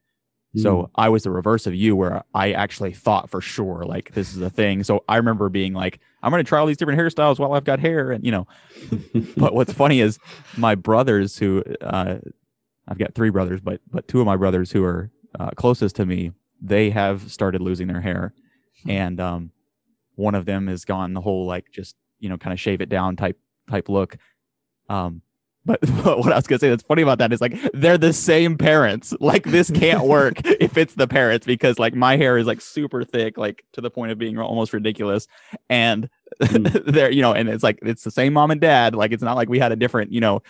so 0.55 0.91
I 0.95 1.09
was 1.09 1.23
the 1.23 1.31
reverse 1.31 1.67
of 1.67 1.75
you, 1.75 1.97
where 1.97 2.25
I 2.35 2.53
actually 2.53 2.93
thought 2.93 3.31
for 3.31 3.41
sure 3.41 3.85
like 3.87 4.13
this 4.13 4.37
is 4.37 4.43
a 4.43 4.51
thing. 4.51 4.83
So 4.85 5.03
I 5.09 5.17
remember 5.17 5.49
being 5.49 5.73
like, 5.73 5.99
I'm 6.23 6.31
going 6.31 6.45
to 6.45 6.49
try 6.49 6.59
all 6.61 6.67
these 6.67 6.77
different 6.77 7.01
hairstyles 7.01 7.39
while 7.39 7.55
I've 7.55 7.65
got 7.65 7.81
hair, 7.81 8.11
and 8.11 8.23
you 8.23 8.33
know, 8.33 8.47
Mm. 8.91 9.35
but 9.39 9.55
what's 9.55 9.73
funny 9.73 10.01
is 10.01 10.19
my 10.59 10.75
brothers 10.75 11.39
who 11.39 11.65
uh, 11.81 12.17
I've 12.87 12.99
got 12.99 13.15
three 13.15 13.31
brothers, 13.31 13.63
but 13.63 13.81
but 13.91 14.09
two 14.09 14.21
of 14.21 14.27
my 14.27 14.37
brothers 14.37 14.71
who 14.71 14.85
are 14.85 15.11
uh, 15.41 15.53
closest 15.53 15.97
to 15.97 16.05
me, 16.05 16.33
they 16.61 16.91
have 16.91 17.33
started 17.33 17.63
losing 17.63 17.89
their 17.89 18.03
hair, 18.03 18.35
and 18.87 19.21
um, 19.21 19.53
one 20.17 20.35
of 20.35 20.45
them 20.45 20.67
has 20.67 20.85
gone 20.85 21.15
the 21.15 21.23
whole 21.23 21.47
like 21.47 21.71
just 21.73 21.97
you 22.19 22.29
know 22.29 22.37
kind 22.37 22.53
of 22.53 22.61
shave 22.61 22.83
it 22.83 22.91
down 22.91 23.17
type 23.17 23.39
type 23.71 23.89
look. 23.89 24.19
Um, 24.91 25.23
but, 25.65 25.81
but 26.05 26.19
what 26.21 26.33
I 26.33 26.37
was 26.37 26.47
gonna 26.47 26.59
say 26.59 26.69
that's 26.69 26.83
funny 26.83 27.03
about 27.03 27.19
that 27.19 27.33
is 27.33 27.41
like 27.41 27.57
they're 27.73 27.99
the 27.99 28.13
same 28.13 28.57
parents. 28.59 29.15
Like 29.21 29.45
this 29.45 29.71
can't 29.71 30.05
work 30.05 30.41
if 30.45 30.77
it's 30.77 30.95
the 30.95 31.07
parents 31.07 31.47
because 31.47 31.79
like 31.79 31.95
my 31.95 32.17
hair 32.17 32.37
is 32.39 32.47
like 32.47 32.61
super 32.61 33.05
thick, 33.05 33.39
like 33.39 33.65
to 33.73 33.81
the 33.81 33.91
point 33.91 34.13
of 34.13 34.19
being 34.19 34.39
almost 34.39 34.73
ridiculous, 34.73 35.27
and 35.69 36.09
Mm. 36.41 36.85
they're 36.87 37.11
you 37.11 37.21
know, 37.23 37.33
and 37.35 37.49
it's 37.49 37.63
like 37.63 37.79
it's 37.83 38.05
the 38.05 38.11
same 38.11 38.33
mom 38.33 38.51
and 38.51 38.61
dad. 38.61 38.95
Like 38.95 39.13
it's 39.13 39.23
not 39.23 39.37
like 39.37 39.49
we 39.49 39.59
had 39.59 39.71
a 39.71 39.77
different 39.77 40.13
you 40.13 40.21
know 40.21 40.43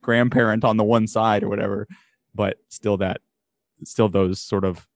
grandparent 0.00 0.64
on 0.64 0.76
the 0.76 0.84
one 0.84 1.06
side 1.06 1.42
or 1.42 1.48
whatever, 1.48 1.86
but 2.34 2.58
still 2.68 2.96
that 2.98 3.20
still 3.84 4.08
those 4.08 4.40
sort 4.40 4.64
of 4.64 4.86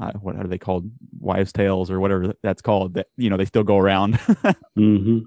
uh, 0.00 0.12
what 0.12 0.36
are 0.36 0.46
they 0.46 0.56
called 0.56 0.90
wives 1.20 1.52
tales 1.52 1.90
or 1.90 2.00
whatever 2.00 2.32
that's 2.42 2.62
called 2.62 2.94
that 2.94 3.08
you 3.18 3.28
know 3.28 3.36
they 3.36 3.44
still 3.44 3.64
go 3.64 3.76
around 3.76 4.14
hmm 4.76 5.18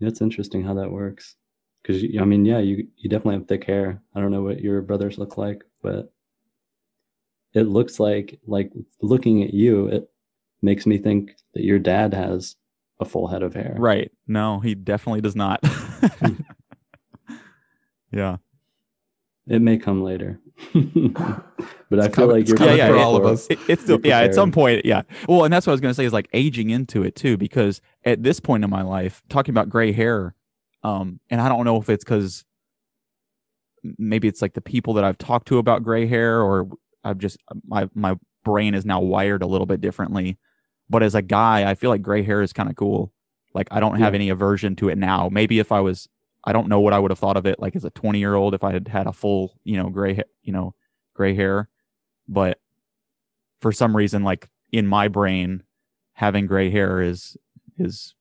That's 0.00 0.22
interesting 0.22 0.62
how 0.64 0.74
that 0.74 0.90
works. 0.90 1.36
Because 1.82 2.02
I 2.20 2.24
mean, 2.24 2.44
yeah, 2.44 2.58
you 2.58 2.88
you 2.96 3.08
definitely 3.08 3.34
have 3.36 3.48
thick 3.48 3.64
hair. 3.64 4.02
I 4.14 4.20
don't 4.20 4.30
know 4.30 4.42
what 4.42 4.60
your 4.60 4.82
brothers 4.82 5.18
look 5.18 5.38
like, 5.38 5.62
but 5.82 6.12
it 7.54 7.62
looks 7.62 7.98
like 7.98 8.38
like 8.46 8.72
looking 9.00 9.42
at 9.42 9.54
you, 9.54 9.86
it 9.86 10.10
makes 10.62 10.86
me 10.86 10.98
think 10.98 11.32
that 11.54 11.64
your 11.64 11.78
dad 11.78 12.12
has 12.14 12.56
a 13.00 13.04
full 13.06 13.26
head 13.28 13.42
of 13.42 13.54
hair. 13.54 13.74
right 13.78 14.12
no 14.26 14.60
he 14.60 14.74
definitely 14.74 15.22
does 15.22 15.34
not 15.34 15.58
yeah 18.12 18.36
It 19.46 19.62
may 19.62 19.78
come 19.78 20.02
later, 20.02 20.38
but 20.74 21.98
I 21.98 22.04
It's 22.04 22.06
feel 22.06 22.08
coming- 22.10 22.30
like 22.30 22.46
you're 22.48 22.56
coming 22.58 22.76
yeah, 22.76 22.88
for 22.88 22.96
yeah, 22.96 23.02
all 23.02 23.16
of 23.16 23.24
us. 23.24 23.46
It, 23.48 23.58
it's 23.68 23.82
still 23.82 23.98
yeah. 24.04 24.20
At 24.20 24.34
some 24.34 24.52
point, 24.52 24.84
yeah. 24.84 25.02
Well, 25.28 25.44
and 25.44 25.52
that's 25.52 25.66
what 25.66 25.72
I 25.72 25.74
was 25.74 25.80
gonna 25.80 25.94
say 25.94 26.04
is 26.04 26.12
like 26.12 26.28
aging 26.34 26.68
into 26.70 27.02
it 27.02 27.16
too, 27.16 27.36
because 27.38 27.80
at 28.04 28.22
this 28.22 28.38
point 28.38 28.62
in 28.64 28.70
my 28.70 28.82
life, 28.82 29.22
talking 29.28 29.52
about 29.52 29.68
gray 29.70 29.92
hair, 29.92 30.34
um, 30.82 31.20
and 31.30 31.40
I 31.40 31.48
don't 31.48 31.64
know 31.64 31.76
if 31.78 31.88
it's 31.88 32.04
because 32.04 32.44
maybe 33.98 34.28
it's 34.28 34.42
like 34.42 34.54
the 34.54 34.60
people 34.60 34.94
that 34.94 35.04
I've 35.04 35.18
talked 35.18 35.48
to 35.48 35.58
about 35.58 35.82
gray 35.82 36.06
hair, 36.06 36.40
or 36.42 36.68
I've 37.04 37.18
just 37.18 37.38
my 37.66 37.88
my 37.94 38.16
brain 38.44 38.74
is 38.74 38.84
now 38.86 39.00
wired 39.00 39.42
a 39.42 39.46
little 39.46 39.66
bit 39.66 39.80
differently. 39.80 40.38
But 40.88 41.02
as 41.02 41.14
a 41.14 41.22
guy, 41.22 41.68
I 41.70 41.74
feel 41.74 41.90
like 41.90 42.02
gray 42.02 42.22
hair 42.22 42.42
is 42.42 42.52
kind 42.52 42.68
of 42.68 42.76
cool. 42.76 43.12
Like 43.54 43.68
I 43.70 43.80
don't 43.80 43.98
have 43.98 44.12
Yeah. 44.14 44.18
any 44.18 44.28
aversion 44.30 44.76
to 44.76 44.88
it 44.88 44.98
now. 44.98 45.28
Maybe 45.30 45.58
if 45.58 45.72
I 45.72 45.80
was, 45.80 46.08
I 46.44 46.52
don't 46.52 46.68
know 46.68 46.80
what 46.80 46.92
I 46.92 46.98
would 46.98 47.10
have 47.10 47.18
thought 47.18 47.36
of 47.36 47.46
it 47.46 47.58
like 47.60 47.76
as 47.76 47.84
a 47.84 47.90
20 47.90 48.18
year 48.18 48.34
old 48.34 48.54
if 48.54 48.64
I 48.64 48.72
had 48.72 48.88
had 48.88 49.06
a 49.06 49.12
full, 49.12 49.58
you 49.64 49.76
know, 49.76 49.88
gray, 49.90 50.20
you 50.42 50.52
know, 50.52 50.74
gray 51.14 51.34
hair. 51.34 51.68
But 52.28 52.60
for 53.60 53.72
some 53.72 53.96
reason, 53.96 54.24
like 54.24 54.48
in 54.72 54.86
my 54.86 55.08
brain, 55.08 55.62
having 56.14 56.46
gray 56.46 56.70
hair 56.70 57.00
is 57.00 57.36
is 57.78 58.14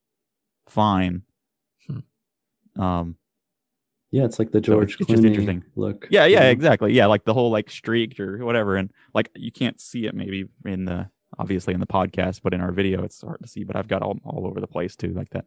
fine. 0.68 1.24
Um, 2.80 3.16
Yeah, 4.12 4.26
it's 4.26 4.40
like 4.40 4.52
the 4.52 4.58
So 4.60 4.74
George 4.74 4.94
it's- 4.96 5.02
it's 5.02 5.10
just 5.12 5.24
Clooney 5.24 5.28
interesting. 5.28 5.64
look. 5.76 6.08
yeah, 6.10 6.26
you 6.26 6.34
yeah, 6.36 6.50
exactly. 6.50 6.94
Yeah, 6.94 7.06
like 7.06 7.26
the 7.26 7.34
whole 7.34 7.52
like 7.52 7.70
streaked 7.70 8.20
or 8.20 8.44
whatever, 8.46 8.76
and 8.76 8.92
like 9.14 9.30
you 9.36 9.52
can't 9.52 9.80
see 9.80 10.06
it 10.08 10.16
maybe 10.16 10.46
in 10.66 10.86
the 10.86 11.10
obviously 11.38 11.74
in 11.76 11.80
the 11.80 11.86
podcast, 11.88 12.42
but 12.44 12.54
in 12.56 12.62
our 12.62 12.72
video 12.72 13.04
it's 13.04 13.22
hard 13.22 13.40
to 13.44 13.48
see. 13.48 13.64
But 13.64 13.76
I've 13.76 13.88
got 13.88 14.02
all 14.02 14.18
all 14.26 14.48
over 14.48 14.60
the 14.60 14.68
place 14.68 14.96
too, 14.96 15.14
like 15.14 15.30
that. 15.32 15.46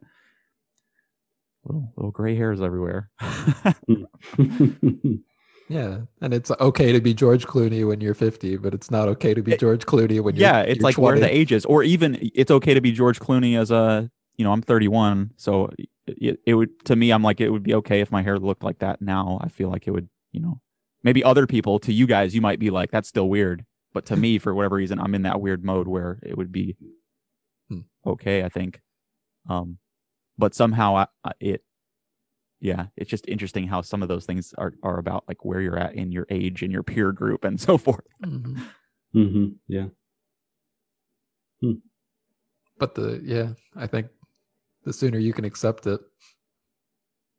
Little 1.65 1.91
little 1.97 2.11
gray 2.11 2.35
hairs 2.35 2.61
everywhere. 2.61 3.09
Yeah, 5.69 6.01
and 6.21 6.33
it's 6.33 6.51
okay 6.51 6.91
to 6.91 6.99
be 6.99 7.13
George 7.13 7.47
Clooney 7.47 7.87
when 7.87 8.01
you're 8.01 8.13
50, 8.13 8.57
but 8.57 8.73
it's 8.73 8.91
not 8.91 9.07
okay 9.07 9.33
to 9.33 9.41
be 9.41 9.55
George 9.55 9.85
Clooney 9.85 10.19
when 10.21 10.35
you're 10.35 10.41
yeah, 10.41 10.59
it's 10.59 10.79
you're 10.79 10.83
like 10.83 10.97
where 10.97 11.13
20. 11.15 11.21
the 11.21 11.35
ages, 11.35 11.63
or 11.65 11.83
even 11.83 12.19
it's 12.35 12.51
okay 12.51 12.73
to 12.73 12.81
be 12.81 12.91
George 12.91 13.19
Clooney 13.19 13.57
as 13.57 13.71
a 13.71 14.11
you 14.35 14.43
know 14.43 14.51
I'm 14.51 14.61
31, 14.61 15.31
so 15.37 15.69
it, 16.07 16.39
it 16.45 16.53
would 16.55 16.83
to 16.85 16.95
me 16.95 17.11
I'm 17.11 17.23
like 17.23 17.39
it 17.41 17.49
would 17.49 17.63
be 17.63 17.73
okay 17.75 18.01
if 18.01 18.11
my 18.11 18.21
hair 18.21 18.37
looked 18.39 18.63
like 18.63 18.79
that 18.79 19.01
now. 19.01 19.39
I 19.41 19.47
feel 19.49 19.69
like 19.69 19.87
it 19.87 19.91
would 19.91 20.09
you 20.31 20.41
know 20.41 20.59
maybe 21.03 21.23
other 21.23 21.47
people 21.47 21.79
to 21.79 21.93
you 21.93 22.07
guys 22.07 22.33
you 22.35 22.41
might 22.41 22.59
be 22.59 22.69
like 22.69 22.91
that's 22.91 23.09
still 23.09 23.29
weird, 23.29 23.65
but 23.93 24.05
to 24.07 24.15
me 24.15 24.37
for 24.43 24.53
whatever 24.53 24.75
reason 24.75 24.99
I'm 24.99 25.15
in 25.15 25.23
that 25.23 25.41
weird 25.41 25.63
mode 25.63 25.87
where 25.87 26.19
it 26.23 26.37
would 26.37 26.51
be 26.51 26.75
Hmm. 27.69 27.79
okay. 28.05 28.43
I 28.43 28.49
think, 28.49 28.81
um, 29.49 29.77
but 30.37 30.53
somehow 30.53 30.97
I, 30.97 31.07
I, 31.23 31.31
it 31.39 31.63
yeah 32.59 32.87
it's 32.97 33.09
just 33.09 33.27
interesting 33.27 33.67
how 33.67 33.81
some 33.81 34.01
of 34.01 34.09
those 34.09 34.25
things 34.25 34.53
are 34.57 34.73
are 34.83 34.97
about 34.99 35.23
like 35.27 35.43
where 35.45 35.61
you're 35.61 35.77
at 35.77 35.95
in 35.95 36.11
your 36.11 36.25
age 36.29 36.61
and 36.63 36.71
your 36.71 36.83
peer 36.83 37.11
group 37.13 37.45
and 37.45 37.59
so 37.67 37.77
forth. 37.77 38.05
Mhm. 38.25 38.59
hmm 39.13 39.45
Yeah. 39.67 39.87
But 42.77 42.95
the 42.95 43.21
yeah, 43.23 43.53
I 43.75 43.87
think 43.87 44.07
the 44.83 44.93
sooner 44.93 45.17
you 45.19 45.33
can 45.33 45.45
accept 45.45 45.87
it, 45.87 46.01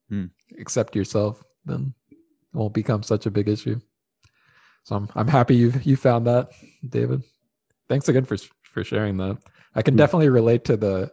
Hmm. 0.09 0.27
accept 0.61 0.95
yourself, 0.95 1.43
then 1.65 1.95
it 2.11 2.19
won't 2.57 2.75
become 2.75 3.03
such 3.03 3.27
a 3.27 3.31
big 3.31 3.49
issue. 3.49 3.81
So 4.85 4.97
I'm 4.97 5.09
I'm 5.15 5.29
happy 5.29 5.57
you 5.57 5.73
you 5.83 5.97
found 5.97 6.27
that, 6.27 6.51
David. 6.89 7.23
Thanks 7.89 8.09
again 8.09 8.25
for 8.25 8.37
for 8.63 8.85
sharing 8.85 9.17
that. 9.19 9.39
I 9.75 9.83
can 9.83 9.95
Hmm. 9.95 9.99
definitely 9.99 10.29
relate 10.29 10.65
to 10.65 10.77
the 10.77 11.11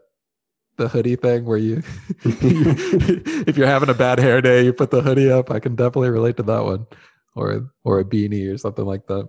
the 0.78 0.88
hoodie 0.88 1.16
thing 1.16 1.46
where 1.46 1.58
you 1.58 1.84
if 2.26 3.58
you're 3.58 3.68
having 3.68 3.90
a 3.90 3.94
bad 3.94 4.20
hair 4.20 4.42
day, 4.42 4.64
you 4.66 4.74
put 4.74 4.92
the 4.92 5.02
hoodie 5.02 5.32
up. 5.32 5.52
I 5.52 5.60
can 5.60 5.76
definitely 5.76 6.10
relate 6.10 6.38
to 6.38 6.44
that 6.44 6.64
one. 6.64 6.88
Or 7.36 7.72
or 7.86 8.00
a 8.00 8.04
beanie 8.06 8.54
or 8.54 8.58
something 8.58 8.84
like 8.86 9.08
that. 9.08 9.28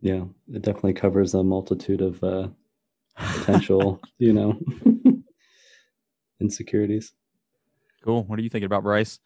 Yeah, 0.00 0.24
it 0.48 0.62
definitely 0.62 0.94
covers 0.94 1.34
a 1.34 1.42
multitude 1.44 2.00
of 2.00 2.22
uh, 2.24 2.48
potential, 3.16 4.00
you 4.18 4.32
know, 4.32 4.58
insecurities. 6.42 7.12
Cool. 8.04 8.24
What 8.24 8.38
are 8.38 8.42
you 8.42 8.50
thinking 8.50 8.66
about, 8.66 8.82
Bryce? 8.82 9.20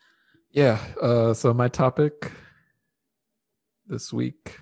Yeah. 0.50 0.78
Uh, 1.00 1.34
so 1.34 1.52
my 1.52 1.68
topic 1.68 2.30
this 3.86 4.12
week, 4.12 4.58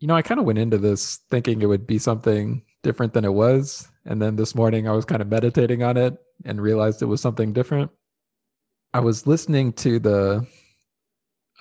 you 0.00 0.08
know, 0.08 0.14
I 0.14 0.22
kind 0.22 0.40
of 0.40 0.46
went 0.46 0.58
into 0.58 0.78
this 0.78 1.20
thinking 1.30 1.60
it 1.60 1.66
would 1.66 1.86
be 1.86 1.98
something 1.98 2.62
different 2.82 3.12
than 3.12 3.24
it 3.24 3.32
was, 3.32 3.88
and 4.04 4.20
then 4.20 4.36
this 4.36 4.54
morning 4.54 4.88
I 4.88 4.92
was 4.92 5.04
kind 5.04 5.22
of 5.22 5.28
meditating 5.28 5.82
on 5.82 5.96
it 5.96 6.16
and 6.44 6.60
realized 6.60 7.02
it 7.02 7.06
was 7.06 7.20
something 7.20 7.52
different. 7.52 7.90
I 8.94 9.00
was 9.00 9.26
listening 9.26 9.72
to 9.74 9.98
the 9.98 10.46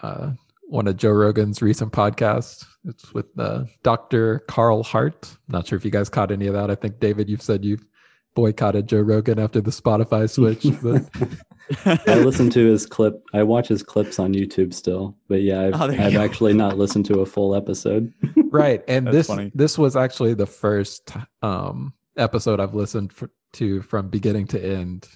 uh, 0.01 0.31
one 0.63 0.87
of 0.87 0.97
Joe 0.97 1.11
Rogan's 1.11 1.61
recent 1.61 1.93
podcasts. 1.93 2.65
It's 2.85 3.13
with 3.13 3.27
uh, 3.37 3.65
Dr. 3.83 4.39
Carl 4.47 4.83
Hart. 4.83 5.35
Not 5.47 5.67
sure 5.67 5.77
if 5.77 5.85
you 5.85 5.91
guys 5.91 6.09
caught 6.09 6.31
any 6.31 6.47
of 6.47 6.53
that. 6.53 6.71
I 6.71 6.75
think 6.75 6.99
David, 6.99 7.29
you've 7.29 7.41
said 7.41 7.63
you've 7.63 7.85
boycotted 8.35 8.87
Joe 8.87 9.01
Rogan 9.01 9.39
after 9.39 9.59
the 9.61 9.71
Spotify 9.71 10.29
switch, 10.29 10.65
but 10.81 12.05
I 12.07 12.15
listen 12.15 12.49
to 12.51 12.65
his 12.65 12.85
clip. 12.85 13.21
I 13.33 13.43
watch 13.43 13.67
his 13.67 13.83
clips 13.83 14.19
on 14.19 14.33
YouTube 14.33 14.73
still, 14.73 15.15
but 15.27 15.41
yeah, 15.41 15.61
I've, 15.67 15.81
Oh, 15.81 15.85
I've 15.85 16.15
actually 16.15 16.53
not 16.53 16.77
listened 16.77 17.05
to 17.07 17.19
a 17.21 17.25
full 17.25 17.55
episode. 17.55 18.13
right 18.51 18.83
and 18.89 19.07
That's 19.07 19.15
this 19.15 19.27
funny. 19.27 19.51
this 19.55 19.77
was 19.77 19.95
actually 19.95 20.33
the 20.33 20.45
first 20.45 21.13
um 21.41 21.93
episode 22.17 22.59
i've 22.59 22.75
listened 22.75 23.13
for, 23.13 23.29
to 23.53 23.81
from 23.83 24.09
beginning 24.09 24.45
to 24.47 24.61
end 24.61 25.07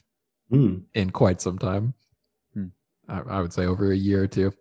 Hmm. 0.49 0.78
in 0.93 1.10
quite 1.10 1.41
some 1.41 1.60
time 1.60 1.93
Hmm. 2.54 2.67
I, 3.10 3.19
I 3.19 3.41
would 3.41 3.51
say 3.51 3.65
over 3.65 3.91
a 3.91 3.95
year 3.97 4.23
or 4.23 4.28
two 4.28 4.54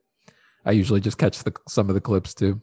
i 0.64 0.72
usually 0.72 1.00
just 1.00 1.18
catch 1.18 1.44
the 1.44 1.52
some 1.68 1.88
of 1.88 1.94
the 1.94 2.00
clips 2.00 2.34
too 2.34 2.60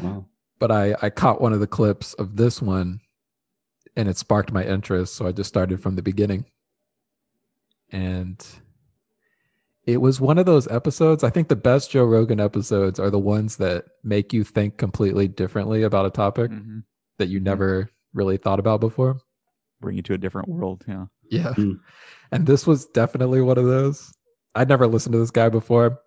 Wow. 0.00 0.26
but 0.58 0.72
i 0.72 0.96
i 1.02 1.08
caught 1.10 1.40
one 1.40 1.52
of 1.52 1.60
the 1.60 1.68
clips 1.68 2.14
of 2.14 2.34
this 2.36 2.60
one 2.60 2.98
and 3.96 4.08
it 4.08 4.16
sparked 4.16 4.52
my 4.52 4.64
interest 4.64 5.14
so 5.14 5.26
i 5.26 5.32
just 5.32 5.48
started 5.48 5.80
from 5.82 5.96
the 5.96 6.02
beginning 6.02 6.44
and 7.90 8.44
it 9.86 9.98
was 10.00 10.20
one 10.20 10.38
of 10.38 10.46
those 10.46 10.66
episodes 10.68 11.22
i 11.24 11.30
think 11.30 11.48
the 11.48 11.56
best 11.56 11.90
joe 11.90 12.04
rogan 12.04 12.40
episodes 12.40 12.98
are 12.98 13.10
the 13.10 13.18
ones 13.18 13.56
that 13.56 13.84
make 14.02 14.32
you 14.32 14.44
think 14.44 14.76
completely 14.76 15.28
differently 15.28 15.82
about 15.82 16.06
a 16.06 16.10
topic 16.10 16.50
Mhm. 16.50 16.82
that 17.18 17.28
you 17.28 17.40
Mhm. 17.40 17.44
never 17.44 17.90
really 18.12 18.36
thought 18.36 18.58
about 18.60 18.80
before 18.80 19.18
Bring 19.80 19.96
you 19.96 20.02
to 20.04 20.14
a 20.14 20.18
different 20.18 20.48
world. 20.48 20.84
Yeah. 20.88 21.04
yeah 21.30 21.52
Mm. 21.52 21.78
and 22.32 22.46
this 22.46 22.66
was 22.66 22.86
definitely 22.86 23.40
one 23.42 23.58
of 23.58 23.66
those 23.66 24.10
i'd 24.54 24.68
never 24.68 24.86
listened 24.86 25.12
to 25.12 25.18
this 25.18 25.30
guy 25.30 25.48
before 25.48 25.98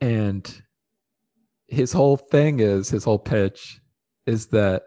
and 0.00 0.62
his 1.68 1.92
whole 1.92 2.16
thing 2.16 2.60
is 2.60 2.90
his 2.90 3.04
whole 3.04 3.18
pitch 3.18 3.80
is 4.26 4.48
that 4.48 4.82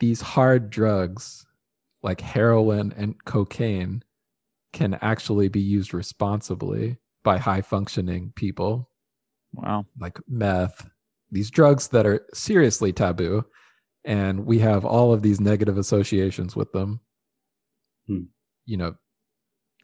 these 0.00 0.20
hard 0.20 0.70
drugs 0.70 1.46
like 2.02 2.20
heroin 2.20 2.92
and 2.96 3.22
cocaine 3.24 4.02
can 4.72 4.94
actually 5.00 5.48
be 5.48 5.60
used 5.60 5.94
responsibly 5.94 6.98
by 7.22 7.38
high 7.38 7.62
functioning 7.62 8.32
people 8.36 8.90
Wow. 9.52 9.86
like 10.00 10.18
meth 10.28 10.88
these 11.30 11.50
drugs 11.50 11.88
that 11.88 12.06
are 12.06 12.26
seriously 12.34 12.92
taboo 12.92 13.44
and 14.04 14.44
we 14.46 14.58
have 14.58 14.84
all 14.84 15.12
of 15.12 15.22
these 15.22 15.40
negative 15.40 15.78
associations 15.78 16.54
with 16.56 16.72
them 16.72 17.00
Hmm. 18.06 18.24
you 18.66 18.76
know 18.76 18.96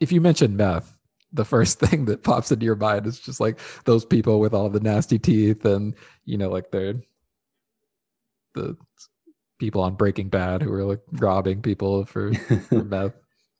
if 0.00 0.12
you 0.12 0.20
mention 0.20 0.56
meth 0.56 0.96
the 1.32 1.44
first 1.44 1.78
thing 1.84 2.04
that 2.06 2.24
pops 2.24 2.50
into 2.52 2.66
your 2.66 2.74
mind 2.76 3.06
is 3.06 3.20
just 3.20 3.38
like 3.40 3.58
those 3.84 4.04
people 4.04 4.40
with 4.40 4.52
all 4.52 4.68
the 4.68 4.80
nasty 4.80 5.18
teeth 5.18 5.64
and 5.64 5.94
you 6.24 6.36
know 6.36 6.50
like 6.50 6.70
they're 6.72 6.94
the 8.54 8.76
people 9.60 9.80
on 9.82 9.94
breaking 9.94 10.28
bad 10.30 10.62
who 10.62 10.72
are 10.72 10.84
like 10.84 11.00
robbing 11.12 11.62
people 11.62 12.04
for, 12.06 12.34
for 12.34 12.82
meth. 12.84 13.12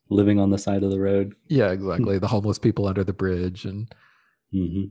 Living 0.09 0.41
on 0.41 0.51
the 0.51 0.59
side 0.59 0.83
of 0.83 0.91
the 0.91 0.99
road. 0.99 1.35
yeah 1.49 1.71
exactly. 1.71 2.19
The 2.21 2.27
homeless 2.27 2.59
people 2.59 2.89
under 2.89 3.05
the 3.05 3.13
bridge 3.13 3.65
and 3.65 3.87
hmm 4.53 4.87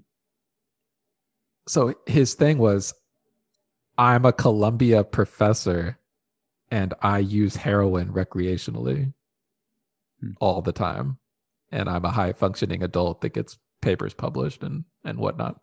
so 1.67 1.93
his 2.08 2.34
thing 2.34 2.58
was 2.58 2.93
i'm 3.98 4.26
a 4.26 4.32
columbia 4.34 5.04
professor 5.04 6.00
and 6.72 6.93
i 7.02 7.19
use 7.19 7.56
heroin 7.58 8.10
recreationally 8.13 9.13
Hmm. 10.22 10.32
all 10.41 10.62
the 10.62 10.74
time. 10.74 11.17
And 11.72 11.88
i'm 11.89 12.04
a 12.06 12.12
high 12.12 12.34
functioning 12.34 12.82
adult 12.84 13.22
that 13.22 13.34
gets 13.34 13.58
papers 13.82 14.13
published 14.13 14.63
and 14.63 14.84
and 15.06 15.17
whatnot 15.19 15.60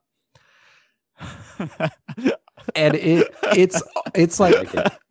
and 2.75 2.95
it 2.97 3.35
it's 3.55 3.83
it's 4.15 4.41
like 4.41 4.69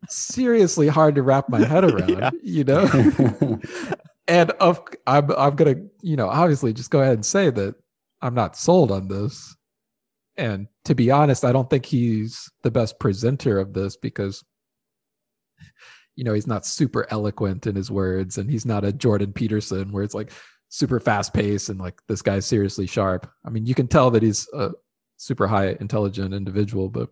seriously 0.08 0.88
hard 0.88 1.14
to 1.14 1.22
wrap 1.22 1.48
my 1.48 1.64
head 1.64 1.84
around 1.84 2.08
Yeah. 2.10 2.30
you 2.42 2.64
know 2.64 2.86
and 4.28 4.50
of 4.52 4.80
I'm 5.06 5.30
I'm 5.32 5.56
gonna 5.56 5.76
you 6.02 6.16
know 6.16 6.28
obviously 6.28 6.72
just 6.72 6.90
go 6.90 7.00
ahead 7.00 7.14
and 7.14 7.24
say 7.26 7.50
that 7.50 7.74
I'm 8.22 8.34
not 8.34 8.56
sold 8.56 8.90
on 8.90 9.08
this. 9.08 9.54
And 10.38 10.68
to 10.84 10.94
be 10.94 11.10
honest, 11.10 11.44
I 11.44 11.52
don't 11.52 11.68
think 11.70 11.86
he's 11.86 12.50
the 12.62 12.70
best 12.70 12.98
presenter 12.98 13.58
of 13.58 13.72
this 13.72 13.96
because 13.96 14.44
you 16.14 16.24
know 16.24 16.34
he's 16.34 16.46
not 16.46 16.66
super 16.66 17.06
eloquent 17.10 17.66
in 17.66 17.74
his 17.74 17.90
words, 17.90 18.38
and 18.38 18.50
he's 18.50 18.66
not 18.66 18.84
a 18.84 18.92
Jordan 18.92 19.32
Peterson 19.32 19.92
where 19.92 20.02
it's 20.02 20.14
like 20.14 20.32
super 20.68 21.00
fast 21.00 21.32
paced 21.32 21.68
and 21.68 21.78
like 21.78 22.00
this 22.08 22.22
guy's 22.22 22.44
seriously 22.46 22.86
sharp. 22.86 23.30
I 23.46 23.50
mean, 23.50 23.66
you 23.66 23.74
can 23.74 23.86
tell 23.86 24.10
that 24.10 24.22
he's 24.22 24.48
a 24.52 24.70
super 25.16 25.46
high 25.46 25.76
intelligent 25.80 26.34
individual, 26.34 26.88
but 26.88 27.08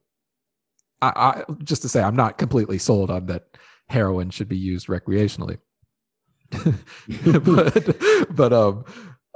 I, 1.02 1.08
I 1.08 1.44
just 1.62 1.82
to 1.82 1.88
say 1.88 2.02
I'm 2.02 2.16
not 2.16 2.38
completely 2.38 2.78
sold 2.78 3.10
on 3.10 3.26
that 3.26 3.44
heroin 3.88 4.30
should 4.30 4.48
be 4.48 4.56
used 4.56 4.86
recreationally. 4.86 5.58
but 7.24 7.96
but 8.36 8.52
um 8.52 8.84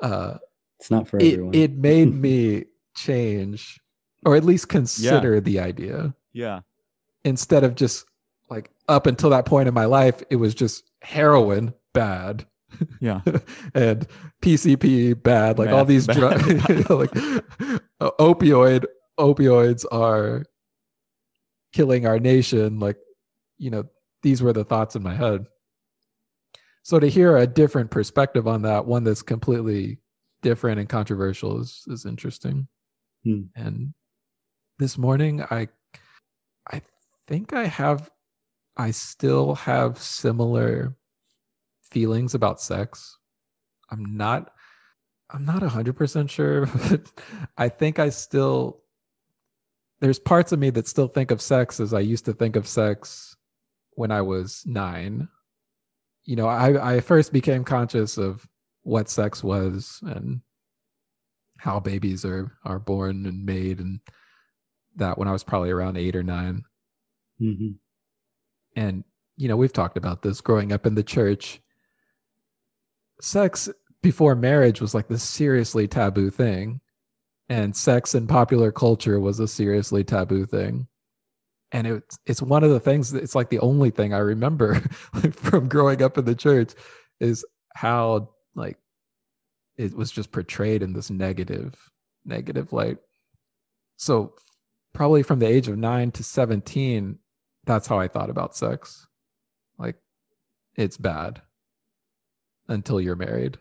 uh 0.02 0.38
it's 0.78 0.90
not 0.90 1.08
for 1.08 1.18
it, 1.18 1.32
everyone. 1.32 1.54
it 1.54 1.72
made 1.76 2.14
me 2.14 2.64
change 2.94 3.80
or 4.24 4.36
at 4.36 4.44
least 4.44 4.68
consider 4.68 5.40
the 5.40 5.58
idea 5.58 6.14
yeah. 6.32 6.60
instead 7.24 7.64
of 7.64 7.74
just 7.74 8.04
like 8.50 8.70
up 8.88 9.06
until 9.06 9.30
that 9.30 9.46
point 9.46 9.68
in 9.68 9.74
my 9.74 9.86
life 9.86 10.22
it 10.30 10.36
was 10.36 10.54
just 10.54 10.84
heroin 11.02 11.72
bad 11.92 12.46
Yeah. 13.00 13.20
and 13.74 14.06
pcp 14.42 15.20
bad 15.20 15.58
like 15.58 15.70
all 15.70 15.84
these 15.84 16.06
drugs 16.06 16.46
like 16.90 17.16
uh, 17.16 18.10
opioid 18.20 18.84
opioids 19.18 19.84
are 19.90 20.44
killing 21.78 22.06
our 22.06 22.18
nation 22.18 22.80
like 22.80 22.96
you 23.56 23.70
know 23.70 23.84
these 24.24 24.42
were 24.42 24.52
the 24.52 24.64
thoughts 24.64 24.96
in 24.96 25.02
my 25.02 25.14
head. 25.14 25.46
So 26.82 26.98
to 26.98 27.06
hear 27.06 27.36
a 27.36 27.46
different 27.46 27.92
perspective 27.92 28.48
on 28.48 28.62
that 28.62 28.84
one 28.84 29.04
that's 29.04 29.22
completely 29.22 30.00
different 30.42 30.80
and 30.80 30.88
controversial 30.88 31.60
is 31.60 31.84
is 31.86 32.04
interesting. 32.04 32.66
Hmm. 33.24 33.42
and 33.56 33.94
this 34.78 34.96
morning 34.96 35.42
i 35.50 35.66
i 36.70 36.80
think 37.26 37.52
i 37.52 37.66
have 37.66 38.08
i 38.76 38.92
still 38.92 39.56
have 39.56 39.98
similar 39.98 40.96
feelings 41.82 42.34
about 42.34 42.60
sex. 42.60 43.18
I'm 43.90 44.16
not 44.16 44.50
i'm 45.30 45.44
not 45.44 45.62
100% 45.62 46.30
sure 46.30 46.66
but 46.88 47.12
i 47.56 47.68
think 47.68 47.98
i 47.98 48.08
still 48.08 48.82
there's 50.00 50.18
parts 50.18 50.52
of 50.52 50.58
me 50.58 50.70
that 50.70 50.87
still 50.88 51.08
think 51.08 51.30
of 51.30 51.40
sex 51.42 51.80
as 51.80 51.92
i 51.94 52.00
used 52.00 52.24
to 52.24 52.32
think 52.32 52.56
of 52.56 52.66
sex 52.66 53.37
when 53.92 54.11
i 54.11 54.20
was 54.22 54.62
9 54.66 55.28
you 56.24 56.37
know 56.37 56.46
i 56.48 56.94
i 56.96 57.00
first 57.00 57.32
became 57.32 57.64
conscious 57.64 58.16
of 58.18 58.46
what 58.82 59.08
sex 59.08 59.42
was 59.42 60.00
and 60.06 60.40
how 61.58 61.80
babies 61.80 62.24
are 62.24 62.52
are 62.64 62.78
born 62.78 63.26
and 63.26 63.44
made 63.44 63.80
and 63.80 64.00
that 64.96 65.16
when 65.18 65.28
I 65.28 65.32
was 65.32 65.44
probably 65.44 65.70
around 65.70 65.96
8 65.96 66.16
or 66.16 66.22
9 66.22 66.64
Mhm. 67.40 67.74
and 68.74 69.04
you 69.37 69.46
know 69.48 69.56
we've 69.56 69.72
talked 69.72 69.96
about 69.96 70.22
this 70.22 70.40
growing 70.40 70.72
up 70.72 70.87
in 70.87 70.94
the 70.94 71.02
church. 71.04 71.61
Sex 73.20 73.68
before 74.02 74.34
marriage 74.34 74.80
was 74.80 74.94
like 74.94 75.08
this 75.08 75.22
seriously 75.22 75.87
taboo 75.88 76.30
thing 76.30 76.80
and 77.48 77.74
sex 77.74 78.14
in 78.14 78.26
popular 78.26 78.70
culture 78.70 79.20
was 79.20 79.40
a 79.40 79.48
seriously 79.48 80.04
taboo 80.04 80.46
thing 80.46 80.87
and 81.72 81.87
it's 81.87 82.18
it's 82.26 82.42
one 82.42 82.64
of 82.64 82.70
the 82.70 82.80
things 82.80 83.12
that 83.12 83.22
it's 83.22 83.34
like 83.34 83.50
the 83.50 83.58
only 83.61 83.90
thing 83.90 84.12
i 84.14 84.18
remember 84.18 84.74
from 85.32 85.68
growing 85.68 86.02
up 86.02 86.18
in 86.18 86.24
the 86.24 86.34
church 86.34 86.72
is 87.20 87.44
how 87.74 88.28
like 88.54 88.78
it 89.76 89.94
was 89.94 90.11
just 90.11 90.32
portrayed 90.32 90.82
in 90.82 90.92
this 90.92 91.11
negative 91.11 91.74
negative 92.24 92.72
light 92.72 92.98
so 93.96 94.34
probably 94.94 95.22
from 95.22 95.38
the 95.38 95.46
age 95.46 95.68
of 95.68 95.78
9 95.78 96.11
to 96.12 96.24
17 96.24 97.18
that's 97.64 97.87
how 97.87 97.98
i 97.98 98.08
thought 98.08 98.30
about 98.30 98.56
sex 98.56 99.06
like 99.78 99.96
it's 100.76 100.96
bad 100.96 101.42
until 102.68 103.00
you're 103.00 103.16
married. 103.16 103.58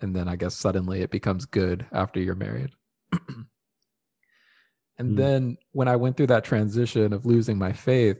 And 0.00 0.14
then 0.14 0.28
I 0.28 0.36
guess 0.36 0.54
suddenly 0.54 1.02
it 1.02 1.10
becomes 1.10 1.46
good 1.46 1.86
after 1.92 2.20
you're 2.20 2.34
married. 2.34 2.70
and 4.98 5.10
Mm. 5.12 5.16
then 5.16 5.56
when 5.72 5.88
I 5.88 5.96
went 5.96 6.16
through 6.16 6.28
that 6.28 6.44
transition 6.44 7.12
of 7.12 7.26
losing 7.26 7.58
my 7.58 7.72
faith, 7.72 8.18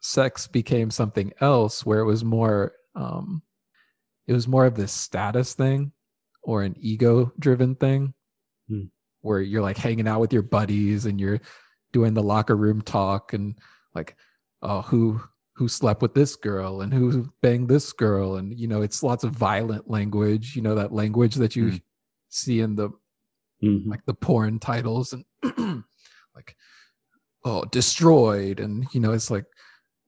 sex 0.00 0.46
became 0.46 0.90
something 0.90 1.32
else 1.40 1.86
where 1.86 2.00
it 2.00 2.04
was 2.04 2.24
more 2.24 2.72
um 2.94 3.42
it 4.26 4.32
was 4.32 4.48
more 4.48 4.66
of 4.66 4.74
this 4.74 4.92
status 4.92 5.54
thing 5.54 5.92
or 6.42 6.62
an 6.62 6.74
ego 6.80 7.32
driven 7.38 7.74
thing 7.76 8.12
Hmm. 8.68 8.84
where 9.20 9.40
you're 9.40 9.62
like 9.62 9.76
hanging 9.76 10.08
out 10.08 10.20
with 10.20 10.32
your 10.32 10.42
buddies 10.42 11.06
and 11.06 11.20
you're 11.20 11.40
doing 11.92 12.14
the 12.14 12.22
locker 12.22 12.56
room 12.56 12.82
talk 12.82 13.32
and 13.32 13.58
like 13.94 14.16
oh 14.62 14.82
who 14.82 15.20
who 15.54 15.68
slept 15.68 16.02
with 16.02 16.14
this 16.14 16.34
girl 16.34 16.80
and 16.80 16.92
who 16.92 17.30
banged 17.40 17.68
this 17.68 17.92
girl 17.92 18.36
and 18.36 18.58
you 18.58 18.66
know 18.66 18.82
it's 18.82 19.02
lots 19.04 19.22
of 19.22 19.30
violent 19.32 19.88
language 19.88 20.56
you 20.56 20.62
know 20.62 20.74
that 20.74 20.92
language 20.92 21.36
that 21.36 21.54
you 21.54 21.70
Hmm. 21.70 21.76
see 22.28 22.60
in 22.60 22.74
the 22.74 22.90
Mhm. 23.62 23.86
like 23.86 24.04
the 24.06 24.14
porn 24.14 24.58
titles 24.58 25.12
and 25.12 25.24
like 26.34 26.56
oh 27.44 27.64
destroyed 27.66 28.60
and 28.60 28.86
you 28.92 29.00
know 29.00 29.12
it's 29.12 29.30
like 29.30 29.44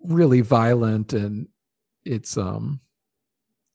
really 0.01 0.41
violent 0.41 1.13
and 1.13 1.49
it's 2.05 2.37
um 2.37 2.81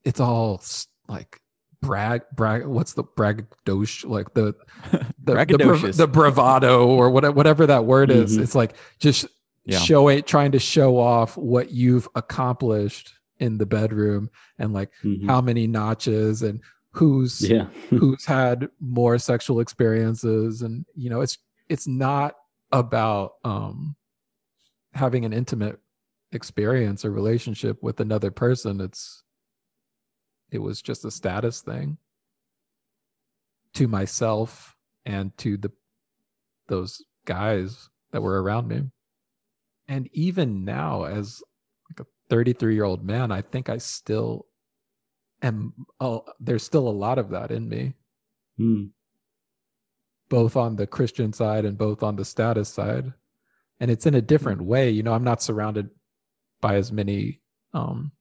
it's 0.03 0.19
all 0.19 0.61
like 1.07 1.39
brag 1.81 2.21
brag 2.35 2.65
what's 2.65 2.93
the 2.93 3.03
braggadocio 3.03 4.09
like 4.09 4.33
the 4.33 4.53
the, 5.23 5.45
the, 5.45 5.57
brav- 5.57 5.95
the 5.97 6.07
bravado 6.07 6.87
or 6.87 7.09
whatever 7.09 7.33
whatever 7.33 7.65
that 7.67 7.85
word 7.85 8.11
is 8.11 8.37
Mhm. 8.37 8.41
it's 8.43 8.55
like 8.55 8.75
just 8.99 9.25
Yeah. 9.65 9.79
showing 9.79 10.23
trying 10.23 10.51
to 10.53 10.59
show 10.59 10.97
off 10.97 11.37
what 11.37 11.71
you've 11.71 12.07
accomplished 12.15 13.13
in 13.39 13.57
the 13.57 13.65
bedroom 13.65 14.29
and 14.57 14.73
like 14.73 14.91
Mhm. 15.03 15.25
how 15.27 15.39
many 15.41 15.67
notches 15.67 16.41
and 16.43 16.59
who's 16.91 17.47
yeah. 17.47 17.65
who's 17.89 18.25
had 18.25 18.69
more 18.79 19.17
sexual 19.17 19.59
experiences. 19.59 20.61
And 20.61 20.85
you 20.95 21.09
know 21.09 21.21
it's 21.21 21.37
it's 21.67 21.87
not 21.87 22.35
about 22.71 23.33
um 23.43 23.95
having 24.93 25.25
an 25.25 25.33
intimate 25.33 25.79
experience 26.31 27.05
or 27.05 27.11
relationship 27.11 27.81
with 27.81 27.99
another 27.99 28.31
person. 28.31 28.81
It's 28.81 29.23
it 30.51 30.59
was 30.59 30.81
just 30.81 31.05
a 31.05 31.11
status 31.11 31.61
thing 31.61 31.97
to 33.73 33.87
myself 33.87 34.75
and 35.05 35.35
to 35.37 35.57
the 35.57 35.71
those 36.67 37.03
guys 37.25 37.89
that 38.11 38.21
were 38.21 38.41
around 38.41 38.67
me. 38.67 38.83
And 39.87 40.07
even 40.13 40.65
now 40.65 41.03
as 41.03 41.41
like 41.89 42.05
a 42.05 42.09
33 42.29 42.75
year 42.75 42.83
old 42.83 43.03
man 43.03 43.31
i 43.31 43.41
think 43.41 43.69
i 43.69 43.77
still 43.79 44.45
am 45.41 45.73
oh, 45.99 46.25
there's 46.39 46.63
still 46.63 46.87
a 46.87 46.91
lot 47.05 47.17
of 47.17 47.29
that 47.29 47.51
in 47.51 47.67
me 47.69 47.93
Mm. 48.59 48.89
both 50.29 50.55
on 50.57 50.75
the 50.75 50.85
christian 50.85 51.31
side 51.33 51.63
and 51.65 51.77
both 51.77 52.03
on 52.03 52.15
the 52.17 52.25
status 52.25 52.67
side 52.69 53.13
and 53.79 53.89
it's 53.89 54.05
in 54.05 54.15
a 54.15 54.21
different 54.21 54.61
way 54.61 54.89
you 54.89 55.01
know 55.01 55.13
i'm 55.13 55.23
not 55.23 55.41
surrounded 55.41 55.89
by 56.61 56.75
as 56.75 56.91
many 56.91 57.39
um 57.73 58.11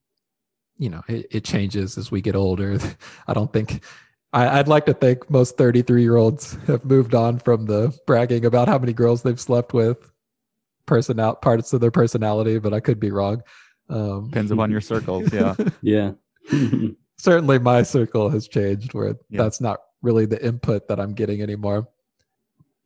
you 0.78 0.88
know 0.88 1.02
it, 1.08 1.26
it 1.30 1.44
changes 1.44 1.98
as 1.98 2.10
we 2.10 2.20
get 2.20 2.36
older 2.36 2.78
i 3.26 3.34
don't 3.34 3.52
think 3.52 3.82
I, 4.32 4.60
i'd 4.60 4.68
like 4.68 4.86
to 4.86 4.94
think 4.94 5.28
most 5.28 5.56
33 5.58 6.02
year 6.02 6.16
olds 6.16 6.54
have 6.68 6.84
moved 6.84 7.14
on 7.16 7.40
from 7.40 7.66
the 7.66 7.92
bragging 8.06 8.44
about 8.44 8.68
how 8.68 8.78
many 8.78 8.92
girls 8.92 9.22
they've 9.22 9.40
slept 9.40 9.74
with 9.74 10.12
personal 10.86 11.34
parts 11.34 11.72
of 11.72 11.80
their 11.80 11.90
personality 11.90 12.58
but 12.60 12.72
i 12.72 12.78
could 12.80 13.00
be 13.00 13.10
wrong 13.10 13.42
um 13.90 14.26
Depends 14.26 14.52
upon 14.52 14.70
your 14.70 14.80
circles. 14.80 15.32
Yeah. 15.32 15.54
Yeah. 15.82 16.12
certainly 17.18 17.58
my 17.58 17.82
circle 17.82 18.28
has 18.30 18.48
changed 18.48 18.94
where 18.94 19.16
Yeah. 19.28 19.42
that's 19.42 19.60
not 19.60 19.80
really 20.02 20.26
the 20.26 20.44
input 20.44 20.88
that 20.88 21.00
I'm 21.00 21.14
getting 21.14 21.42
anymore. 21.42 21.88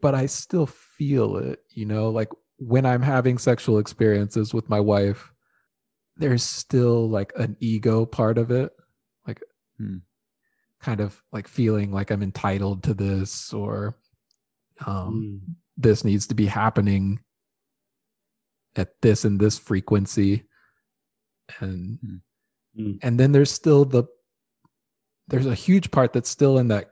But 0.00 0.14
I 0.14 0.26
still 0.26 0.66
feel 0.66 1.36
it, 1.36 1.60
you 1.70 1.86
know, 1.86 2.10
like 2.10 2.28
when 2.58 2.86
I'm 2.86 3.02
having 3.02 3.38
sexual 3.38 3.78
experiences 3.78 4.52
with 4.54 4.68
my 4.68 4.80
wife, 4.80 5.32
there's 6.16 6.42
still 6.42 7.08
like 7.08 7.32
an 7.36 7.56
ego 7.60 8.04
part 8.06 8.38
of 8.38 8.50
it, 8.50 8.72
like 9.26 9.40
Hmm. 9.78 9.98
kind 10.80 11.00
of 11.00 11.22
like 11.32 11.46
feeling 11.48 11.92
like 11.92 12.10
I'm 12.10 12.22
entitled 12.22 12.82
to 12.84 12.94
this 12.94 13.52
or 13.52 13.96
um 14.86 15.40
Mm. 15.48 15.54
this 15.76 16.04
needs 16.04 16.26
to 16.28 16.34
be 16.34 16.46
happening 16.46 17.20
at 18.76 19.00
this 19.02 19.24
and 19.24 19.38
this 19.40 19.58
frequency 19.58 20.44
and 21.60 21.98
Mm. 22.76 22.98
and 23.02 23.20
then 23.20 23.32
there's 23.32 23.50
still 23.52 23.84
the 23.84 24.04
there's 25.32 25.46
a 25.46 25.54
huge 25.54 25.90
part 25.90 26.12
that's 26.12 26.28
still 26.30 26.58
in 26.58 26.68
that 26.68 26.90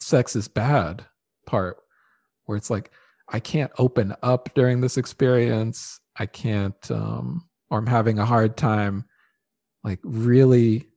sex 0.00 0.34
is 0.36 0.48
bad 0.48 1.04
part 1.46 1.76
where 2.44 2.56
it's 2.56 2.70
like 2.70 2.90
i 3.28 3.38
can't 3.38 3.70
open 3.78 4.14
up 4.22 4.48
during 4.54 4.80
this 4.80 4.96
experience 4.96 6.00
i 6.16 6.24
can't 6.24 6.90
um 6.90 7.46
or 7.70 7.78
i'm 7.78 7.86
having 7.86 8.18
a 8.18 8.24
hard 8.26 8.56
time 8.56 9.04
like 9.84 9.98
really 10.04 10.88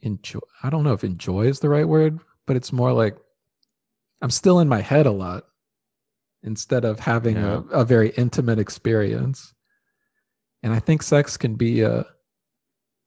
enjoy 0.00 0.38
i 0.62 0.70
don't 0.70 0.82
know 0.84 0.92
if 0.94 1.04
enjoy 1.04 1.42
is 1.46 1.60
the 1.60 1.68
right 1.68 1.86
word 1.88 2.18
but 2.46 2.56
it's 2.56 2.72
more 2.72 2.92
like 2.92 3.16
i'm 4.22 4.30
still 4.30 4.60
in 4.60 4.68
my 4.68 4.80
head 4.80 5.06
a 5.06 5.10
lot 5.10 5.44
instead 6.42 6.84
of 6.86 6.98
having 6.98 7.36
Yeah. 7.36 7.60
a, 7.70 7.80
a 7.80 7.84
very 7.84 8.10
intimate 8.10 8.58
experience 8.58 9.52
and 10.62 10.72
i 10.72 10.78
think 10.78 11.02
sex 11.02 11.36
can 11.36 11.54
be 11.54 11.82
a 11.82 12.06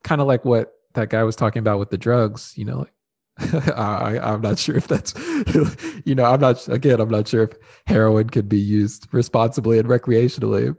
kind 0.04 0.22
of 0.22 0.28
like 0.28 0.46
what 0.46 0.74
that 0.94 1.10
guy 1.10 1.24
was 1.24 1.36
talking 1.36 1.60
about 1.60 1.80
with 1.80 1.90
the 1.90 1.98
drugs 1.98 2.54
you 2.56 2.66
know 2.66 2.80
like 2.80 2.94
I, 3.76 4.20
i'm 4.22 4.42
not 4.42 4.60
sure 4.60 4.76
if 4.76 4.88
that's 4.88 5.14
you 6.06 6.14
know 6.14 6.26
i'm 6.26 6.40
not 6.40 6.68
again 6.68 7.00
i'm 7.00 7.10
not 7.10 7.28
sure 7.28 7.44
if 7.44 7.58
heroin 7.88 8.30
could 8.30 8.48
be 8.48 8.60
used 8.60 9.08
responsibly 9.12 9.80
and 9.80 9.88
recreationally 9.88 10.76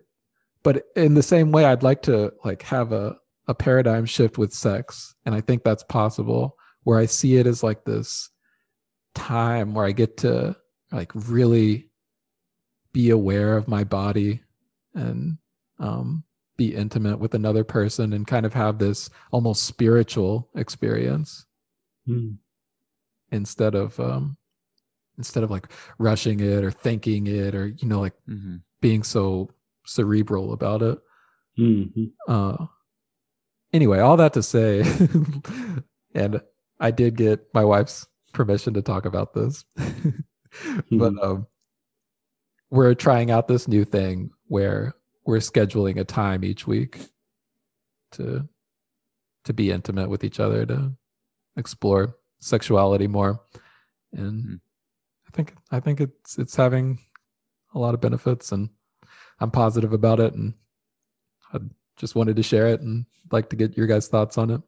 but 0.62 0.84
in 0.94 1.14
the 1.14 1.22
same 1.22 1.50
way 1.50 1.64
i'd 1.64 1.82
like 1.82 2.02
to 2.02 2.32
like 2.44 2.62
have 2.62 2.92
a, 2.92 3.16
a 3.48 3.54
paradigm 3.54 4.06
shift 4.06 4.38
with 4.38 4.52
sex 4.52 5.14
and 5.26 5.34
i 5.34 5.40
think 5.40 5.64
that's 5.64 5.82
possible 5.84 6.56
where 6.84 6.98
i 6.98 7.06
see 7.06 7.36
it 7.36 7.46
as 7.46 7.64
like 7.64 7.84
this 7.84 8.30
time 9.16 9.74
where 9.74 9.84
i 9.84 9.92
get 9.92 10.16
to 10.18 10.54
like 10.92 11.10
really 11.14 11.90
be 12.92 13.10
aware 13.10 13.56
of 13.56 13.66
my 13.66 13.82
body 13.82 14.40
and 14.94 15.38
um 15.80 16.22
be 16.56 16.74
intimate 16.74 17.18
with 17.18 17.34
another 17.34 17.64
person 17.64 18.12
and 18.12 18.26
kind 18.26 18.46
of 18.46 18.54
have 18.54 18.78
this 18.78 19.10
almost 19.32 19.64
spiritual 19.64 20.48
experience 20.54 21.46
Mm. 22.08 22.36
instead 23.32 23.74
of 23.74 23.98
um 23.98 24.36
instead 25.16 25.42
of 25.42 25.50
like 25.50 25.68
rushing 25.98 26.40
it 26.40 26.62
or 26.64 26.70
thinking 26.70 27.26
it 27.26 27.54
or 27.54 27.66
you 27.68 27.88
know 27.88 28.00
like 28.00 28.14
Mhm. 28.28 28.60
being 28.80 29.02
so 29.02 29.50
cerebral 29.86 30.52
about 30.52 30.82
it 30.82 30.98
Mhm. 31.58 32.12
uh 32.28 32.66
anyway 33.72 34.00
all 34.00 34.16
that 34.16 34.32
to 34.34 34.42
say 34.42 34.82
and 36.14 36.40
i 36.80 36.90
did 36.90 37.16
get 37.16 37.46
my 37.54 37.64
wife's 37.64 38.06
permission 38.32 38.74
to 38.74 38.82
talk 38.82 39.04
about 39.06 39.32
this 39.34 39.64
but 40.90 41.14
um 41.22 41.46
we're 42.70 42.94
trying 42.94 43.30
out 43.30 43.48
this 43.48 43.68
new 43.68 43.84
thing 43.84 44.30
where 44.46 44.94
we're 45.26 45.38
scheduling 45.38 45.98
a 45.98 46.04
time 46.04 46.44
each 46.44 46.66
week 46.66 47.00
to 48.12 48.48
to 49.44 49.52
be 49.52 49.70
intimate 49.70 50.08
with 50.08 50.24
each 50.24 50.40
other 50.40 50.64
to 50.66 50.92
explore 51.56 52.16
sexuality 52.40 53.06
more 53.06 53.40
and 54.12 54.44
Mhm. 54.44 54.60
i 55.28 55.30
think 55.32 55.54
i 55.70 55.80
think 55.80 56.00
it's 56.00 56.38
it's 56.38 56.56
having 56.56 56.98
a 57.74 57.78
lot 57.78 57.94
of 57.94 58.00
benefits 58.00 58.52
and 58.52 58.68
i'm 59.40 59.50
positive 59.50 59.92
about 59.92 60.20
it 60.20 60.34
and 60.34 60.54
i 61.52 61.58
just 61.96 62.14
wanted 62.14 62.36
to 62.36 62.42
share 62.42 62.68
it 62.68 62.80
and 62.80 63.06
like 63.32 63.48
to 63.50 63.56
get 63.56 63.76
your 63.76 63.86
guys 63.86 64.08
thoughts 64.08 64.36
on 64.38 64.50
it 64.50 64.60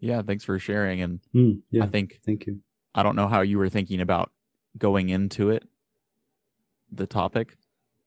Yeah. 0.00 0.22
Thanks 0.22 0.42
for 0.44 0.58
sharing. 0.58 1.00
And 1.02 1.20
Mm. 1.32 1.62
Yeah. 1.70 1.84
I 1.84 1.86
think 1.86 2.20
Thank 2.26 2.46
you. 2.46 2.60
I 2.94 3.02
don't 3.04 3.14
know 3.14 3.28
how 3.28 3.42
you 3.42 3.58
were 3.58 3.68
thinking 3.70 4.00
about 4.00 4.32
going 4.76 5.08
into 5.08 5.50
it, 5.50 5.62
the 6.90 7.06
topic, 7.06 7.56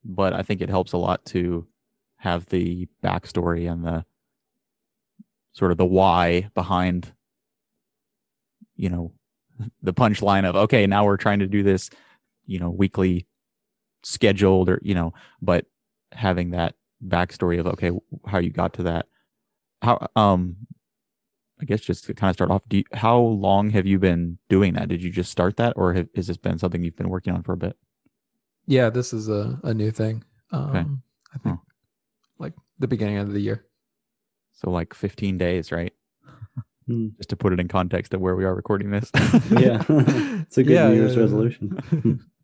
but 0.08 0.34
I 0.34 0.42
think 0.42 0.62
it 0.62 0.70
helps 0.70 0.94
a 0.94 0.98
lot 0.98 1.26
to 1.26 1.68
have 2.16 2.46
the 2.48 2.88
backstory 3.04 3.72
and 3.72 3.84
the 3.84 4.06
sort 5.52 5.72
of 5.72 5.78
the 5.78 5.86
why 5.86 6.50
behind, 6.56 7.12
you 8.76 8.90
know, 8.90 9.14
the 9.82 9.94
punchline 9.94 10.46
of, 10.46 10.56
okay, 10.56 10.88
now 10.88 11.06
we're 11.06 11.18
trying 11.18 11.40
to 11.40 11.48
do 11.48 11.62
this, 11.62 11.90
you 12.46 12.58
know, 12.58 12.70
weekly 12.70 13.28
scheduled 14.04 14.70
or, 14.70 14.80
you 14.82 14.96
know, 14.96 15.14
but 15.42 15.66
having 16.14 16.52
that 16.52 16.76
backstory 17.06 17.60
of, 17.60 17.68
okay, 17.68 17.92
how 18.26 18.38
you 18.38 18.50
got 18.50 18.74
to 18.74 18.84
that. 18.84 19.08
How, 19.82 20.08
um, 20.16 20.56
I 21.60 21.66
guess 21.66 21.82
just 21.82 22.06
to 22.06 22.14
kind 22.14 22.30
of 22.30 22.36
start 22.36 22.52
off, 22.52 22.62
do 22.68 22.78
you, 22.78 22.84
how 22.94 23.20
long 23.20 23.72
have 23.72 23.86
you 23.86 24.00
been 24.00 24.38
doing 24.48 24.74
that? 24.76 24.90
Did 24.90 25.04
you 25.04 25.10
just 25.10 25.32
start 25.32 25.58
that, 25.58 25.74
or 25.76 25.94
have, 25.94 26.08
has 26.16 26.28
this 26.28 26.38
been 26.38 26.60
something 26.60 26.84
you've 26.84 26.96
been 26.96 27.10
working 27.10 27.34
on 27.34 27.44
for 27.44 27.54
a 27.54 27.58
bit? 27.58 27.76
Yeah 28.68 28.90
this 28.90 29.14
is 29.14 29.30
a, 29.30 29.60
a 29.64 29.74
new 29.74 29.92
thing 29.92 30.24
um 30.52 31.02
i 31.34 31.38
think 31.40 31.56
Huh. 31.58 31.64
like 32.40 32.54
the 32.80 32.88
beginning 32.88 33.18
of 33.18 33.32
the 33.34 33.40
year 33.40 33.66
So 34.54 34.70
like 34.72 34.94
15 34.94 35.38
days, 35.38 35.72
right? 35.72 35.94
Hmm. 36.88 37.10
Just 37.18 37.30
to 37.30 37.36
put 37.36 37.54
it 37.54 37.60
in 37.60 37.68
context 37.68 38.14
of 38.16 38.22
where 38.22 38.36
we 38.36 38.44
are 38.46 38.56
recording 38.56 38.90
this. 38.92 39.12
Yeah. 39.52 39.84
it's 40.42 40.58
a 40.58 40.64
good 40.64 40.74
Yeah, 40.74 40.88
New 40.90 40.96
Year's 40.96 41.16
yeah. 41.16 41.22
resolution. 41.22 41.78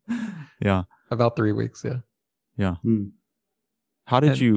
yeah. 0.60 0.82
About 1.10 1.34
three 1.34 1.50
weeks, 1.52 1.82
yeah. 1.84 2.76
Hmm. 2.82 3.04
How 4.06 4.20
did 4.20 4.30
And- 4.38 4.40
you 4.40 4.52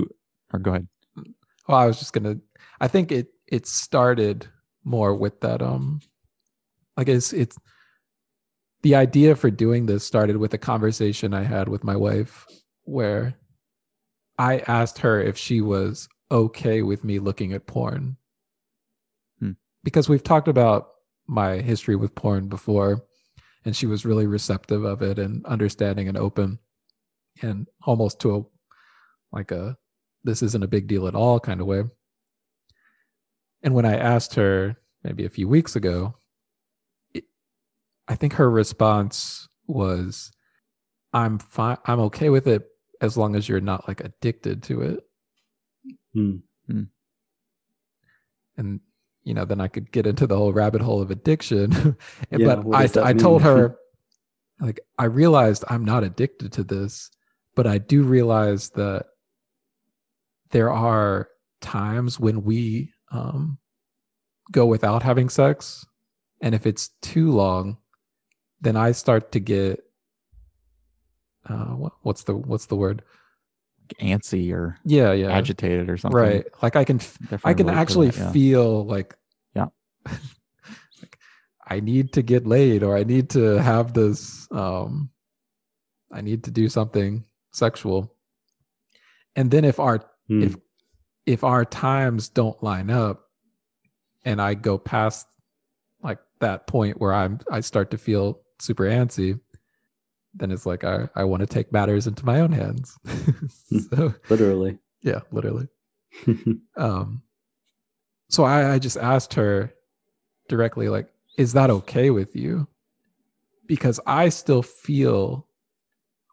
or 0.54 0.60
go 0.60 0.72
ahead. 0.72 0.88
Well, 1.68 1.78
I 1.82 1.86
was 1.88 1.98
just 2.00 2.14
gonna. 2.14 2.36
I 2.80 2.88
think 2.88 3.12
it 3.12 3.28
it 3.48 3.66
started 3.66 4.46
more 4.84 5.16
with 5.16 5.42
that. 5.42 5.62
Um, 5.62 6.00
I 6.96 7.04
guess 7.04 7.34
it's 7.34 7.58
the 8.84 8.96
idea 8.96 9.36
for 9.36 9.50
doing 9.50 9.86
this 9.86 10.06
started 10.06 10.38
with 10.38 10.54
a 10.54 10.58
conversation 10.58 11.34
I 11.34 11.44
had 11.44 11.68
with 11.70 11.84
my 11.84 11.96
wife, 11.96 12.46
where 12.84 13.36
I 14.38 14.60
asked 14.60 15.00
her 15.00 15.22
if 15.22 15.38
she 15.38 15.62
was 15.62 16.08
okay 16.32 16.82
with 16.82 17.04
me 17.04 17.20
looking 17.20 17.54
at 17.54 17.68
porn, 17.68 18.18
Hmm. 19.40 19.52
because 19.84 20.08
we've 20.10 20.24
talked 20.24 20.48
about 20.48 20.90
my 21.28 21.58
history 21.58 21.96
with 21.96 22.16
porn 22.16 22.48
before, 22.48 23.04
and 23.66 23.76
she 23.76 23.86
was 23.86 24.06
really 24.06 24.28
receptive 24.28 24.84
of 24.84 25.02
it 25.02 25.20
and 25.20 25.46
understanding 25.46 26.08
and 26.08 26.18
open, 26.18 26.60
and 27.42 27.68
almost 27.84 28.20
to 28.22 28.36
a 28.36 28.44
like 29.36 29.52
a 29.52 29.78
this 30.24 30.42
isn't 30.42 30.64
a 30.64 30.68
big 30.68 30.88
deal 30.88 31.08
at 31.08 31.16
all 31.16 31.40
kind 31.40 31.62
of 31.62 31.68
way. 31.68 31.84
And 33.64 33.74
when 33.74 33.86
I 33.86 33.96
asked 33.96 34.36
her 34.36 34.78
maybe 35.04 35.26
a 35.26 35.30
few 35.30 35.48
weeks 35.48 35.76
ago, 35.76 36.16
I 38.08 38.16
think 38.16 38.34
her 38.34 38.50
response 38.50 39.48
was, 39.68 40.32
"I'm 41.14 41.40
fine. 41.40 41.78
I'm 41.86 42.00
okay 42.02 42.30
with 42.30 42.48
it 42.48 42.66
as 43.02 43.18
long 43.18 43.36
as 43.36 43.48
you're 43.50 43.60
not 43.62 43.88
like 43.88 44.02
addicted 44.02 44.64
to 44.64 44.82
it." 44.82 45.00
Hmm. 46.68 46.84
And 48.58 48.80
you 49.24 49.34
know, 49.34 49.46
then 49.46 49.60
I 49.60 49.68
could 49.68 49.92
get 49.92 50.08
into 50.08 50.26
the 50.26 50.38
whole 50.38 50.54
rabbit 50.54 50.82
hole 50.82 51.02
of 51.02 51.12
addiction. 51.12 51.74
And- 52.32 52.40
Yeah, 52.42 52.56
but 52.56 52.64
what 52.64 52.78
I 52.80 52.88
does 52.88 52.98
I 52.98 53.14
told 53.14 53.42
her, 53.44 53.76
like, 54.60 54.80
I 54.98 55.06
realized 55.06 55.66
I'm 55.70 55.84
not 55.84 56.04
addicted 56.04 56.54
to 56.54 56.64
this, 56.64 57.12
but 57.56 57.68
I 57.68 57.78
do 57.78 58.04
realize 58.04 58.70
that 58.72 59.08
there 60.52 60.72
are 60.72 61.28
times 61.62 62.20
when 62.20 62.44
we 62.44 62.94
um, 63.12 63.58
go 64.52 64.66
without 64.66 65.04
having 65.04 65.28
sex, 65.30 65.86
and 66.42 66.56
if 66.56 66.66
it's 66.66 66.92
too 67.02 67.32
long, 67.32 67.78
then 68.62 68.76
I 68.76 68.92
start 68.92 69.32
to 69.34 69.40
get 69.40 69.84
uh, 71.50 71.76
what, 71.76 71.94
what's 72.02 72.24
the 72.24 72.36
what's 72.36 72.66
the 72.66 72.76
word? 72.76 73.04
Antsy 74.02 74.52
or 74.52 74.78
Yeah, 74.84 75.14
yeah, 75.14 75.32
agitated 75.32 75.90
or 75.90 75.96
something. 75.98 76.18
right. 76.18 76.46
Like 76.62 76.76
I 76.76 76.84
can 76.84 76.98
f- 76.98 77.18
Definitely 77.20 77.52
I 77.52 77.54
can 77.54 77.70
actually 77.70 78.10
that, 78.10 78.18
yeah. 78.18 78.32
feel 78.32 78.86
like 78.86 79.16
Yeah. 79.56 79.68
like 80.06 81.18
I 81.66 81.80
need 81.80 82.14
to 82.14 82.22
get 82.22 82.46
laid 82.46 82.84
or 82.84 82.98
I 82.98 83.04
need 83.04 83.30
to 83.32 83.62
have 83.62 83.94
this 83.94 84.48
um 84.52 85.10
I 86.12 86.22
need 86.22 86.44
to 86.46 86.52
do 86.52 86.68
something 86.70 87.24
sexual. 87.52 88.14
And 89.36 89.52
then 89.52 89.64
if 89.64 89.80
our 89.80 90.04
Hmm. 90.28 90.44
if 90.44 90.58
if 91.26 91.44
our 91.46 91.64
times 91.64 92.28
don't 92.28 92.62
line 92.62 92.90
up 92.90 93.30
and 94.26 94.42
I 94.42 94.54
go 94.54 94.78
past 94.78 95.28
like 96.02 96.20
that 96.42 96.68
point 96.68 97.00
where 97.00 97.14
I'm 97.14 97.40
I 97.50 97.62
start 97.62 97.92
to 97.92 97.98
feel 97.98 98.42
super 98.60 98.84
antsy, 98.86 99.40
then 100.34 100.52
it's 100.52 100.66
like 100.66 100.84
I, 100.84 101.10
I 101.16 101.24
want 101.24 101.42
to 101.42 101.48
take 101.48 101.72
matters 101.72 102.08
into 102.08 102.26
my 102.26 102.40
own 102.40 102.52
hands. 102.52 102.98
so 103.90 104.14
Literally. 104.30 104.80
yeah, 105.02 105.22
literally. 105.32 105.68
Um 106.78 107.24
so 108.30 108.44
I, 108.44 108.74
I 108.74 108.80
just 108.80 108.98
asked 108.98 109.34
her 109.36 109.74
directly, 110.50 110.90
like, 110.90 111.08
is 111.38 111.54
that 111.54 111.70
okay 111.70 112.10
with 112.10 112.36
you? 112.36 112.68
Because 113.66 114.00
I 114.06 114.30
still 114.30 114.62
feel 114.62 115.48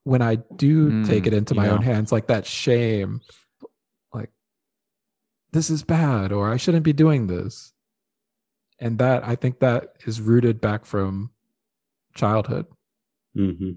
when 0.02 0.20
I 0.20 0.36
do 0.56 0.90
take 1.04 1.24
Mm, 1.24 1.26
it 1.28 1.32
into 1.32 1.54
my 1.54 1.66
yeah. 1.66 1.72
own 1.72 1.82
hands, 1.82 2.12
like 2.12 2.26
that 2.26 2.46
shame, 2.46 3.20
like 4.12 4.30
this 5.52 5.70
is 5.70 5.82
bad 5.82 6.32
or 6.32 6.52
I 6.52 6.56
shouldn't 6.56 6.84
be 6.84 6.92
doing 6.92 7.26
this. 7.26 7.72
And 8.80 8.98
that 8.98 9.26
I 9.26 9.36
think 9.36 9.60
that 9.60 9.94
is 10.04 10.20
rooted 10.20 10.60
back 10.60 10.84
from 10.84 11.30
childhood. 12.14 12.66
hmm 13.34 13.72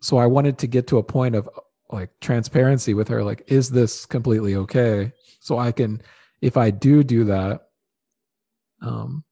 So 0.00 0.18
I 0.18 0.26
wanted 0.26 0.58
to 0.58 0.66
get 0.66 0.86
to 0.88 0.98
a 0.98 1.02
point 1.02 1.34
of 1.34 1.48
like 1.90 2.10
transparency 2.20 2.94
with 2.94 3.08
her 3.08 3.24
like 3.24 3.42
is 3.48 3.70
this 3.70 4.06
completely 4.06 4.54
okay? 4.56 5.12
So 5.40 5.58
I 5.58 5.72
can 5.72 6.02
if 6.40 6.56
I 6.56 6.70
do 6.70 7.02
do 7.02 7.24
that 7.24 7.62
um 8.82 9.24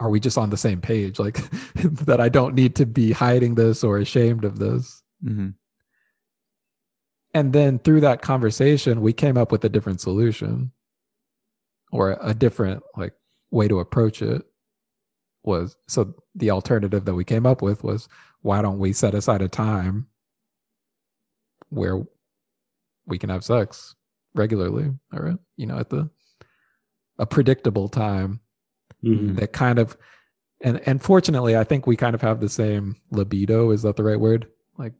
are 0.00 0.10
we 0.10 0.20
just 0.20 0.38
on 0.38 0.50
the 0.50 0.56
same 0.56 0.80
page 0.80 1.18
like 1.18 1.36
that 1.74 2.20
I 2.20 2.28
don't 2.28 2.54
need 2.54 2.76
to 2.76 2.86
be 2.86 3.12
hiding 3.12 3.54
this 3.54 3.84
or 3.84 3.98
ashamed 3.98 4.44
of 4.44 4.58
this? 4.58 5.02
hmm 5.22 5.50
And 7.34 7.52
then 7.52 7.80
through 7.80 8.00
that 8.02 8.22
conversation, 8.22 9.00
we 9.00 9.12
came 9.12 9.36
up 9.36 9.50
with 9.50 9.64
a 9.64 9.68
different 9.68 10.00
solution 10.00 10.70
or 11.90 12.16
a 12.20 12.32
different 12.32 12.82
like 12.96 13.12
way 13.50 13.68
to 13.68 13.80
approach 13.80 14.22
it 14.22 14.42
was 15.42 15.76
so 15.88 16.14
the 16.34 16.50
alternative 16.50 17.04
that 17.04 17.14
we 17.14 17.24
came 17.24 17.46
up 17.46 17.62
with 17.62 17.84
was 17.84 18.08
why 18.42 18.60
don't 18.62 18.78
we 18.78 18.92
set 18.92 19.14
aside 19.14 19.40
a 19.42 19.48
time 19.48 20.06
where 21.70 22.02
we 23.06 23.18
can 23.18 23.30
have 23.30 23.44
sex 23.44 23.94
regularly 24.34 24.90
or 25.12 25.38
you 25.56 25.66
know 25.66 25.78
at 25.78 25.90
the 25.90 26.08
a 27.18 27.26
predictable 27.26 27.88
time 27.88 28.40
hmm 29.02 29.34
that 29.34 29.52
kind 29.52 29.78
of 29.78 29.96
and 30.62 30.80
and 30.86 31.02
fortunately 31.02 31.56
i 31.56 31.62
think 31.64 31.86
we 31.86 31.96
kind 31.96 32.14
of 32.14 32.20
have 32.22 32.40
the 32.40 32.48
same 32.48 32.96
libido 33.10 33.70
is 33.70 33.82
that 33.82 33.96
the 33.96 34.02
right 34.02 34.18
word 34.18 34.48
like 34.76 34.92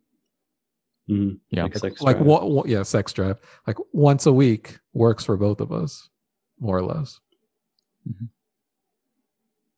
hmm 1.08 1.30
Yeah. 1.50 1.64
Like 1.64 1.78
sex 1.78 2.00
like 2.00 2.16
drive. 2.18 2.26
one, 2.26 2.50
one- 2.52 2.68
yeah 2.68 2.82
sex 2.84 3.12
drive 3.12 3.40
like 3.66 3.76
once 3.92 4.26
a 4.26 4.32
week 4.32 4.78
works 4.92 5.24
for 5.24 5.36
both 5.36 5.60
of 5.60 5.72
us 5.72 6.08
more 6.60 6.78
or 6.78 6.82
less 6.82 7.18
Mhm. 8.08 8.28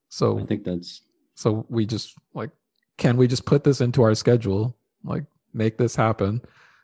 so 0.09 0.39
I 0.41 0.45
think 0.45 0.65
that's 0.65 1.03
so 1.37 1.65
we 1.69 1.87
just 1.87 2.15
like 2.35 2.51
can 2.99 3.17
we 3.17 3.29
just 3.29 3.45
put 3.47 3.63
this 3.63 3.81
into 3.81 4.03
our 4.03 4.15
schedule 4.17 4.77
like 5.05 5.25
make 5.55 5.77
this 5.79 5.95
happen 5.95 6.41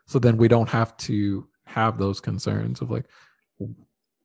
so 0.07 0.19
then 0.21 0.37
we 0.37 0.47
don't 0.47 0.69
have 0.69 0.97
to 0.99 1.47
have 1.65 1.99
those 1.99 2.21
concerns 2.21 2.81
of 2.81 2.91
like 2.91 3.07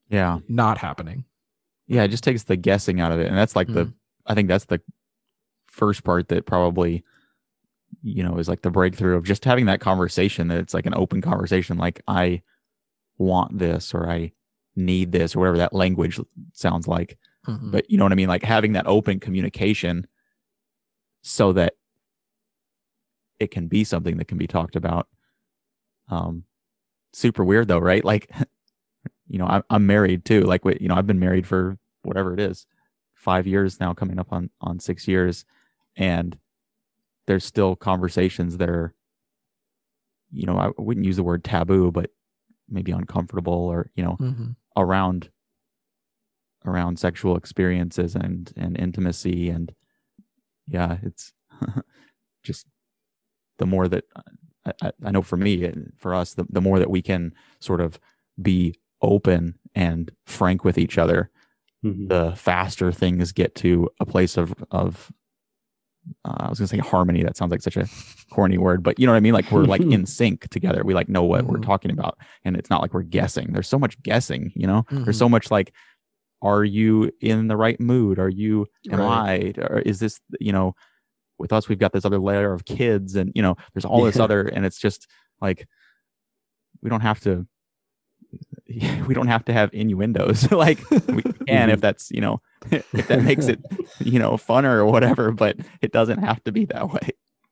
Yeah. 0.09 0.39
not 0.47 0.77
happening 0.77 1.25
Yeah. 1.89 2.03
It 2.03 2.09
just 2.09 2.23
takes 2.25 2.43
the 2.43 2.57
guessing 2.57 2.99
out 2.99 3.13
of 3.13 3.19
it. 3.21 3.27
And 3.27 3.37
that's 3.37 3.55
like 3.55 3.67
the, 3.67 3.85
Mhm. 3.85 3.93
I 4.25 4.33
think 4.35 4.49
that's 4.49 4.65
the 4.65 4.81
first 5.67 6.03
part 6.03 6.27
that 6.27 6.45
probably, 6.45 7.05
you 8.03 8.23
know, 8.23 8.37
is 8.39 8.49
like 8.49 8.61
the 8.61 8.69
breakthrough 8.69 9.15
of 9.15 9.23
just 9.23 9.45
having 9.45 9.67
that 9.67 9.79
conversation 9.79 10.49
that 10.49 10.57
it's 10.59 10.73
like 10.73 10.85
an 10.85 10.93
open 10.95 11.21
conversation. 11.21 11.77
Like, 11.77 12.01
I 12.05 12.41
want 13.17 13.57
this 13.59 13.93
or 13.93 14.09
I 14.09 14.33
need 14.75 15.13
this 15.13 15.33
or 15.33 15.39
whatever 15.39 15.57
that 15.59 15.71
language 15.73 16.19
sounds 16.51 16.89
like. 16.89 17.17
Mhm. 17.47 17.71
But 17.71 17.89
you 17.89 17.97
know 17.97 18.03
what 18.03 18.11
I 18.11 18.15
mean? 18.15 18.27
Like 18.27 18.43
having 18.43 18.73
that 18.73 18.85
open 18.87 19.21
communication 19.21 20.07
so 21.21 21.53
that 21.53 21.73
it 23.39 23.51
can 23.51 23.67
be 23.67 23.83
something 23.83 24.17
that 24.17 24.27
can 24.27 24.37
be 24.37 24.47
talked 24.47 24.75
about. 24.75 25.07
Um, 26.09 26.43
super 27.13 27.43
weird 27.43 27.67
though, 27.67 27.79
right? 27.79 28.03
Like, 28.03 28.29
you 29.27 29.37
know, 29.37 29.45
I'm, 29.45 29.63
I'm 29.69 29.85
married 29.85 30.25
too. 30.25 30.41
Like, 30.41 30.61
you 30.79 30.87
know, 30.87 30.95
I've 30.95 31.07
been 31.07 31.19
married 31.19 31.45
for 31.47 31.77
whatever 32.03 32.33
it 32.33 32.39
is, 32.39 32.65
five 33.13 33.45
years 33.45 33.79
now, 33.79 33.93
coming 33.93 34.19
up 34.19 34.31
on, 34.31 34.49
on 34.61 34.79
six 34.79 35.07
years. 35.07 35.45
And 35.95 36.37
there's 37.25 37.43
still 37.45 37.75
conversations 37.75 38.57
that 38.57 38.69
are, 38.69 38.93
you 40.31 40.45
know, 40.45 40.57
I 40.57 40.71
wouldn't 40.77 41.05
use 41.05 41.17
the 41.17 41.23
word 41.23 41.43
taboo, 41.43 41.91
but 41.91 42.11
maybe 42.69 42.91
uncomfortable 42.91 43.53
or, 43.53 43.91
you 43.95 44.03
know, 44.03 44.17
Mhm. 44.19 44.55
around 44.75 45.29
around 46.65 46.99
sexual 46.99 47.37
experiences 47.37 48.13
and 48.15 48.51
and 48.57 48.77
intimacy 48.77 49.49
and 49.49 49.73
yeah 50.67 50.97
it's 51.03 51.33
just 52.43 52.65
the 53.59 53.65
more 53.65 53.87
that 53.87 54.03
I, 54.81 54.91
I- 55.05 55.11
know 55.11 55.21
for 55.21 55.37
me 55.37 55.63
and 55.63 55.93
for 55.97 56.13
us 56.13 56.33
the, 56.33 56.45
the 56.49 56.61
more 56.61 56.79
that 56.79 56.89
we 56.89 57.01
can 57.01 57.33
sort 57.59 57.81
of 57.81 57.99
be 58.41 58.75
open 59.01 59.55
and 59.75 60.11
frank 60.25 60.63
with 60.63 60.77
each 60.77 60.97
other 60.97 61.29
mhm. 61.85 62.09
the 62.09 62.33
faster 62.35 62.91
things 62.91 63.31
get 63.31 63.55
to 63.55 63.89
a 63.99 64.05
place 64.05 64.37
of 64.37 64.53
of 64.71 65.11
uh, 66.23 66.35
I 66.45 66.49
was 66.49 66.57
gonna 66.57 66.69
say 66.69 66.77
harmony. 66.77 67.21
That 67.21 67.35
sounds 67.35 67.51
like 67.51 67.61
such 67.61 67.75
a 67.75 67.85
corny 68.31 68.57
word, 68.57 68.81
but 68.81 68.97
you 68.97 69.05
know 69.05 69.11
what 69.11 69.17
I 69.17 69.19
mean. 69.19 69.33
Like 69.33 69.51
we're 69.51 69.65
like 69.65 69.81
in 69.95 70.05
sync 70.05 70.47
together. 70.49 70.81
We 70.85 70.93
like 70.93 71.09
know 71.09 71.23
what 71.23 71.43
we're 71.45 71.57
Mhm. 71.57 71.65
talking 71.65 71.91
about, 71.91 72.17
and 72.45 72.55
it's 72.55 72.69
not 72.69 72.81
like 72.81 72.93
we're 72.93 73.01
guessing. 73.01 73.51
There's 73.51 73.67
so 73.67 73.77
much 73.77 74.01
guessing. 74.03 74.53
You 74.55 74.67
know, 74.67 74.83
Mhm. 74.89 75.03
there's 75.03 75.17
so 75.17 75.27
much 75.27 75.51
like, 75.51 75.73
are 76.41 76.63
you 76.63 77.11
in 77.21 77.47
the 77.47 77.57
right 77.57 77.79
mood? 77.79 78.19
Are 78.19 78.29
you? 78.29 78.67
Am 78.91 78.99
Right. 78.99 79.57
I? 79.57 79.61
Or 79.61 79.79
is 79.79 79.99
this? 79.99 80.19
You 80.39 80.51
know, 80.51 80.75
with 81.39 81.53
us, 81.53 81.67
we've 81.69 81.79
got 81.79 81.93
this 81.93 82.05
other 82.05 82.19
layer 82.19 82.53
of 82.53 82.65
kids, 82.65 83.15
and 83.15 83.31
you 83.35 83.41
know, 83.41 83.55
there's 83.73 83.85
all 83.85 84.03
this 84.03 84.17
Yeah. 84.17 84.23
other, 84.23 84.41
and 84.47 84.65
it's 84.65 84.79
just 84.79 85.07
like 85.41 85.67
we 86.81 86.89
don't 86.89 87.01
have 87.01 87.19
to 87.21 87.47
we 89.07 89.13
don't 89.13 89.27
have 89.27 89.45
to 89.45 89.53
have 89.53 89.73
innuendos. 89.73 90.51
like 90.51 90.79
we 90.91 91.21
can 91.47 91.69
if 91.69 91.75
mm-hmm. 91.75 91.79
that's 91.79 92.11
you 92.11 92.21
know 92.21 92.41
if 92.71 93.07
that 93.07 93.23
makes 93.23 93.47
it 93.47 93.59
you 93.99 94.19
know 94.19 94.33
funner 94.33 94.73
or 94.75 94.85
whatever, 94.85 95.31
but 95.31 95.57
it 95.81 95.91
doesn't 95.91 96.19
have 96.19 96.43
to 96.43 96.51
be 96.51 96.65
that 96.65 96.91
way. 96.91 97.09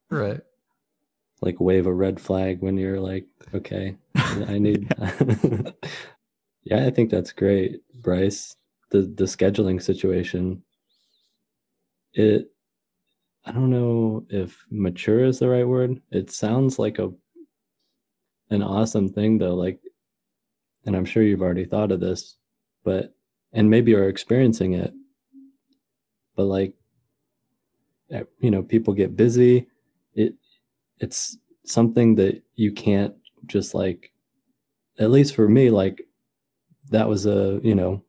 Right. 0.09 0.41
like 1.41 1.59
wave 1.59 1.87
a 1.87 1.93
red 1.93 2.19
flag 2.19 2.61
when 2.61 2.77
you're 2.77 2.99
like, 2.99 3.25
okay, 3.53 3.95
I 4.15 4.57
need. 4.59 4.91
yeah, 6.63 6.85
I 6.85 6.89
think 6.91 7.09
that's 7.11 7.31
great, 7.33 7.81
Bryce. 7.93 8.55
The 8.95 9.01
the 9.01 9.25
scheduling 9.25 9.81
situation. 9.81 10.63
It, 12.13 12.49
I 13.43 13.51
don't 13.51 13.69
know 13.69 14.25
if 14.29 14.65
mature 14.71 15.25
is 15.25 15.39
the 15.39 15.49
right 15.49 15.67
word. 15.67 16.01
It 16.11 16.31
sounds 16.31 16.79
like 16.79 16.97
a 16.97 17.11
an 18.51 18.63
awesome 18.63 19.09
thing 19.09 19.37
though. 19.37 19.53
Like, 19.53 19.81
and 20.85 20.95
I'm 20.95 21.03
sure 21.03 21.23
you've 21.23 21.41
already 21.41 21.65
thought 21.65 21.91
of 21.91 21.99
this, 21.99 22.37
but 22.85 23.13
and 23.51 23.69
maybe 23.69 23.93
are 23.95 24.07
experiencing 24.07 24.75
it. 24.75 24.93
But 26.37 26.45
like, 26.45 26.73
eh, 28.11 28.23
you 28.39 28.49
know, 28.49 28.63
people 28.63 28.93
get 28.93 29.17
busy. 29.17 29.67
It 30.13 30.35
it's 30.99 31.37
something 31.65 32.15
that 32.15 32.41
you 32.55 32.71
can't 32.71 33.13
just 33.45 33.73
like 33.75 34.13
at 34.99 35.11
least 35.11 35.35
for 35.35 35.49
me 35.49 35.69
like 35.69 36.07
that 36.91 37.09
was 37.09 37.25
a 37.25 37.59
you 37.61 37.75
know 37.75 38.04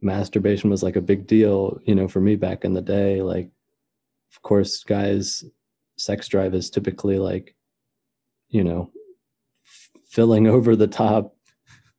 masturbation 0.00 0.70
was 0.70 0.82
like 0.82 0.96
a 0.96 1.00
big 1.00 1.26
deal 1.26 1.78
you 1.84 1.94
know 1.94 2.06
for 2.06 2.20
me 2.20 2.36
back 2.36 2.64
in 2.64 2.74
the 2.74 2.80
day 2.80 3.20
like 3.22 3.50
of 4.32 4.42
course 4.42 4.84
guys 4.84 5.44
sex 5.96 6.28
drive 6.28 6.54
is 6.54 6.70
typically 6.70 7.18
like 7.18 7.56
you 8.48 8.62
know 8.62 8.90
f- 9.64 9.90
filling 10.06 10.46
over 10.54 10.76
the 10.76 10.86
top 10.86 11.34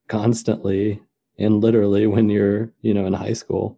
constantly 0.08 1.02
and 1.38 1.62
literally 1.62 2.08
when 2.08 2.30
you're 2.30 2.72
you 2.82 2.94
know 2.94 3.06
in 3.06 3.14
high 3.14 3.34
school 3.34 3.78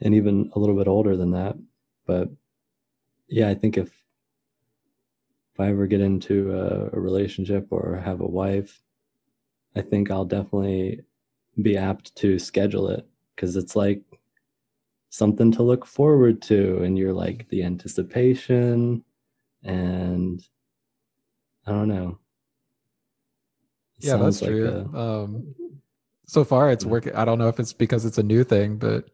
and 0.00 0.14
even 0.14 0.50
a 0.54 0.58
little 0.58 0.76
bit 0.76 0.88
older 0.88 1.16
than 1.16 1.30
that. 1.30 1.56
But 2.04 2.28
yeah 3.28 3.48
i 3.48 3.54
think 3.54 3.78
if 3.78 3.90
if 5.54 5.60
I 5.60 5.68
ever 5.68 5.86
get 5.86 6.00
into 6.00 6.52
a, 6.52 6.96
a 6.96 7.00
relationship 7.00 7.68
or 7.70 8.02
have 8.04 8.20
a 8.20 8.26
wife, 8.26 8.82
I 9.76 9.82
think 9.82 10.10
I'll 10.10 10.24
definitely 10.24 11.02
be 11.62 11.76
apt 11.76 12.14
to 12.16 12.38
schedule 12.38 12.88
it 12.88 13.06
because 13.34 13.56
it's 13.56 13.76
like 13.76 14.02
something 15.10 15.52
to 15.52 15.62
look 15.62 15.86
forward 15.86 16.42
to 16.42 16.82
and 16.82 16.98
you're 16.98 17.12
like 17.12 17.48
the 17.48 17.62
anticipation 17.62 19.04
and 19.62 20.42
I 21.66 21.70
don't 21.70 21.88
know. 21.88 22.18
It 23.98 24.06
Yeah, 24.06 24.16
that's 24.16 24.42
like 24.42 24.50
true. 24.50 24.90
a- 24.92 24.98
um, 24.98 25.54
so 26.26 26.44
far, 26.44 26.70
it's 26.70 26.84
Yeah. 26.84 26.90
working. 26.90 27.14
I 27.14 27.24
don't 27.24 27.38
know 27.38 27.48
if 27.48 27.60
it's 27.60 27.72
because 27.72 28.04
it's 28.04 28.18
a 28.18 28.22
new 28.22 28.44
thing, 28.44 28.76
but 28.76 29.08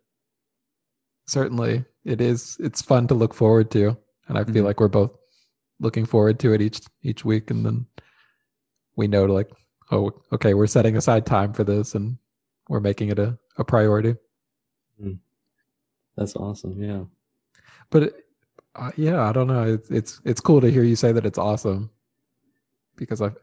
certainly 1.26 1.84
it 2.04 2.20
is. 2.20 2.56
It's 2.60 2.82
fun 2.82 3.06
to 3.08 3.14
look 3.14 3.34
forward 3.34 3.70
to, 3.72 3.96
and 4.28 4.38
I 4.38 4.44
feel 4.44 4.62
Mhm. 4.62 4.66
like 4.66 4.80
we're 4.80 4.88
both 4.88 5.16
looking 5.80 6.06
forward 6.06 6.38
to 6.40 6.52
it 6.52 6.62
each 6.62 6.80
each 7.02 7.24
week, 7.24 7.50
and 7.50 7.64
then 7.64 7.86
we 8.96 9.06
know 9.06 9.26
to 9.26 9.32
like, 9.32 9.50
oh, 9.92 10.12
okay, 10.32 10.54
we're 10.54 10.66
setting 10.66 10.96
aside 10.96 11.26
time 11.26 11.52
for 11.52 11.64
this, 11.64 11.94
and 11.94 12.16
we're 12.70 12.78
making 12.80 13.08
it 13.10 13.18
a, 13.18 13.36
a 13.58 13.64
priority. 13.64 14.14
that's 16.16 16.36
awesome. 16.36 16.80
Yeah. 16.82 17.02
But 17.90 18.02
it- 18.04 18.14
uh, 18.76 18.92
yeah, 18.96 19.28
I 19.28 19.32
don't 19.32 19.48
know. 19.48 19.64
It's 19.64 19.90
it's 19.90 20.20
it's 20.24 20.40
cool 20.40 20.60
to 20.60 20.70
hear 20.70 20.84
you 20.84 20.94
say 20.94 21.10
that 21.10 21.26
it's 21.26 21.38
awesome 21.38 21.90
because 22.94 23.20
I've, 23.20 23.34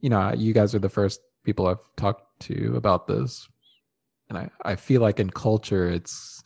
you 0.00 0.10
know, 0.10 0.34
you 0.36 0.52
guys 0.52 0.74
are 0.74 0.78
the 0.78 0.90
first 0.90 1.20
people 1.42 1.66
I've 1.66 1.78
talked 1.96 2.38
to 2.40 2.74
about 2.76 3.06
this, 3.06 3.48
and 4.28 4.36
I 4.36 4.50
I 4.62 4.76
feel 4.76 5.00
like 5.00 5.20
in 5.20 5.30
culture 5.30 5.88
it's 5.88 6.42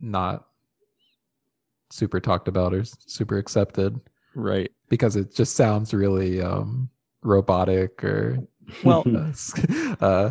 not 0.00 0.46
super 1.90 2.20
talked 2.20 2.46
about 2.46 2.72
or 2.74 2.84
super 2.84 3.38
accepted 3.38 3.98
Right. 4.36 4.70
because 4.88 5.16
it 5.16 5.34
just 5.34 5.56
sounds 5.56 5.92
really 5.92 6.40
um 6.40 6.88
robotic 7.22 8.04
or 8.04 8.38
Well, 8.84 9.04
uh, 10.00 10.30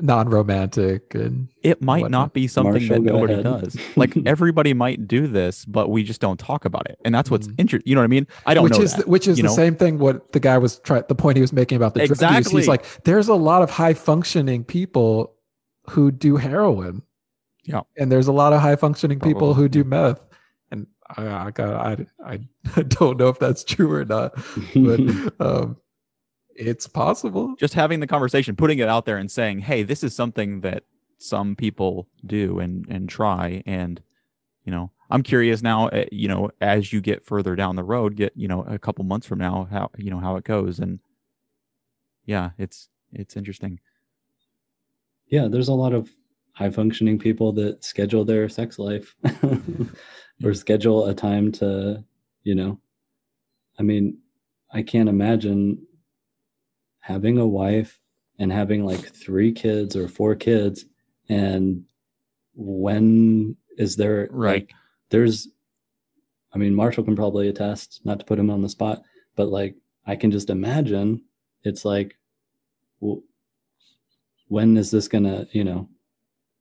non-romantic 0.00 1.14
and 1.14 1.48
it 1.62 1.80
might 1.80 2.02
whatnot. 2.02 2.10
not 2.26 2.32
be 2.32 2.46
something 2.48 2.72
Marshall, 2.72 3.02
that 3.02 3.12
nobody 3.12 3.32
ahead. 3.34 3.44
does. 3.44 3.76
Like 3.96 4.16
everybody 4.26 4.74
might 4.74 5.06
do 5.06 5.26
this, 5.26 5.64
but 5.64 5.88
we 5.90 6.02
just 6.02 6.20
don't 6.20 6.38
talk 6.38 6.64
about 6.64 6.88
it, 6.90 6.98
and 7.04 7.14
that's 7.14 7.30
what's 7.30 7.46
Mhm. 7.48 7.54
interesting. 7.58 7.88
You 7.90 7.94
know 7.94 8.00
what 8.00 8.04
I 8.06 8.08
mean? 8.08 8.26
I 8.46 8.54
don't 8.54 8.64
which 8.64 8.72
know 8.74 8.82
is 8.82 8.94
that. 8.94 9.04
the, 9.04 9.10
which 9.10 9.28
is 9.28 9.36
the 9.36 9.44
know? 9.44 9.48
same 9.54 9.76
thing 9.76 9.98
what 9.98 10.32
the 10.32 10.40
guy 10.40 10.58
was 10.58 10.78
trying 10.80 11.04
the 11.08 11.14
point 11.14 11.36
he 11.36 11.40
was 11.40 11.52
making 11.52 11.76
about 11.76 11.94
the 11.94 12.00
drug 12.00 12.10
use 12.10 12.18
Exactly. 12.22 12.60
he's 12.60 12.68
like 12.68 12.84
there's 13.04 13.28
a 13.28 13.34
lot 13.34 13.62
of 13.62 13.70
high 13.70 13.94
functioning 13.94 14.64
people 14.64 15.32
who 15.90 16.10
do 16.10 16.36
heroin 16.36 17.02
Yeah. 17.64 17.82
and 17.96 18.10
there's 18.10 18.26
a 18.26 18.32
lot 18.32 18.52
of 18.52 18.60
high 18.60 18.76
functioning 18.76 19.20
people 19.20 19.48
Probably, 19.54 19.62
who 19.62 19.68
do 19.68 19.84
meth 19.84 20.20
and 20.70 20.86
I, 21.16 21.46
I 21.46 21.50
got 21.50 21.74
I, 21.74 22.06
I 22.74 22.82
don't 22.82 23.18
know 23.18 23.28
if 23.28 23.38
that's 23.38 23.62
true 23.64 23.92
or 23.92 24.04
not 24.04 24.34
but 24.74 25.00
um 25.40 25.76
it's 26.56 26.86
possible 26.86 27.54
just 27.58 27.74
having 27.74 28.00
the 28.00 28.06
conversation, 28.06 28.56
putting 28.56 28.78
it 28.78 28.88
out 28.88 29.04
there, 29.06 29.16
and 29.18 29.30
saying, 29.30 29.60
"Hey, 29.60 29.82
this 29.82 30.02
is 30.04 30.14
something 30.14 30.60
that 30.60 30.84
some 31.18 31.56
people 31.56 32.08
do 32.24 32.58
and 32.58 32.86
and 32.88 33.08
try." 33.08 33.62
And 33.66 34.02
you 34.64 34.72
know, 34.72 34.90
I'm 35.10 35.22
curious 35.22 35.62
now. 35.62 35.88
uh, 35.88 36.04
You 36.12 36.28
know, 36.28 36.50
as 36.60 36.92
you 36.92 37.00
get 37.00 37.24
further 37.24 37.54
down 37.56 37.76
the 37.76 37.84
road, 37.84 38.16
get 38.16 38.32
you 38.36 38.48
know 38.48 38.62
a 38.62 38.78
couple 38.78 39.04
months 39.04 39.26
from 39.26 39.38
now, 39.38 39.68
how 39.70 39.90
you 39.96 40.10
know 40.10 40.20
how 40.20 40.36
it 40.36 40.44
goes, 40.44 40.78
and 40.78 41.00
yeah, 42.24 42.50
it's 42.58 42.88
it's 43.12 43.36
interesting. 43.36 43.80
yeah, 45.28 45.48
there's 45.48 45.68
a 45.68 45.74
lot 45.74 45.92
of 45.92 46.10
high 46.52 46.70
functioning 46.70 47.18
people 47.18 47.52
that 47.52 47.82
schedule 47.84 48.24
their 48.24 48.48
sex 48.48 48.78
life 48.78 49.16
or 50.44 50.54
schedule 50.54 51.06
a 51.06 51.14
time 51.14 51.50
to, 51.50 52.04
you 52.44 52.54
know, 52.54 52.78
I 53.78 53.82
mean, 53.82 54.18
I 54.72 54.82
can't 54.82 55.08
imagine 55.08 55.84
having 57.04 57.36
a 57.36 57.46
wife 57.46 58.00
and 58.38 58.50
having 58.50 58.82
like 58.82 59.14
three 59.14 59.52
kids 59.52 59.94
or 59.94 60.08
four 60.08 60.34
kids 60.34 60.86
and 61.28 61.84
when 62.54 63.54
is 63.76 63.94
there 63.94 64.26
Right. 64.30 64.62
like 64.62 64.72
there's 65.10 65.48
I 66.54 66.56
mean 66.58 66.74
Marshall 66.74 67.04
can 67.04 67.14
probably 67.14 67.48
attest 67.48 68.00
not 68.04 68.18
to 68.20 68.24
put 68.24 68.38
him 68.38 68.48
on 68.48 68.62
the 68.62 68.70
spot 68.70 69.02
but 69.36 69.48
like 69.48 69.74
I 70.06 70.16
can 70.16 70.30
just 70.30 70.48
imagine 70.48 71.20
it's 71.62 71.84
like 71.84 72.16
well, 73.00 73.22
when 74.48 74.78
is 74.78 74.90
this 74.90 75.06
gonna 75.06 75.46
you 75.52 75.64
know 75.64 75.86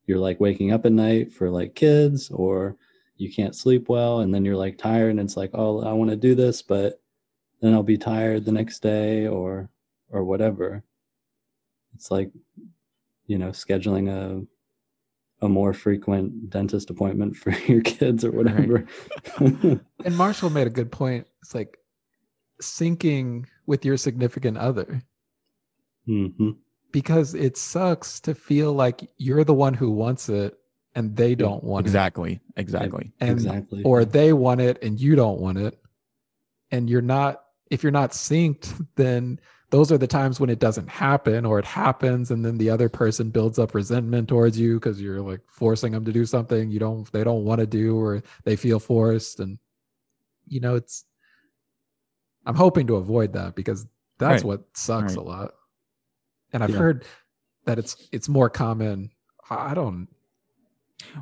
you're 0.08 0.20
like 0.20 0.42
waking 0.42 0.74
up 0.74 0.86
at 0.86 0.92
night 0.92 1.32
for 1.32 1.50
like 1.50 1.74
kids 1.74 2.30
or 2.32 2.76
you 3.16 3.32
can't 3.32 3.56
sleep 3.56 3.88
well 3.88 4.20
and 4.20 4.36
then 4.36 4.44
you're 4.44 4.58
like 4.58 4.78
tired 4.78 5.12
and 5.12 5.22
it's 5.22 5.38
like 5.38 5.52
oh 5.54 5.82
i 5.84 5.94
want 5.94 6.10
to 6.10 6.18
do 6.18 6.36
this 6.36 6.62
but 6.62 7.00
then 7.62 7.74
i'll 7.74 7.84
be 7.84 7.98
tired 7.98 8.44
the 8.44 8.52
next 8.52 8.82
day 8.82 9.26
or 9.28 9.70
or 10.14 10.24
whatever 10.24 10.84
it's 11.96 12.10
like 12.10 12.32
you 13.28 13.38
know 13.38 13.50
scheduling 13.50 14.10
a 14.10 14.46
a 15.46 15.50
more 15.50 15.74
frequent 15.74 16.50
dentist 16.50 16.90
appointment 16.90 17.36
for 17.42 17.52
your 17.68 17.82
kids 17.82 18.24
or 18.24 18.32
whatever. 18.32 18.86
And 20.06 20.18
marshall 20.18 20.50
made 20.50 20.68
a 20.68 20.70
good 20.70 20.90
point. 20.90 21.28
It's 21.42 21.54
like 21.54 21.78
syncing 22.62 23.46
with 23.66 23.84
your 23.84 23.98
significant 23.98 24.58
other. 24.58 25.02
Hmm 26.06 26.52
because 26.94 27.34
it 27.34 27.58
sucks 27.58 28.22
to 28.22 28.34
feel 28.34 28.72
like 28.72 29.10
you're 29.18 29.44
the 29.44 29.54
one 29.54 29.74
who 29.74 29.92
wants 29.92 30.30
it 30.30 30.58
and 30.96 31.18
they 31.18 31.36
don't 31.36 31.64
want 31.64 31.86
it. 31.86 31.90
Exactly. 31.90 32.40
Exactly. 32.56 33.12
and 33.20 33.32
exactly. 33.32 33.84
or 33.84 34.06
they 34.06 34.32
want 34.32 34.62
it 34.62 34.82
and 34.82 35.02
you 35.02 35.16
don't 35.16 35.42
want 35.42 35.58
it. 35.58 35.78
And 36.72 36.90
you're 36.90 37.02
not 37.02 37.42
if 37.70 37.84
you're 37.84 37.92
not 37.92 38.12
synced 38.12 38.86
then 38.96 39.40
those 39.74 39.92
are 39.92 39.98
the 39.98 40.06
times 40.06 40.40
when 40.40 40.52
it 40.52 40.60
doesn't 40.60 40.88
happen 40.88 41.48
or 41.48 41.58
it 41.58 41.66
happens 41.66 42.30
and 42.30 42.46
then 42.46 42.60
the 42.60 42.70
other 42.70 42.90
person 42.90 43.32
builds 43.32 43.58
up 43.58 43.74
resentment 43.74 44.30
towards 44.30 44.60
you 44.60 44.76
because 44.76 45.02
you're 45.02 45.20
like 45.20 45.42
forcing 45.48 45.92
them 45.94 46.06
to 46.06 46.12
do 46.12 46.28
something 46.28 46.70
you 46.70 46.78
don't 46.78 47.12
they 47.12 47.24
don't 47.24 47.44
want 47.44 47.60
to 47.60 47.66
do 47.66 47.98
or 48.00 48.22
they 48.44 48.56
feel 48.56 48.80
forced 48.80 49.40
and 49.40 49.58
you 50.48 50.60
know 50.60 50.76
it's 50.76 51.06
i'm 52.46 52.54
hoping 52.54 52.86
to 52.86 52.98
avoid 52.98 53.34
that 53.34 53.56
because 53.56 53.88
that's 54.20 54.44
Right. 54.44 54.60
what 54.60 54.78
sucks 54.78 55.14
Right. 55.14 55.18
a 55.18 55.22
lot 55.22 55.54
and 56.54 56.64
i've 56.64 56.70
Yeah. 56.70 56.78
heard 56.78 57.06
that 57.66 57.80
it's 57.80 57.98
it's 58.12 58.30
more 58.30 58.52
common 58.52 59.10
i 59.50 59.74
don't 59.74 60.08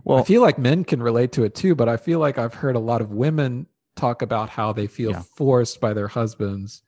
Well, 0.04 0.20
I 0.20 0.24
feel 0.24 0.41
like 0.41 0.60
men 0.60 0.84
can 0.84 1.02
relate 1.02 1.32
to 1.34 1.43
it 1.45 1.56
too, 1.56 1.74
but 1.74 1.88
I 1.88 1.95
feel 1.97 2.20
like 2.20 2.38
I've 2.38 2.54
heard 2.54 2.76
a 2.76 2.80
lot 2.80 2.99
of 3.02 3.14
women 3.14 3.68
talk 3.95 4.22
about 4.22 4.49
how 4.49 4.74
they 4.74 4.88
feel 4.88 5.12
Yeah. 5.12 5.22
forced 5.38 5.80
by 5.80 5.93
their 5.93 6.10
husbands 6.10 6.84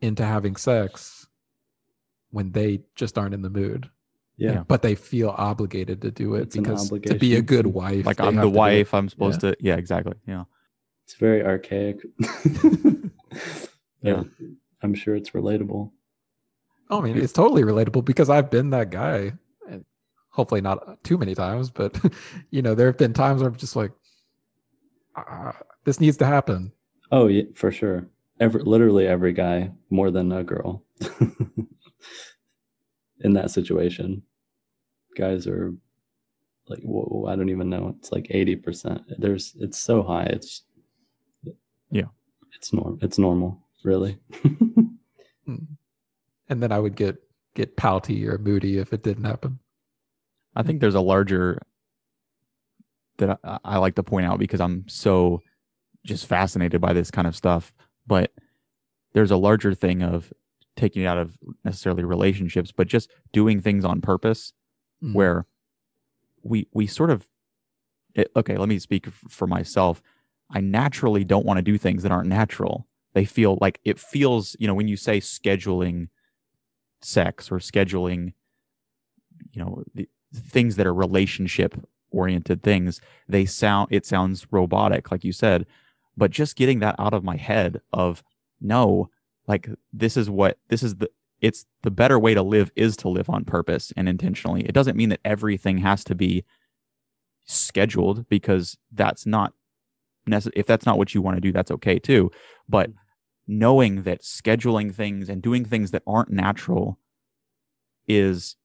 into 0.00 0.24
having 0.24 0.56
sex 0.56 1.26
when 2.30 2.52
they 2.52 2.80
just 2.94 3.18
aren't 3.18 3.34
in 3.34 3.42
the 3.42 3.50
mood, 3.50 3.90
yeah 4.36 4.62
but 4.68 4.82
they 4.82 4.94
feel 4.94 5.30
obligated 5.36 6.00
to 6.02 6.10
do 6.10 6.34
it 6.36 6.42
It's 6.42 6.56
because 6.56 6.88
to 6.88 7.14
be 7.14 7.34
a 7.36 7.42
good 7.42 7.66
wife, 7.66 8.06
like 8.06 8.20
I'm 8.20 8.36
the 8.36 8.42
to 8.42 8.48
do 8.48 8.54
it. 8.54 8.58
wife. 8.58 8.94
I'm 8.94 9.08
supposed 9.08 9.40
to. 9.40 9.56
Yeah. 9.60 9.76
Exactly. 9.76 10.14
Yeah. 10.26 10.44
it's 11.04 11.14
very 11.14 11.44
archaic 11.44 11.98
Yeah. 14.02 14.22
But 14.22 14.26
i'm 14.82 14.94
sure 14.94 15.14
it's 15.14 15.30
relatable 15.30 15.90
I 16.92 17.00
mean, 17.00 17.16
it's 17.18 17.32
totally 17.32 17.62
relatable 17.62 18.04
because 18.04 18.28
I've 18.28 18.50
been 18.50 18.70
that 18.70 18.90
guy. 18.90 19.34
And 19.68 19.84
hopefully 20.30 20.60
not 20.60 21.04
too 21.04 21.16
many 21.18 21.36
times, 21.36 21.70
but 21.70 21.96
you 22.50 22.62
know, 22.62 22.74
there 22.74 22.86
have 22.88 22.98
been 22.98 23.12
times 23.12 23.40
where 23.42 23.48
I'm 23.48 23.56
just 23.56 23.76
like, 23.76 23.92
uh, 25.14 25.52
this 25.84 26.00
needs 26.00 26.16
to 26.16 26.26
happen. 26.26 26.72
Oh 27.12 27.28
yeah, 27.28 27.44
for 27.54 27.70
sure. 27.70 28.08
Every 28.40 28.62
literally 28.62 29.06
every 29.06 29.32
guy 29.32 29.70
more 29.90 30.10
than 30.10 30.32
a 30.32 30.42
girl 30.42 30.82
in 33.20 33.34
that 33.34 33.50
situation. 33.50 34.22
Guys 35.16 35.46
are 35.46 35.72
like 36.68 36.80
whoa, 36.80 37.26
I 37.28 37.36
don't 37.36 37.50
even 37.50 37.68
know. 37.68 37.94
It's 37.98 38.12
like 38.12 38.26
eighty 38.30 38.56
percent. 38.56 39.02
There's 39.18 39.54
it's 39.60 39.78
so 39.78 40.02
high. 40.02 40.24
It's 40.24 40.62
Yeah. 41.90 42.06
It's 42.56 42.72
norm. 42.72 42.98
It's 43.02 43.18
normal, 43.18 43.66
really. 43.84 44.18
Mm. 45.48 45.66
And 46.48 46.62
then 46.62 46.72
I 46.72 46.78
would 46.78 46.96
get 46.96 47.16
get 47.54 47.76
pouty 47.76 48.26
or 48.28 48.38
moody 48.38 48.78
if 48.78 48.92
it 48.92 49.02
didn't 49.02 49.24
happen. 49.24 49.58
I 50.54 50.62
think 50.62 50.80
there's 50.80 50.94
a 50.94 51.00
larger 51.00 51.60
that 53.18 53.38
I, 53.44 53.58
I 53.64 53.78
like 53.78 53.94
to 53.96 54.02
point 54.02 54.26
out 54.26 54.38
because 54.38 54.60
I'm 54.60 54.84
so 54.88 55.42
just 56.04 56.26
fascinated 56.26 56.80
by 56.80 56.92
this 56.92 57.10
kind 57.10 57.26
of 57.26 57.36
stuff. 57.36 57.72
But 58.06 58.32
there's 59.12 59.30
a 59.30 59.36
larger 59.36 59.74
thing 59.74 60.02
of 60.02 60.32
taking 60.76 61.02
it 61.02 61.06
out 61.06 61.18
of 61.18 61.36
necessarily 61.64 62.04
relationships, 62.04 62.72
but 62.72 62.86
just 62.88 63.10
doing 63.32 63.60
things 63.60 63.84
on 63.84 64.00
purpose 64.00 64.52
Mm. 65.02 65.14
where 65.14 65.46
we 66.42 66.68
we 66.74 66.86
sort 66.86 67.10
of 67.10 67.26
it, 68.14 68.30
okay 68.36 68.56
let 68.58 68.68
me 68.68 68.78
speak 68.78 69.06
f- 69.06 69.24
for 69.28 69.46
myself. 69.46 70.02
I 70.50 70.60
naturally 70.60 71.24
don't 71.24 71.46
want 71.46 71.56
to 71.58 71.62
do 71.62 71.78
things 71.78 72.02
that 72.02 72.12
aren't 72.12 72.28
natural. 72.28 72.86
They 73.14 73.24
feel 73.24 73.56
like 73.62 73.80
it 73.84 73.98
feels 73.98 74.56
you 74.58 74.66
know 74.66 74.74
when 74.74 74.88
you 74.88 74.96
say 74.96 75.20
scheduling 75.20 76.08
sex 77.02 77.50
or 77.50 77.58
scheduling 77.58 78.34
you 79.52 79.62
know 79.64 79.84
the 79.94 80.06
things 80.34 80.76
that 80.76 80.86
are 80.86 80.94
relationship 80.94 81.74
oriented 82.10 82.62
things 82.62 83.00
they 83.28 83.46
sound 83.46 83.88
it 83.90 84.04
sounds 84.04 84.46
robotic 84.50 85.10
like 85.10 85.24
you 85.24 85.32
said 85.32 85.66
but 86.16 86.30
just 86.30 86.56
getting 86.56 86.80
that 86.80 86.96
out 86.98 87.14
of 87.14 87.24
my 87.24 87.36
head 87.36 87.80
of 87.92 88.22
no 88.60 89.10
like 89.46 89.68
this 89.92 90.16
is 90.16 90.28
what 90.28 90.58
this 90.68 90.82
is 90.82 90.96
the 90.96 91.10
it's 91.40 91.66
the 91.82 91.90
better 91.90 92.18
way 92.18 92.34
to 92.34 92.42
live 92.42 92.70
is 92.76 92.96
to 92.98 93.08
live 93.08 93.28
on 93.30 93.44
purpose 93.44 93.92
and 93.96 94.08
intentionally. 94.08 94.62
It 94.62 94.72
doesn't 94.72 94.96
mean 94.96 95.08
that 95.08 95.20
everything 95.24 95.78
has 95.78 96.04
to 96.04 96.14
be 96.14 96.44
scheduled 97.46 98.28
because 98.28 98.76
that's 98.92 99.26
not 99.26 99.54
necessary. 100.26 100.60
If 100.60 100.66
that's 100.66 100.86
not 100.86 100.98
what 100.98 101.14
you 101.14 101.22
want 101.22 101.36
to 101.36 101.40
do, 101.40 101.52
that's 101.52 101.70
okay 101.70 101.98
too. 101.98 102.30
But 102.68 102.90
mm. 102.90 102.94
knowing 103.46 104.02
that 104.02 104.22
scheduling 104.22 104.94
things 104.94 105.28
and 105.28 105.42
doing 105.42 105.64
things 105.64 105.90
that 105.92 106.02
aren't 106.06 106.30
natural 106.30 106.98
is 108.06 108.56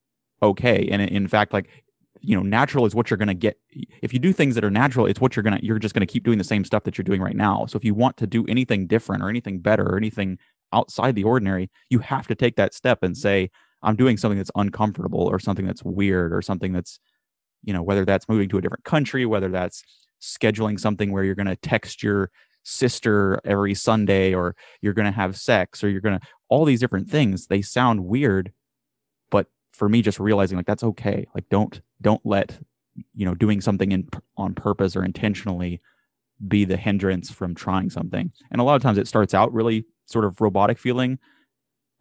okay. 0.44 0.88
And 0.92 1.02
in 1.02 1.28
fact, 1.28 1.54
like, 1.54 1.70
you 2.22 2.36
know, 2.36 2.44
natural 2.44 2.86
is 2.86 2.96
what 2.96 3.10
you're 3.10 3.18
going 3.18 3.28
to 3.28 3.34
get. 3.34 3.60
If 4.02 4.14
you 4.14 4.20
do 4.20 4.34
things 4.34 4.56
that 4.56 4.64
are 4.64 4.72
natural, 4.72 5.06
it's 5.06 5.22
what 5.22 5.36
you're 5.36 5.44
going 5.44 5.58
to, 5.58 5.66
you're 5.66 5.80
just 5.80 5.94
going 5.94 6.06
to 6.06 6.12
keep 6.12 6.24
doing 6.24 6.38
the 6.38 6.44
same 6.44 6.64
stuff 6.64 6.84
that 6.84 6.98
you're 6.98 7.04
doing 7.04 7.22
right 7.22 7.36
now. 7.36 7.66
So 7.68 7.78
if 7.78 7.86
you 7.86 7.94
want 7.94 8.18
to 8.18 8.28
do 8.28 8.46
anything 8.48 8.88
different 8.88 9.24
or 9.24 9.30
anything 9.30 9.60
better 9.60 9.84
or 9.84 9.98
anything 9.98 10.38
outside 10.74 11.16
the 11.16 11.24
ordinary, 11.24 11.70
you 11.90 12.00
have 12.00 12.28
to 12.28 12.36
take 12.36 12.56
that 12.56 12.74
step 12.74 13.04
and 13.04 13.16
say, 13.16 13.50
I'm 13.84 13.96
doing 13.96 14.18
something 14.18 14.38
that's 14.38 14.52
uncomfortable 14.56 15.22
or 15.22 15.40
something 15.40 15.66
that's 15.66 15.84
weird 15.84 16.34
or 16.34 16.42
something 16.42 16.74
that's, 16.74 17.00
you 17.64 17.74
know, 17.74 17.84
whether 17.84 18.06
that's 18.06 18.28
moving 18.28 18.50
to 18.50 18.58
a 18.58 18.62
different 18.62 18.84
country, 18.84 19.26
whether 19.26 19.50
that's 19.50 19.84
scheduling 20.22 20.80
something 20.80 21.12
where 21.12 21.24
you're 21.24 21.36
going 21.36 21.46
to 21.46 21.56
text 21.56 22.02
your 22.02 22.32
sister 22.64 23.40
every 23.46 23.76
Sunday 23.76 24.34
or 24.34 24.56
you're 24.82 24.94
going 24.94 25.06
to 25.06 25.12
have 25.12 25.38
sex 25.38 25.84
or 25.84 25.90
you're 25.90 26.02
going 26.02 26.20
to, 26.20 26.26
all 26.50 26.66
these 26.66 26.80
different 26.80 27.10
things, 27.10 27.48
they 27.48 27.62
sound 27.62 28.06
weird. 28.06 28.52
For 29.76 29.90
me, 29.90 30.02
just 30.02 30.20
realizing 30.20 30.58
like 30.58 30.68
that's 30.68 30.84
okay. 30.84 31.28
Like 31.36 31.50
don't, 31.50 31.82
don't 32.02 32.22
let, 32.26 32.60
you 33.14 33.26
know, 33.26 33.36
doing 33.36 33.60
something 33.60 33.92
in 33.92 34.08
on 34.38 34.54
purpose 34.54 34.96
or 34.96 35.04
intentionally 35.04 35.82
be 36.48 36.66
the 36.66 36.78
hindrance 36.78 37.30
from 37.30 37.56
trying 37.56 37.90
something. 37.90 38.32
And 38.52 38.62
a 38.62 38.64
lot 38.64 38.76
of 38.76 38.82
times 38.82 38.98
it 38.98 39.08
starts 39.08 39.34
out 39.34 39.54
really 39.54 39.86
sort 40.06 40.26
of 40.26 40.40
robotic 40.40 40.78
feeling, 40.78 41.20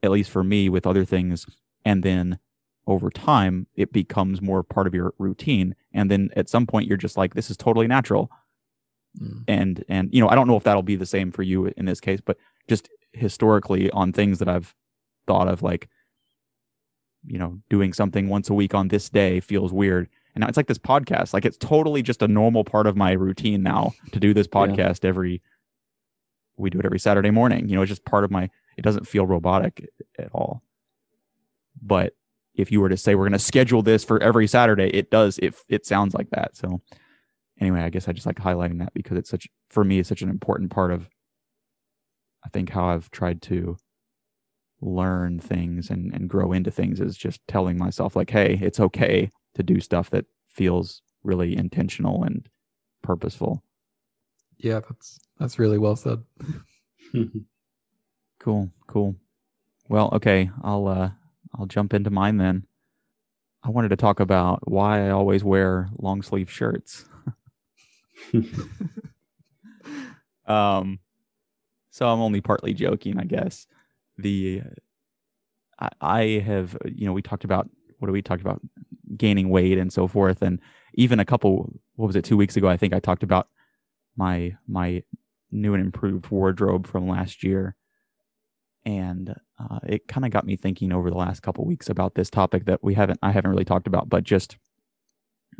at 0.03 0.11
least 0.11 0.31
for 0.31 0.45
me 0.45 0.68
with 0.68 0.87
other 0.87 1.05
things. 1.05 1.47
And 1.85 2.03
then 2.03 2.39
over 2.87 3.11
time, 3.11 3.66
it 3.75 3.93
becomes 3.93 4.43
more 4.43 4.62
part 4.62 4.87
of 4.87 4.95
your 4.95 5.14
routine. 5.18 5.75
And 5.93 6.11
then 6.11 6.31
at 6.37 6.49
some 6.49 6.66
point, 6.66 6.87
you're 6.87 6.97
just 6.97 7.16
like, 7.16 7.35
this 7.35 7.51
is 7.51 7.57
totally 7.57 7.87
natural. 7.87 8.31
Mm. 9.20 9.45
And, 9.49 9.85
and, 9.89 10.12
you 10.12 10.20
know, 10.20 10.29
I 10.29 10.35
don't 10.35 10.47
know 10.47 10.57
if 10.57 10.64
that'll 10.64 10.83
be 10.83 10.97
the 10.97 11.07
same 11.07 11.33
for 11.33 11.43
you 11.43 11.72
in 11.77 11.87
this 11.87 12.01
case, 12.01 12.20
but 12.25 12.37
just 12.68 12.89
historically 13.12 13.91
on 13.91 14.12
things 14.12 14.39
that 14.39 14.49
I've 14.49 14.75
thought 15.27 15.49
of, 15.49 15.62
like, 15.62 15.89
you 17.27 17.39
know, 17.39 17.59
doing 17.70 17.93
something 17.93 18.29
once 18.29 18.51
a 18.51 18.55
week 18.55 18.75
on 18.75 18.89
this 18.89 19.09
day 19.09 19.41
feels 19.41 19.72
weird. 19.72 20.09
And 20.35 20.43
now 20.43 20.49
it's 20.49 20.57
like 20.57 20.66
this 20.66 20.79
podcast. 20.79 21.33
Like 21.33 21.45
it's 21.45 21.57
totally 21.57 22.03
just 22.03 22.22
a 22.22 22.29
normal 22.29 22.64
part 22.64 22.87
of 22.87 22.97
my 22.97 23.12
routine 23.12 23.62
now 23.62 23.93
to 24.12 24.20
do 24.20 24.35
this 24.35 24.49
Yeah. 24.53 24.61
podcast 24.66 25.05
every 25.05 25.43
we 26.57 26.70
do 26.70 26.79
it 26.79 26.85
every 26.85 26.99
Saturday 27.01 27.31
morning. 27.31 27.68
You 27.68 27.77
know, 27.77 27.83
it's 27.83 27.89
just 27.89 28.05
part 28.05 28.25
of 28.25 28.31
my 28.31 28.51
it 28.77 28.83
doesn't 28.83 29.07
feel 29.09 29.27
robotic 29.27 29.89
at 30.18 30.29
all. 30.33 30.62
But 31.81 32.14
if 32.55 32.70
you 32.70 32.81
were 32.81 32.89
to 32.89 32.97
say 32.97 33.14
we're 33.14 33.25
going 33.25 33.33
to 33.33 33.39
schedule 33.39 33.83
this 33.83 34.05
for 34.05 34.22
every 34.22 34.47
Saturday, 34.47 34.89
it 34.89 35.11
does 35.11 35.39
it 35.39 35.55
it 35.68 35.87
sounds 35.87 36.14
like 36.14 36.31
that. 36.31 36.57
So 36.57 36.81
anyway, 37.61 37.81
I 37.81 37.91
guess 37.91 38.09
I 38.09 38.12
just 38.12 38.27
like 38.27 38.37
highlighting 38.37 38.79
that 38.81 38.95
because 38.95 39.16
it's 39.18 39.31
such 39.31 39.49
for 39.70 39.85
me 39.85 39.99
it's 39.99 40.09
such 40.09 40.22
an 40.22 40.31
important 40.31 40.70
part 40.70 40.91
of 40.93 41.09
I 42.45 42.49
think 42.51 42.70
how 42.70 42.87
I've 42.89 43.11
tried 43.11 43.41
to 43.43 43.77
learn 44.81 45.41
things 45.41 45.91
and, 45.91 46.12
and 46.12 46.29
grow 46.29 46.53
into 46.53 46.70
things 46.70 47.01
is 47.01 47.16
just 47.16 47.41
telling 47.49 47.79
myself 47.79 48.14
like, 48.16 48.31
hey, 48.31 48.59
it's 48.61 48.81
okay 48.81 49.31
to 49.55 49.62
do 49.62 49.81
stuff 49.81 50.11
that 50.11 50.27
feels 50.49 51.03
really 51.22 51.57
intentional 51.57 52.22
and 52.22 52.49
purposeful. 53.03 53.62
Yeah, 54.59 54.81
that's 54.81 55.18
that's 55.39 55.59
really 55.59 55.79
well 55.79 55.97
said. 55.97 56.22
Cool, 58.41 58.70
cool. 58.89 59.16
Well, 59.89 60.11
okay, 60.12 60.51
I'll 60.62 60.87
uh 60.87 61.11
I'll 61.55 61.64
jump 61.64 61.95
into 61.95 62.11
mine 62.11 62.37
then. 62.37 62.66
I 63.62 63.70
wanted 63.70 63.89
to 63.89 63.97
talk 63.97 64.20
about 64.20 64.70
why 64.70 65.07
I 65.07 65.11
always 65.11 65.43
wear 65.43 65.89
long 65.99 66.20
sleeve 66.20 66.51
shirts. 66.51 67.07
um 70.47 70.99
so 71.91 72.09
I'm 72.09 72.20
only 72.20 72.41
partly 72.43 72.75
joking, 72.75 73.18
I 73.18 73.25
guess. 73.25 73.66
The 74.19 74.62
I, 76.01 76.43
have 76.47 76.77
you 76.85 77.07
know, 77.07 77.12
we 77.12 77.23
talked 77.23 77.45
about 77.45 77.69
what 77.99 78.07
do 78.07 78.12
we 78.12 78.23
talked 78.23 78.43
about 78.43 78.61
gaining 79.17 79.49
weight 79.49 79.79
and 79.79 79.93
so 79.93 80.07
forth 80.09 80.43
and 80.43 80.61
even 80.95 81.21
a 81.21 81.25
couple 81.25 81.73
what 81.97 82.07
was 82.07 82.17
it 82.17 82.25
2 82.25 82.37
weeks 82.37 82.57
ago 82.57 82.69
I 82.69 82.77
think 82.77 82.93
I 82.93 83.01
talked 83.01 83.23
about 83.23 83.49
my 84.17 84.57
my 84.67 85.03
new 85.51 85.75
and 85.75 85.85
improved 85.85 86.29
wardrobe 86.31 86.87
from 86.87 87.09
last 87.09 87.45
year 87.45 87.77
and 88.85 89.35
uh, 89.59 89.79
it 89.87 90.09
kind 90.09 90.25
of 90.25 90.31
got 90.31 90.47
me 90.47 90.57
thinking 90.57 90.93
over 90.93 91.11
the 91.11 91.17
last 91.17 91.43
couple 91.43 91.65
weeks 91.65 91.89
about 91.89 92.15
this 92.15 92.31
topic 92.31 92.67
that 92.67 92.83
we 92.83 92.95
haven't 92.95 93.19
I 93.23 93.33
haven't 93.33 93.51
really 93.51 93.65
talked 93.65 93.87
about, 93.87 94.09
but 94.09 94.25
just 94.25 94.57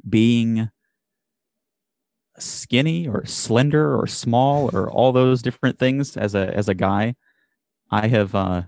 being 0.09 0.71
skinny 2.39 3.07
or 3.07 3.25
slender 3.25 3.99
or 3.99 4.07
small 4.07 4.75
or 4.77 4.91
all 4.91 5.13
those 5.13 5.41
different 5.41 5.79
things 5.79 6.17
as 6.17 6.35
a 6.35 6.55
as 6.55 6.69
a 6.69 6.75
guy. 6.75 7.15
I 7.91 8.09
have 8.09 8.35
uh, 8.35 8.65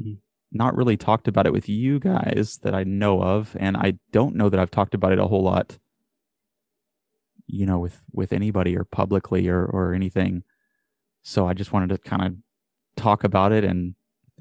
Mhm. 0.00 0.18
not 0.52 0.76
really 0.76 0.96
talked 0.96 1.28
about 1.28 1.46
it 1.46 1.52
with 1.52 1.68
you 1.68 1.98
guys 1.98 2.58
that 2.62 2.74
I 2.74 2.84
know 2.84 3.22
of, 3.22 3.56
and 3.58 3.76
I 3.76 3.98
don't 4.12 4.36
know 4.36 4.48
that 4.48 4.60
I've 4.60 4.70
talked 4.70 4.94
about 4.94 5.12
it 5.12 5.18
a 5.18 5.26
whole 5.26 5.42
lot. 5.42 5.78
You 7.46 7.66
know, 7.66 7.78
with 7.78 8.02
with 8.12 8.32
anybody 8.32 8.76
or 8.76 8.84
publicly 8.84 9.48
or 9.48 9.64
or 9.66 9.92
anything. 9.92 10.42
So 11.22 11.46
I 11.46 11.54
just 11.54 11.72
wanted 11.72 11.90
to 11.90 11.98
kind 11.98 12.22
of 12.24 12.34
talk 12.96 13.24
about 13.24 13.52
it 13.52 13.64
and 13.64 13.94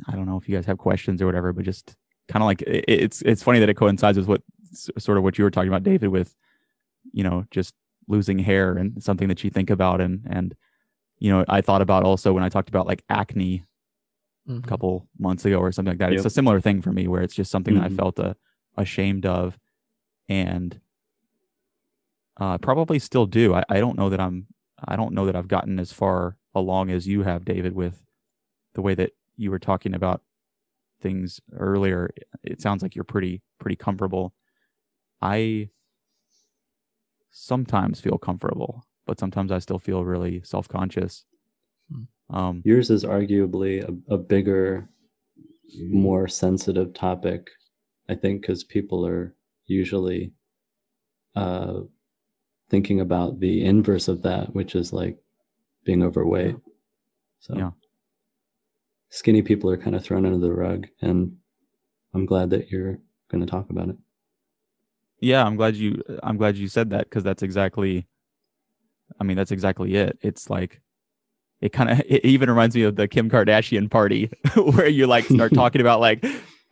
I 0.07 0.13
don't 0.15 0.25
know 0.25 0.37
if 0.37 0.47
you 0.49 0.55
guys 0.55 0.65
have 0.65 0.77
questions 0.77 1.21
or 1.21 1.25
whatever, 1.25 1.53
but 1.53 1.65
just 1.65 1.95
kind 2.27 2.41
of 2.41 2.45
like 2.47 2.61
it, 2.63 2.85
it's 2.87 3.21
it's 3.23 3.43
funny 3.43 3.59
that 3.59 3.69
it 3.69 3.75
coincides 3.75 4.17
with 4.17 4.27
what 4.27 4.41
sort 4.97 5.17
of 5.17 5.23
what 5.23 5.37
you 5.37 5.43
were 5.43 5.51
talking 5.51 5.67
about, 5.67 5.83
David, 5.83 6.09
with 6.09 6.35
you 7.11 7.23
know 7.23 7.45
just 7.51 7.73
losing 8.07 8.39
hair 8.39 8.73
and 8.77 9.01
something 9.03 9.27
that 9.27 9.43
you 9.43 9.49
think 9.49 9.69
about 9.69 9.99
and 10.01 10.25
and 10.29 10.55
you 11.19 11.29
know 11.31 11.43
I 11.47 11.61
thought 11.61 11.81
about 11.81 12.03
also 12.03 12.31
when 12.33 12.43
I 12.43 12.49
talked 12.49 12.69
about 12.69 12.87
like 12.87 13.03
acne 13.09 13.65
Mhm. 14.47 14.63
a 14.63 14.67
couple 14.67 15.07
months 15.17 15.45
ago 15.45 15.57
or 15.57 15.71
something 15.71 15.91
like 15.91 15.99
that. 15.99 16.13
It's 16.13 16.25
a 16.25 16.29
similar 16.29 16.59
thing 16.59 16.81
for 16.81 16.91
me 16.91 17.07
where 17.07 17.21
it's 17.21 17.33
just 17.35 17.51
something 17.51 17.75
that 17.75 17.83
I 17.83 17.89
Mhm. 17.89 17.95
felt 17.95 18.19
uh, 18.19 18.33
ashamed 18.77 19.25
of 19.25 19.57
and 20.29 20.79
uh, 22.37 22.57
probably 22.57 22.99
still 22.99 23.25
do. 23.25 23.53
I, 23.53 23.63
I 23.69 23.79
don't 23.79 23.97
know 23.97 24.09
that 24.09 24.19
I'm 24.19 24.47
I 24.85 24.95
don't 24.97 25.13
know 25.13 25.25
that 25.27 25.35
I've 25.35 25.47
gotten 25.47 25.79
as 25.79 25.93
far 25.93 26.37
along 26.53 26.89
as 26.89 27.07
you 27.07 27.23
have, 27.23 27.45
David, 27.45 27.73
with 27.73 28.03
the 28.73 28.81
way 28.81 28.95
that 28.95 29.11
you 29.37 29.49
were 29.49 29.59
talking 29.59 29.93
about 29.93 30.21
things 30.99 31.39
earlier. 31.53 32.09
It 32.43 32.59
sounds 32.61 32.81
like 32.83 32.95
you're 32.95 33.03
pretty 33.05 33.41
pretty 33.59 33.75
comfortable. 33.77 34.33
I 35.21 35.69
sometimes 37.31 37.99
feel 38.01 38.17
comfortable, 38.17 38.83
but 39.05 39.19
sometimes 39.19 39.51
I 39.51 39.59
still 39.59 39.79
feel 39.79 40.03
really 40.03 40.41
self 40.43 40.67
conscious. 40.67 41.25
Um, 42.29 42.61
Yours 42.65 42.89
is 42.89 43.03
arguably 43.03 43.83
a, 43.83 44.13
a 44.13 44.17
bigger 44.17 44.89
more 45.89 46.27
sensitive 46.27 46.93
topic 46.93 47.49
i 48.09 48.13
think 48.15 48.41
because 48.41 48.63
people 48.63 49.05
are 49.07 49.35
usually 49.65 50.31
uh 51.35 51.81
thinking 52.69 52.99
about 53.01 53.39
the 53.39 53.63
inverse 53.65 54.07
of 54.07 54.21
that 54.21 54.53
which 54.53 54.75
is 54.75 54.93
like 54.93 55.17
being 55.83 56.03
overweight 56.03 56.55
so 57.39 57.55
Yeah. 57.57 57.71
skinny 59.09 59.41
people 59.41 59.69
are 59.69 59.77
kind 59.77 59.95
of 59.95 60.03
thrown 60.03 60.25
under 60.25 60.37
the 60.37 60.53
rug 60.53 60.87
and 61.01 61.35
i'm 62.13 62.25
glad 62.25 62.49
that 62.51 62.69
you're 62.69 62.99
going 63.31 63.41
to 63.41 63.49
talk 63.49 63.69
about 63.69 63.89
it 63.89 63.97
Yeah, 65.21 65.45
I'm 65.45 65.55
glad 65.55 65.75
you 65.75 66.03
I'm 66.21 66.37
glad 66.37 66.57
you 66.57 66.67
said 66.67 66.89
that 66.91 67.05
because 67.09 67.23
that's 67.23 67.43
exactly 67.43 68.07
I 69.19 69.23
mean, 69.23 69.37
that's 69.37 69.51
exactly 69.51 69.95
it. 69.95 70.17
It's 70.21 70.49
like 70.49 70.81
it 71.63 71.71
kind 71.71 71.89
of 71.89 71.99
it 72.07 72.25
even 72.25 72.49
reminds 72.49 72.75
me 72.75 72.83
of 72.83 72.95
the 72.95 73.07
Kim 73.07 73.29
Kardashian 73.29 73.89
party 73.89 74.29
where 74.55 74.87
you 74.87 75.07
like 75.07 75.25
start 75.25 75.53
talking 75.55 75.81
about 75.81 75.99
like 75.99 76.23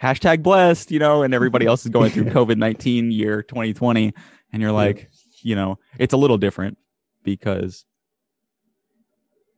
hashtag 0.02 0.44
blessed, 0.44 0.92
you 0.92 1.00
know, 1.00 1.24
and 1.24 1.34
everybody 1.34 1.66
else 1.66 1.86
is 1.86 1.92
going 1.92 2.12
through 2.12 2.26
COVID 2.26 2.58
19 2.58 3.12
year 3.12 3.42
2020. 3.42 4.14
And 4.52 4.62
you're 4.62 4.72
like, 4.74 5.10
you 5.42 5.56
know, 5.56 5.80
it's 5.98 6.14
a 6.14 6.18
little 6.18 6.38
different 6.38 6.78
because, 7.24 7.86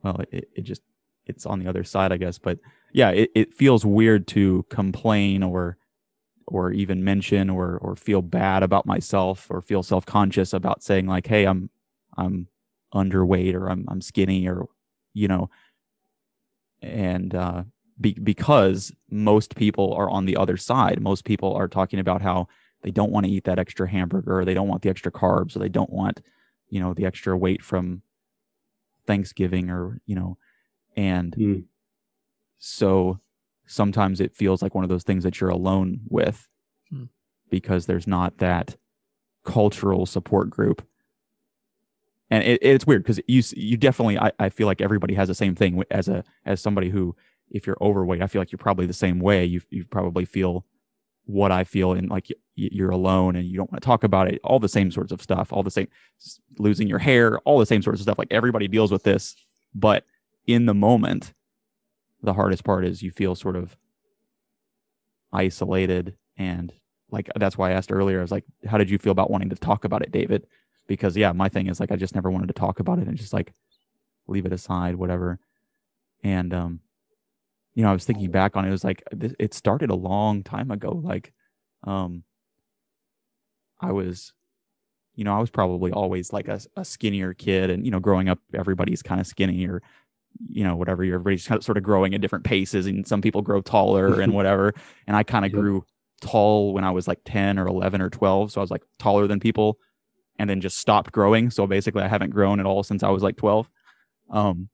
well, 0.04 0.22
it, 0.32 0.50
it 0.56 0.62
just, 0.62 0.84
it's 1.26 1.46
on 1.46 1.60
the 1.60 1.68
other 1.68 1.84
side, 1.84 2.12
I 2.12 2.18
guess. 2.18 2.38
But 2.38 2.60
yeah, 2.94 3.10
it, 3.10 3.32
it 3.34 3.54
feels 3.56 3.84
weird 3.86 4.28
to 4.30 4.66
complain 4.70 5.42
or, 5.42 5.78
or 6.46 6.72
even 6.72 7.04
mention 7.04 7.50
or, 7.50 7.78
or 7.78 7.96
feel 7.96 8.22
bad 8.22 8.62
about 8.62 8.86
myself 8.86 9.48
or 9.50 9.62
feel 9.62 9.82
self 9.82 10.06
conscious 10.06 10.54
about 10.54 10.84
saying 10.84 11.08
like, 11.08 11.26
Hey, 11.26 11.46
I'm, 11.46 11.72
I'm 12.16 12.50
underweight 12.94 13.56
or 13.56 13.72
I'm, 13.72 13.86
I'm 13.88 14.02
skinny 14.02 14.48
or, 14.48 14.68
you 15.14 15.28
know, 15.28 15.50
and, 16.82 17.34
uh, 17.36 17.64
be, 18.02 18.14
because 18.14 18.92
most 19.10 19.56
people 19.56 19.94
are 19.94 20.10
on 20.10 20.26
the 20.26 20.36
other 20.36 20.58
side. 20.58 21.00
Most 21.02 21.26
people 21.26 21.54
are 21.54 21.68
talking 21.68 22.00
about 22.00 22.22
how 22.22 22.48
they 22.82 22.92
don't 22.92 23.12
want 23.12 23.26
to 23.26 23.32
eat 23.32 23.44
that 23.46 23.60
extra 23.60 23.88
hamburger, 23.88 24.40
or 24.40 24.46
they 24.46 24.56
don't 24.56 24.68
want 24.68 24.82
the 24.82 24.90
extra 24.90 25.12
carbs, 25.12 25.56
or 25.56 25.60
they 25.60 25.70
don't 25.70 25.92
want, 25.92 26.22
you 26.70 26.80
know, 26.80 26.94
the 26.94 27.06
extra 27.06 27.38
weight 27.38 27.64
from 27.64 28.02
Thanksgiving, 29.06 29.70
or 29.70 30.00
you 30.06 30.16
know, 30.16 30.38
and 30.96 31.36
Mm. 31.36 31.64
so 32.58 33.20
sometimes 33.68 34.20
it 34.20 34.36
feels 34.36 34.62
like 34.62 34.74
one 34.76 34.84
of 34.84 34.90
those 34.90 35.04
things 35.04 35.24
that 35.24 35.40
you're 35.40 35.50
alone 35.50 36.02
with 36.10 36.48
Hmm. 36.90 37.06
because 37.50 37.86
there's 37.86 38.08
not 38.08 38.38
that 38.40 38.76
cultural 39.46 40.06
support 40.06 40.50
group 40.50 40.86
and 42.30 42.44
it, 42.44 42.60
it's 42.62 42.86
weird 42.86 43.04
because 43.04 43.20
you 43.28 43.44
you 43.56 43.78
definitely 43.78 44.18
I, 44.18 44.32
I 44.40 44.50
feel 44.50 44.68
like 44.68 44.82
everybody 44.82 45.14
has 45.14 45.28
the 45.28 45.36
same 45.36 45.56
thing 45.56 45.84
as 45.92 46.08
a 46.08 46.24
as 46.46 46.62
somebody 46.62 46.90
who 46.90 47.16
if 47.52 47.68
you're 47.68 47.78
overweight 47.82 48.22
i 48.22 48.28
feel 48.28 48.42
like 48.42 48.52
you're 48.52 48.58
probably 48.58 48.86
the 48.86 48.94
same 48.94 49.20
way. 49.20 49.46
You 49.46 49.62
you 49.70 49.86
probably 49.86 50.26
feel 50.26 50.66
what 51.26 51.54
i 51.54 51.64
feel 51.64 51.94
and 51.94 52.10
like 52.10 52.28
you're 52.56 52.90
alone 52.90 53.36
and 53.36 53.48
you 53.48 53.56
don't 53.58 53.72
want 53.72 53.82
to 53.82 53.86
talk 53.86 54.04
about 54.04 54.28
it. 54.28 54.40
All 54.44 54.60
the 54.60 54.70
same 54.70 54.92
sorts 54.92 55.12
of 55.12 55.22
stuff 55.22 55.54
all 55.54 55.64
the 55.64 55.72
same 55.72 55.88
losing 56.60 56.88
your 56.88 57.00
hair 57.00 57.40
all 57.40 57.60
the 57.60 57.66
same 57.66 57.82
sorts 57.82 58.00
of 58.00 58.04
stuff. 58.04 58.20
Like 58.20 58.32
everybody 58.32 58.68
deals 58.68 58.92
with 58.92 59.04
this 59.04 59.36
but 59.74 60.06
in 60.48 60.66
the 60.66 60.74
moment 60.74 61.34
the 62.22 62.34
hardest 62.34 62.64
part 62.64 62.86
is 62.86 63.02
you 63.02 63.12
feel 63.12 63.36
sort 63.36 63.56
of 63.56 63.76
isolated 65.32 66.16
and 66.38 66.74
like 67.10 67.30
that's 67.36 67.58
why 67.58 67.70
I 67.70 67.74
asked 67.74 67.92
earlier 67.92 68.20
I 68.20 68.22
was 68.22 68.32
like 68.32 68.46
how 68.66 68.78
did 68.78 68.90
you 68.90 68.98
feel 68.98 69.12
about 69.12 69.32
wanting 69.32 69.50
to 69.50 69.56
talk 69.56 69.86
about 69.86 70.04
it 70.04 70.12
David 70.12 70.46
because 70.88 71.16
yeah 71.18 71.32
my 71.32 71.50
thing 71.50 71.68
is 71.68 71.80
like 71.80 71.92
I 71.92 71.96
just 71.96 72.16
never 72.16 72.32
wanted 72.32 72.48
to 72.48 72.54
talk 72.54 72.80
about 72.80 73.00
it 73.00 73.08
and 73.08 73.18
just 73.18 73.34
like 73.34 73.54
leave 74.28 74.46
it 74.46 74.54
aside 74.54 74.96
whatever. 74.96 75.40
And 76.24 76.54
um 76.54 76.82
you 77.76 77.84
know 77.84 77.90
I 77.90 77.94
was 77.94 78.06
thinking 78.06 78.32
back 78.32 78.56
on 78.58 78.66
it, 78.66 78.70
it 78.70 78.72
was 78.72 78.84
like 78.84 79.04
it 79.12 79.54
started 79.54 79.90
a 79.90 79.96
long 79.96 80.44
time 80.44 80.72
ago 80.72 81.02
like 81.04 81.34
um 81.84 82.24
I 83.80 83.92
was 83.92 84.34
you 85.16 85.24
know 85.24 85.36
I 85.36 85.40
was 85.42 85.50
probably 85.52 85.92
always 85.92 86.34
like 86.34 86.48
a, 86.48 86.60
a 86.78 86.86
skinnier 86.86 87.34
kid 87.34 87.70
and 87.70 87.86
you 87.86 87.92
know 87.92 88.00
growing 88.00 88.30
up 88.30 88.40
everybody's 88.54 89.04
kind 89.04 89.22
of 89.22 89.28
skinny 89.28 89.68
or 89.68 89.82
you 90.50 90.64
know 90.64 90.76
whatever 90.76 91.04
you're 91.04 91.16
everybody's 91.16 91.48
kind 91.48 91.58
of 91.60 91.66
sort 91.66 91.78
of 91.78 91.84
growing 91.84 92.16
at 92.16 92.22
different 92.22 92.46
paces 92.46 92.88
and 92.88 93.08
some 93.08 93.22
people 93.22 93.42
grow 93.42 93.62
taller 93.62 94.20
and 94.20 94.34
whatever. 94.36 94.74
And 95.08 95.18
I 95.18 95.24
kind 95.24 95.46
of 95.46 95.52
Yep. 95.52 95.54
grew 95.54 95.86
tall 96.22 96.74
when 96.74 96.84
I 96.86 96.92
was 96.92 97.08
like 97.08 97.22
10 97.26 97.60
or 97.60 97.68
11 97.68 98.02
or 98.02 98.10
12 98.10 98.52
so 98.52 98.62
I 98.62 98.64
was 98.64 98.72
like 98.72 98.84
taller 99.00 99.28
than 99.28 99.40
people 99.40 99.80
and 100.44 100.50
then 100.50 100.60
just 100.60 100.78
stopped 100.78 101.14
growing. 101.14 101.50
So 101.50 101.66
basically 101.66 102.04
I 102.04 102.10
haven't 102.10 102.32
grown 102.32 102.60
at 102.60 102.66
all 102.66 102.84
since 102.84 103.02
I 103.02 103.10
was 103.10 103.24
like 103.24 103.38
12 103.38 103.70
um 104.30 104.68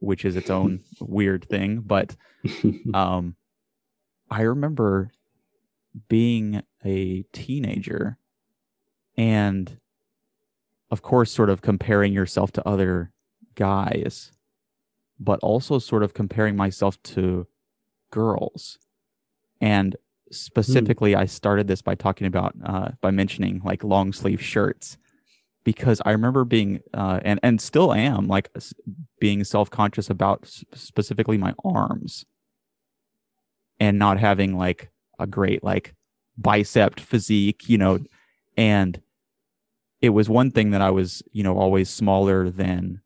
which 0.00 0.26
is 0.26 0.36
its 0.36 0.50
own 0.50 0.80
weird 1.00 1.46
thing. 1.48 1.80
But 1.80 2.14
um 2.94 3.36
I 4.30 4.42
remember 4.42 5.12
being 6.08 6.62
a 6.84 7.24
teenager 7.32 8.18
and 9.16 9.78
of 10.90 11.00
course 11.00 11.32
sort 11.32 11.48
of 11.48 11.62
comparing 11.62 12.12
yourself 12.12 12.52
to 12.52 12.68
other 12.68 13.12
guys 13.54 14.30
but 15.18 15.40
also 15.40 15.78
sort 15.78 16.02
of 16.02 16.12
comparing 16.12 16.54
myself 16.54 17.02
to 17.02 17.46
girls. 18.10 18.78
And 19.58 19.96
specifically 20.30 21.14
i 21.14 21.24
started 21.24 21.66
this 21.66 21.82
by 21.82 21.94
talking 21.94 22.26
about 22.26 22.54
uh, 22.64 22.90
by 23.00 23.10
mentioning 23.10 23.60
like 23.64 23.84
long 23.84 24.12
sleeve 24.12 24.42
shirts. 24.42 24.96
Because 25.62 26.00
i 26.06 26.10
remember 26.10 26.44
being 26.44 26.80
uh, 26.94 27.20
and 27.22 27.38
and 27.42 27.60
still 27.60 27.92
am 27.92 28.26
like 28.28 28.50
being 29.20 29.44
self-conscious 29.44 30.08
about 30.08 30.40
s- 30.44 30.64
specifically 30.74 31.36
my 31.36 31.54
arms. 31.64 32.24
And 33.78 33.98
not 33.98 34.18
having 34.18 34.56
like 34.56 34.90
a 35.18 35.26
great 35.26 35.62
like 35.64 35.94
bicep 36.36 36.98
physique 36.98 37.68
you 37.68 37.76
know 37.78 37.98
and 38.56 39.00
it 40.00 40.10
was 40.10 40.28
one 40.28 40.50
thing 40.50 40.70
that 40.70 40.80
i 40.80 40.90
was 40.90 41.22
you 41.32 41.42
know 41.42 41.58
always 41.58 41.90
smaller 41.90 42.48
than 42.50 43.02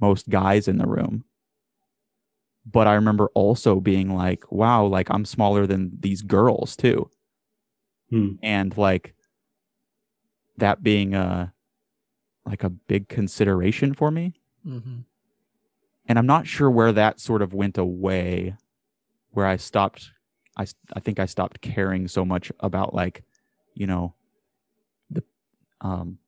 most 0.00 0.28
guys 0.28 0.68
in 0.68 0.78
the 0.78 0.86
room 0.86 1.24
but 2.70 2.86
i 2.86 2.94
remember 2.94 3.28
also 3.34 3.80
being 3.80 4.14
like 4.14 4.44
wow 4.50 4.84
like 4.84 5.08
i'm 5.10 5.24
smaller 5.24 5.66
than 5.66 5.90
these 6.00 6.22
girls 6.22 6.76
too 6.76 7.08
Hmm. 8.10 8.34
and 8.42 8.76
like 8.76 9.14
that 10.58 10.82
being 10.82 11.14
a 11.14 11.52
like 12.44 12.62
a 12.62 12.70
big 12.70 13.08
consideration 13.08 13.94
for 13.94 14.10
me 14.10 14.34
Mm-hmm. 14.66 14.98
and 16.08 16.18
i'm 16.18 16.26
not 16.26 16.46
sure 16.46 16.70
where 16.70 16.92
that 16.92 17.20
sort 17.20 17.42
of 17.42 17.52
went 17.54 17.78
away 17.78 18.56
where 19.30 19.46
i 19.46 19.56
stopped 19.56 20.10
I, 20.56 20.66
I 20.92 21.00
think 21.00 21.18
i 21.20 21.26
stopped 21.26 21.60
caring 21.60 22.08
so 22.08 22.24
much 22.24 22.50
about 22.60 22.94
like 22.94 23.22
you 23.74 23.86
know 23.86 24.14
the 25.10 25.22
um 25.80 26.18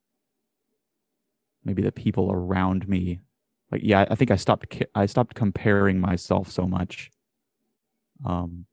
maybe 1.65 1.83
the 1.83 1.93
people 1.93 2.31
around 2.33 2.89
me 2.89 3.21
like 3.71 3.83
yeah 3.85 4.07
i 4.11 4.15
think 4.15 4.31
i 4.31 4.37
stopped 4.37 4.83
i 4.95 5.07
stopped 5.07 5.35
comparing 5.35 6.01
myself 6.01 6.51
so 6.51 6.67
much. 6.67 7.11
Um 8.25 8.67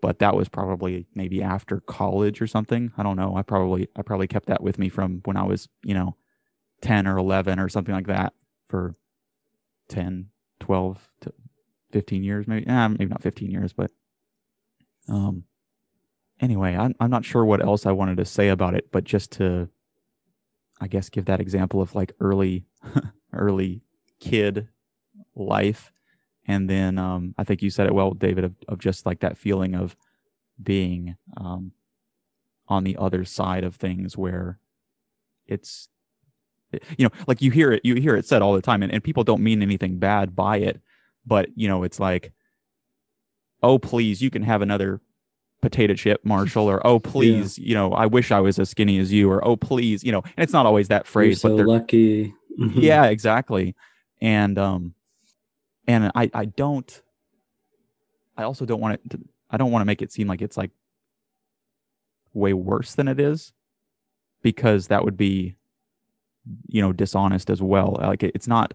but 0.00 0.20
that 0.20 0.36
was 0.36 0.48
probably 0.48 1.06
maybe 1.14 1.42
after 1.42 1.80
college 1.80 2.40
or 2.40 2.46
something. 2.46 2.92
I 2.96 3.02
don't 3.02 3.16
know. 3.16 3.36
I 3.36 3.42
probably 3.42 3.88
i 3.96 4.02
probably 4.02 4.28
kept 4.28 4.46
that 4.46 4.62
with 4.62 4.78
me 4.78 4.88
from 4.88 5.20
when 5.24 5.36
i 5.36 5.42
was 5.44 5.68
you 5.82 5.94
know 5.94 6.16
10 6.82 7.06
or 7.06 7.16
11 7.18 7.58
or 7.58 7.68
something 7.68 7.94
like 7.94 8.06
that 8.06 8.32
for 8.68 8.94
10 9.88 10.28
12 10.60 11.10
to 11.22 11.32
15 11.92 12.22
years 12.22 12.46
maybe 12.46 12.66
eh, 12.66 12.88
maybe 12.88 13.06
not 13.06 13.22
15 13.22 13.50
years 13.50 13.72
but 13.72 13.90
um 15.08 15.44
anyway 16.40 16.76
I'm, 16.76 16.94
I'm 17.00 17.10
not 17.10 17.24
sure 17.24 17.44
what 17.44 17.62
else 17.64 17.86
i 17.86 17.92
wanted 17.92 18.18
to 18.18 18.24
say 18.24 18.48
about 18.48 18.74
it 18.74 18.92
but 18.92 19.04
just 19.04 19.32
to 19.32 19.68
i 20.80 20.86
guess 20.86 21.08
give 21.08 21.24
that 21.26 21.40
example 21.40 21.80
of 21.80 21.94
like 21.94 22.12
early 22.20 22.66
early 23.32 23.82
kid 24.20 24.68
life. 25.34 25.92
And 26.46 26.68
then 26.68 26.96
um 26.96 27.34
i 27.36 27.44
think 27.44 27.60
you 27.60 27.68
said 27.68 27.86
it 27.86 27.94
well 27.94 28.12
david 28.12 28.42
of, 28.42 28.54
of 28.68 28.78
just 28.78 29.04
like 29.04 29.20
that 29.20 29.36
feeling 29.36 29.74
of 29.74 29.94
being 30.62 31.16
um 31.36 31.72
on 32.68 32.84
the 32.84 32.96
other 32.96 33.24
side 33.24 33.64
of 33.64 33.76
things 33.76 34.16
where 34.16 34.58
it's 35.46 35.88
you 36.96 37.06
know 37.06 37.10
like 37.26 37.40
you 37.40 37.50
hear 37.50 37.72
it 37.72 37.82
you 37.84 37.94
hear 37.96 38.14
it 38.14 38.26
said 38.26 38.42
all 38.42 38.54
the 38.54 38.62
time 38.62 38.82
and, 38.82 38.92
and 38.92 39.04
people 39.04 39.24
don't 39.24 39.42
mean 39.42 39.62
anything 39.62 39.98
bad 39.98 40.36
by 40.36 40.58
it 40.58 40.80
but 41.26 41.48
you 41.54 41.68
know 41.68 41.82
it's 41.82 42.00
like 42.00 42.32
oh 43.62 43.78
please 43.78 44.22
you 44.22 44.30
can 44.30 44.42
have 44.42 44.62
another 44.62 45.00
potato 45.60 45.94
chip 45.94 46.24
marshall 46.24 46.68
or 46.68 46.86
oh 46.86 46.98
please 47.12 47.58
you 47.58 47.74
know 47.74 47.92
i 47.92 48.06
wish 48.06 48.30
i 48.30 48.40
was 48.40 48.58
as 48.58 48.68
skinny 48.68 48.98
as 48.98 49.12
you 49.12 49.30
or 49.30 49.46
oh 49.46 49.56
please 49.56 50.04
you 50.04 50.12
know 50.12 50.22
and 50.22 50.44
it's 50.44 50.52
not 50.52 50.66
always 50.66 50.88
that 50.88 51.04
You're 51.04 51.10
phrase 51.10 51.40
so 51.40 51.50
but 51.50 51.56
they're 51.56 51.66
lucky. 51.66 52.34
Yeah 52.56 53.04
exactly 53.04 53.74
and 54.20 54.58
um 54.58 54.94
and 55.86 56.10
i 56.14 56.30
i 56.34 56.44
don't 56.44 57.02
i 58.36 58.42
also 58.42 58.64
don't 58.64 58.80
want 58.80 58.94
it 58.94 59.10
to 59.10 59.18
i 59.50 59.56
don't 59.56 59.70
want 59.70 59.80
to 59.80 59.86
make 59.86 60.02
it 60.02 60.12
seem 60.12 60.28
like 60.28 60.42
it's 60.42 60.56
like 60.56 60.70
way 62.34 62.52
worse 62.52 62.94
than 62.94 63.08
it 63.08 63.18
is 63.18 63.52
because 64.42 64.88
that 64.88 65.04
would 65.04 65.16
be 65.16 65.56
you 66.68 66.80
know 66.80 66.92
dishonest 66.92 67.50
as 67.50 67.60
well 67.60 67.96
like 68.00 68.22
it, 68.22 68.32
it's 68.34 68.48
not 68.48 68.74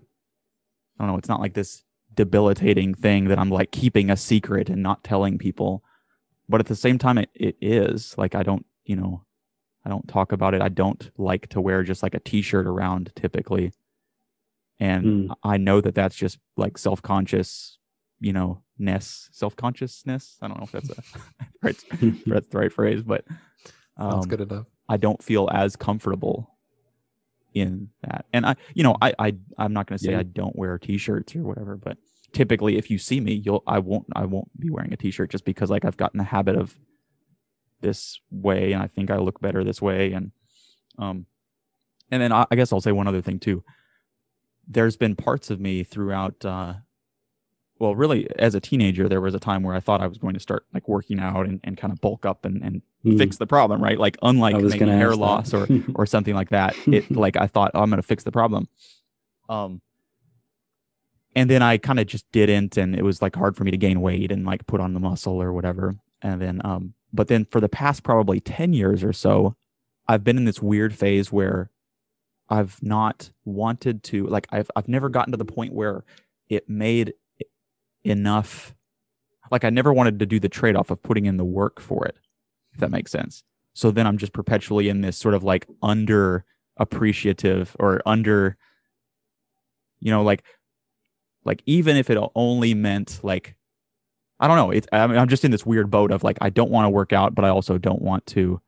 i 0.99 1.03
don't 1.03 1.11
know 1.11 1.17
it's 1.17 1.29
not 1.29 1.39
like 1.39 1.53
this 1.53 1.83
debilitating 2.15 2.93
thing 2.93 3.27
that 3.27 3.39
I'm 3.39 3.49
like 3.49 3.71
keeping 3.71 4.09
a 4.09 4.17
secret 4.17 4.69
and 4.69 4.83
not 4.83 5.03
telling 5.03 5.37
people. 5.37 5.83
But 6.47 6.59
at 6.59 6.67
the 6.67 6.75
same 6.75 6.97
time, 6.97 7.17
it, 7.17 7.29
it 7.33 7.55
is 7.61 8.15
like 8.17 8.35
I 8.35 8.43
don't, 8.43 8.65
you 8.85 8.95
know, 8.95 9.23
I 9.85 9.89
don't 9.89 10.07
talk 10.07 10.31
about 10.31 10.53
it. 10.53 10.61
I 10.61 10.69
don't 10.69 11.09
like 11.17 11.47
to 11.49 11.61
wear 11.61 11.83
just 11.83 12.03
like 12.03 12.13
a 12.13 12.19
t-shirt 12.19 12.67
around 12.67 13.11
typically. 13.15 13.73
And 14.79 15.29
Mm. 15.29 15.35
I 15.43 15.57
know 15.57 15.81
that 15.81 15.95
that's 15.95 16.15
just 16.15 16.39
like 16.57 16.77
self-conscious, 16.77 17.77
you 18.19 18.33
know, 18.33 18.63
ness, 18.77 19.29
self-consciousness. 19.31 20.37
I 20.41 20.47
don't 20.47 20.57
know 20.57 20.65
if 20.65 20.71
that's 20.71 20.89
a 20.89 21.03
right, 21.61 21.83
that's 22.25 22.47
the 22.47 22.57
right 22.57 22.71
phrase, 22.71 23.03
but 23.03 23.25
um, 23.97 24.21
good 24.21 24.41
enough. 24.41 24.65
I 24.89 24.97
don't 24.97 25.21
feel 25.23 25.49
as 25.53 25.75
comfortable 25.75 26.49
in 27.53 27.89
that. 28.01 28.25
And 28.33 28.45
I, 28.45 28.55
you 28.73 28.83
know, 28.83 28.97
I, 29.01 29.13
I, 29.19 29.35
I'm 29.57 29.73
not 29.73 29.85
going 29.87 29.97
to 29.97 30.03
say 30.03 30.11
Yeah. 30.11 30.19
I 30.19 30.23
don't 30.23 30.55
wear 30.55 30.77
t-shirts 30.79 31.35
or 31.35 31.43
whatever, 31.43 31.77
but 31.77 31.97
typically 32.33 32.77
if 32.77 32.89
you 32.89 32.97
see 32.97 33.19
me, 33.19 33.33
you'll, 33.33 33.63
I 33.67 33.77
won't, 33.79 34.07
I 34.15 34.25
won't 34.25 34.49
be 34.59 34.71
wearing 34.71 34.91
a 34.91 34.97
t-shirt 34.97 35.29
just 35.29 35.45
because 35.45 35.69
like 35.69 35.85
I've 35.85 35.97
gotten 35.97 36.17
the 36.17 36.23
habit 36.23 36.55
of 36.55 36.75
this 37.81 38.19
way 38.31 38.71
and 38.73 38.81
I 38.81 38.87
think 38.87 39.11
I 39.11 39.17
look 39.17 39.39
better 39.39 39.63
this 39.63 39.81
way. 39.81 40.13
And, 40.13 40.31
um, 40.97 41.27
and 42.09 42.21
then 42.21 42.31
I, 42.31 42.45
I 42.49 42.55
guess 42.55 42.73
I'll 42.73 42.81
say 42.81 42.91
one 42.91 43.07
other 43.07 43.21
thing 43.21 43.39
too. 43.39 43.63
There's 44.67 44.95
been 44.97 45.15
parts 45.15 45.49
of 45.49 45.59
me 45.59 45.83
throughout, 45.83 46.43
uh, 46.45 46.75
well, 47.79 47.95
really, 47.95 48.29
as 48.39 48.55
a 48.55 48.61
teenager, 48.61 49.09
there 49.09 49.19
was 49.21 49.35
a 49.35 49.39
time 49.39 49.63
where 49.63 49.75
I 49.75 49.79
thought 49.79 50.01
I 50.01 50.07
was 50.07 50.17
going 50.17 50.35
to 50.35 50.39
start 50.39 50.65
like 50.73 50.87
working 50.87 51.19
out 51.19 51.45
and, 51.45 51.59
and 51.63 51.77
kind 51.77 51.91
of 51.91 51.99
bulk 52.01 52.25
up 52.25 52.45
and, 52.45 52.61
and 52.63 52.81
Mm. 53.05 53.17
fix 53.17 53.35
the 53.35 53.45
problem, 53.45 53.83
right? 53.83 53.99
Like 53.99 54.15
unlike 54.21 54.55
maybe 54.55 54.79
hair 54.89 55.09
that. 55.09 55.17
loss 55.17 55.53
or 55.53 55.67
or 55.95 56.05
something 56.05 56.33
like 56.33 56.51
that. 56.51 56.73
It 56.87 57.11
like 57.15 57.35
I 57.35 57.47
thought 57.47 57.71
oh, 57.73 57.81
I'm 57.81 57.89
gonna 57.89 58.01
fix 58.01 58.23
the 58.23 58.31
problem. 58.31 58.69
Um 59.49 59.81
and 61.35 61.49
then 61.49 61.61
I 61.61 61.77
kind 61.77 61.99
of 61.99 62.07
just 62.07 62.31
didn't 62.31 62.77
and 62.77 62.95
it 62.95 63.01
was 63.03 63.21
like 63.21 63.35
hard 63.35 63.57
for 63.57 63.65
me 63.65 63.71
to 63.71 63.77
gain 63.77 63.99
weight 63.99 64.31
and 64.31 64.45
like 64.45 64.65
put 64.67 64.79
on 64.79 64.93
the 64.93 65.01
muscle 65.01 65.41
or 65.41 65.51
whatever. 65.51 65.97
And 66.21 66.41
then 66.41 66.61
um 66.63 66.93
but 67.11 67.27
then 67.27 67.43
for 67.43 67.59
the 67.59 67.67
past 67.67 68.03
probably 68.03 68.39
10 68.39 68.71
years 68.71 69.03
or 69.03 69.11
so, 69.11 69.57
I've 70.07 70.23
been 70.23 70.37
in 70.37 70.45
this 70.45 70.61
weird 70.61 70.95
phase 70.95 71.29
where 71.29 71.71
I've 72.49 72.81
not 72.83 73.31
wanted 73.45 74.03
to 74.03 74.27
like 74.27 74.47
I've 74.51 74.69
I've 74.75 74.87
never 74.87 75.09
gotten 75.09 75.31
to 75.31 75.37
the 75.37 75.45
point 75.45 75.73
where 75.73 76.03
it 76.49 76.69
made 76.69 77.13
enough 78.03 78.75
like 79.51 79.63
I 79.63 79.69
never 79.69 79.93
wanted 79.93 80.19
to 80.19 80.25
do 80.25 80.39
the 80.39 80.49
trade-off 80.49 80.89
of 80.89 81.01
putting 81.03 81.25
in 81.25 81.37
the 81.37 81.45
work 81.45 81.79
for 81.79 82.05
it 82.05 82.17
if 82.73 82.79
that 82.79 82.91
makes 82.91 83.11
sense. 83.11 83.43
So 83.73 83.91
then 83.91 84.05
I'm 84.05 84.17
just 84.17 84.33
perpetually 84.33 84.89
in 84.89 85.01
this 85.01 85.17
sort 85.17 85.33
of 85.33 85.43
like 85.43 85.67
under 85.81 86.45
appreciative 86.77 87.75
or 87.79 88.01
under, 88.05 88.57
you 89.99 90.11
know, 90.11 90.23
like, 90.23 90.43
like 91.45 91.61
even 91.65 91.97
if 91.97 92.09
it 92.09 92.17
only 92.35 92.73
meant 92.73 93.19
like, 93.23 93.55
I 94.39 94.47
don't 94.47 94.57
know. 94.57 94.71
It's 94.71 94.87
I'm, 94.91 95.11
I'm 95.11 95.27
just 95.27 95.45
in 95.45 95.51
this 95.51 95.65
weird 95.65 95.89
boat 95.89 96.11
of 96.11 96.23
like 96.23 96.37
I 96.41 96.49
don't 96.49 96.71
want 96.71 96.85
to 96.85 96.89
work 96.89 97.13
out, 97.13 97.33
but 97.35 97.45
I 97.45 97.49
also 97.49 97.77
don't 97.77 98.01
want 98.01 98.25
to 98.27 98.61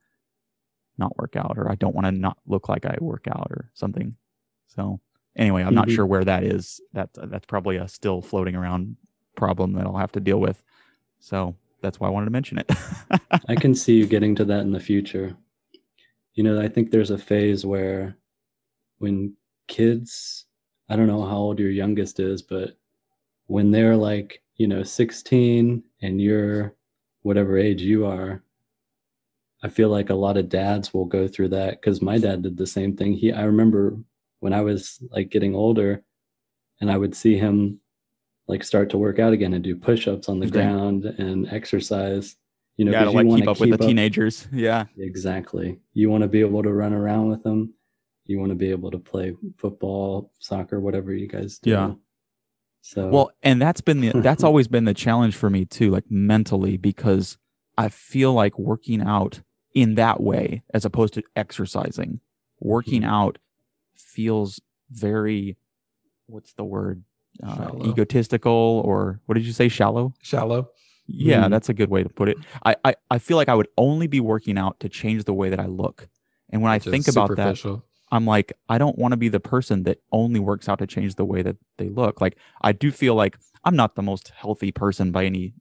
not 0.98 1.18
work 1.18 1.36
out, 1.36 1.56
or 1.58 1.70
I 1.72 1.76
don't 1.76 1.96
want 1.96 2.06
to 2.06 2.12
not 2.12 2.38
look 2.48 2.70
like 2.70 2.86
I 2.86 2.98
work 3.02 3.28
out 3.30 3.48
or 3.52 3.72
something. 3.74 4.16
So 4.68 5.00
anyway, 5.36 5.64
I'm 5.64 5.76
not 5.76 5.88
Mhm. 5.88 5.96
sure 5.96 6.06
where 6.06 6.24
that 6.26 6.44
is. 6.44 6.80
That 6.94 7.10
that's 7.14 7.46
probably 7.46 7.78
a 7.78 7.88
still 7.88 8.22
floating 8.22 8.56
around 8.56 8.98
problem 9.36 9.74
that 9.74 9.86
I'll 9.86 9.98
have 9.98 10.12
to 10.14 10.20
deal 10.20 10.40
with. 10.40 10.64
So 11.20 11.56
that's 11.82 12.00
why 12.00 12.08
I 12.08 12.12
wanted 12.12 12.26
to 12.26 12.32
mention 12.32 12.58
it. 12.60 12.72
I 13.50 13.56
can 13.56 13.76
see 13.76 13.98
you 13.98 14.08
getting 14.08 14.36
to 14.36 14.46
that 14.46 14.62
in 14.62 14.72
the 14.72 14.80
future. 14.80 15.36
You 16.34 16.44
know, 16.44 16.60
I 16.60 16.68
think 16.68 16.92
there's 16.92 17.12
a 17.12 17.18
phase 17.18 17.66
where 17.66 18.18
when 19.00 19.36
kids, 19.68 20.46
I 20.90 20.96
don't 20.96 21.08
know 21.08 21.24
how 21.26 21.38
old 21.38 21.60
your 21.60 21.72
youngest 21.72 22.20
is, 22.20 22.42
but 22.42 22.78
when 23.48 23.72
they're 23.72 23.96
like, 23.96 24.42
you 24.56 24.68
know, 24.68 24.84
16 24.84 25.84
and 26.02 26.22
you're 26.22 26.76
whatever 27.22 27.58
age 27.58 27.82
you 27.82 28.06
are, 28.06 28.44
I 29.66 29.70
feel 29.70 29.90
like 29.90 30.12
a 30.12 30.16
lot 30.16 30.38
of 30.38 30.48
dads 30.48 30.94
will 30.94 31.06
go 31.06 31.28
through 31.28 31.50
that 31.50 31.82
because 31.82 32.00
my 32.00 32.20
dad 32.20 32.44
did 32.44 32.56
the 32.56 32.68
same 32.68 32.96
thing. 32.96 33.14
He, 33.14 33.32
I 33.32 33.46
remember 33.46 33.98
when 34.42 34.54
I 34.54 34.62
was 34.62 35.00
like 35.10 35.32
getting 35.32 35.56
older 35.56 36.04
and 36.80 36.92
I 36.92 36.98
would 36.98 37.16
see 37.16 37.36
him 37.36 37.80
like 38.48 38.64
start 38.64 38.92
to 38.92 39.00
work 39.00 39.18
out 39.18 39.34
again 39.34 39.54
and 39.54 39.64
do 39.64 39.76
push-ups 39.76 40.30
on 40.30 40.40
the 40.40 40.46
Right. 40.46 40.54
ground 40.54 41.06
and 41.06 41.48
exercise 41.52 42.36
you 42.78 42.86
know 42.86 42.92
yeah, 42.92 43.00
to 43.00 43.06
'cause 43.06 43.14
you 43.16 43.30
like 43.32 43.40
keep 43.40 43.48
up 43.48 43.60
with 43.60 43.72
the 43.72 43.78
teenagers. 43.88 44.48
Yeah. 44.54 44.86
exactly 45.00 45.80
you 45.94 46.12
want 46.12 46.22
to 46.22 46.28
be 46.28 46.42
able 46.42 46.62
to 46.62 46.72
run 46.74 46.94
around 46.94 47.30
with 47.30 47.42
them 47.42 47.74
you 48.28 48.38
want 48.38 48.50
to 48.52 48.56
be 48.56 48.70
able 48.70 48.92
to 48.92 49.00
play 49.00 49.34
football 49.58 50.32
soccer 50.40 50.80
whatever 50.80 51.12
you 51.12 51.28
guys 51.28 51.58
do 51.58 51.72
Yeah. 51.72 51.94
so 52.82 53.08
Well, 53.10 53.32
and 53.42 53.60
that's 53.60 53.82
been 53.82 54.02
the 54.02 54.12
that's 54.22 54.44
always 54.50 54.68
been 54.68 54.86
the 54.86 54.94
challenge 54.94 55.36
for 55.36 55.50
me 55.50 55.66
too, 55.66 55.90
like 55.90 56.06
mentally, 56.12 56.78
because 56.78 57.38
I 57.78 57.90
feel 57.90 58.32
like 58.34 58.60
working 58.60 59.02
out 59.02 59.42
in 59.76 59.94
that 59.96 60.22
way 60.22 60.64
as 60.74 60.86
opposed 60.86 61.14
to 61.14 61.22
exercising. 61.36 62.20
Working 62.60 63.04
Mhm. 63.04 63.10
out 63.10 63.38
feels 63.96 64.60
very 64.90 65.58
what's 66.28 66.54
the 66.54 66.64
word? 66.64 67.04
Uh, 67.44 67.70
egotistical 67.86 68.82
or 68.86 69.20
what 69.26 69.36
did 69.36 69.46
you 69.46 69.52
say? 69.52 69.68
Shallow? 69.68 70.14
Shallow. 70.22 70.70
Yeah, 71.08 71.46
Mhm. 71.46 71.50
that's 71.52 71.70
a 71.70 71.74
good 71.74 71.90
way 71.90 72.02
to 72.02 72.10
put 72.10 72.30
it. 72.30 72.38
I, 72.66 72.76
I 72.84 72.96
I 73.12 73.20
feel 73.20 73.38
like 73.38 73.50
I 73.50 73.54
would 73.54 73.68
only 73.78 74.08
be 74.08 74.20
working 74.20 74.58
out 74.58 74.80
to 74.80 74.90
change 74.90 75.26
the 75.26 75.34
way 75.34 75.50
that 75.50 75.60
I 75.60 75.68
look. 75.68 76.08
And 76.50 76.62
when 76.64 76.72
I 76.72 76.78
which 76.78 76.88
is 76.88 76.92
think 76.92 77.08
about 77.08 77.36
that. 77.36 77.82
I'm 78.12 78.26
like, 78.26 78.54
I 78.70 78.78
don't 78.78 78.98
want 78.98 79.12
to 79.12 79.18
be 79.18 79.30
the 79.30 79.40
person 79.40 79.84
that 79.84 79.98
only 80.12 80.40
works 80.40 80.70
out 80.70 80.80
to 80.80 80.88
change 80.88 81.16
the 81.16 81.26
way 81.26 81.42
that 81.42 81.58
they 81.78 81.90
look. 81.90 82.22
Like, 82.22 82.38
I 82.62 82.72
do 82.72 82.92
feel 82.92 83.16
like 83.16 83.38
I'm 83.66 83.76
not 83.76 83.96
the 83.96 84.04
most 84.04 84.30
healthy 84.30 84.72
person 84.72 85.12
by 85.12 85.26
any, 85.26 85.54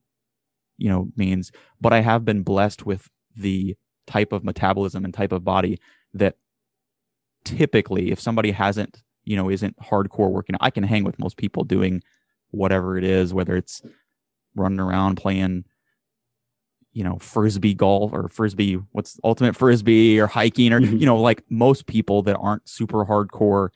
you 0.76 0.88
know, 0.90 1.08
means, 1.16 1.50
but 1.80 1.92
I 1.94 2.00
have 2.02 2.24
been 2.24 2.42
blessed 2.42 2.84
with 2.86 3.08
the 3.34 3.76
type 4.06 4.32
of 4.32 4.44
metabolism 4.44 5.04
and 5.04 5.14
type 5.14 5.32
of 5.32 5.44
body 5.44 5.78
that 6.12 6.36
typically, 7.44 8.10
if 8.10 8.20
somebody 8.20 8.50
hasn't, 8.50 9.02
you 9.24 9.36
know, 9.36 9.50
isn't 9.50 9.76
hardcore 9.78 10.30
working 10.30 10.56
I 10.60 10.70
can 10.70 10.84
hang 10.84 11.04
with 11.04 11.18
most 11.18 11.36
people 11.36 11.64
doing 11.64 12.02
whatever 12.50 12.96
it 12.96 13.04
is, 13.04 13.34
whether 13.34 13.56
it's 13.56 13.82
running 14.54 14.80
around 14.80 15.16
playing 15.16 15.64
you 16.92 17.02
know 17.02 17.18
frisbee 17.18 17.74
golf 17.74 18.12
or 18.12 18.28
frisbee 18.28 18.74
what's 18.92 19.18
ultimate 19.24 19.56
frisbee 19.56 20.20
or 20.20 20.28
hiking 20.28 20.72
or 20.72 20.80
Mhm. 20.80 21.00
you 21.00 21.06
know 21.06 21.20
like 21.20 21.42
most 21.50 21.86
people 21.86 22.22
that 22.22 22.36
aren't 22.36 22.68
super 22.68 23.04
hardcore 23.04 23.70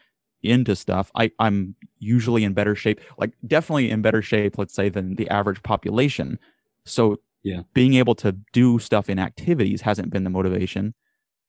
into 0.44 0.76
stuff 0.76 1.10
i 1.16 1.32
i'm 1.40 1.74
usually 1.98 2.44
in 2.44 2.52
better 2.52 2.76
shape 2.76 3.00
like 3.18 3.32
definitely 3.44 3.90
in 3.90 4.02
better 4.02 4.22
shape 4.22 4.56
let's 4.56 4.72
say 4.72 4.88
than 4.88 5.16
the 5.16 5.28
average 5.30 5.60
population 5.64 6.38
so 6.84 7.16
Yeah. 7.42 7.62
being 7.72 7.94
able 7.94 8.14
to 8.16 8.32
do 8.52 8.78
stuff 8.78 9.08
in 9.08 9.18
activities 9.18 9.82
hasn't 9.82 10.10
been 10.10 10.24
the 10.24 10.30
motivation 10.30 10.94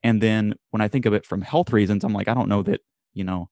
and 0.02 0.22
then 0.22 0.54
when 0.70 0.80
i 0.80 0.88
think 0.88 1.04
of 1.04 1.12
it 1.12 1.26
from 1.26 1.42
health 1.42 1.72
reasons 1.72 2.04
i'm 2.04 2.12
like 2.12 2.28
i 2.28 2.34
don't 2.34 2.48
know 2.48 2.62
that 2.62 2.80
you 3.12 3.24
know 3.24 3.50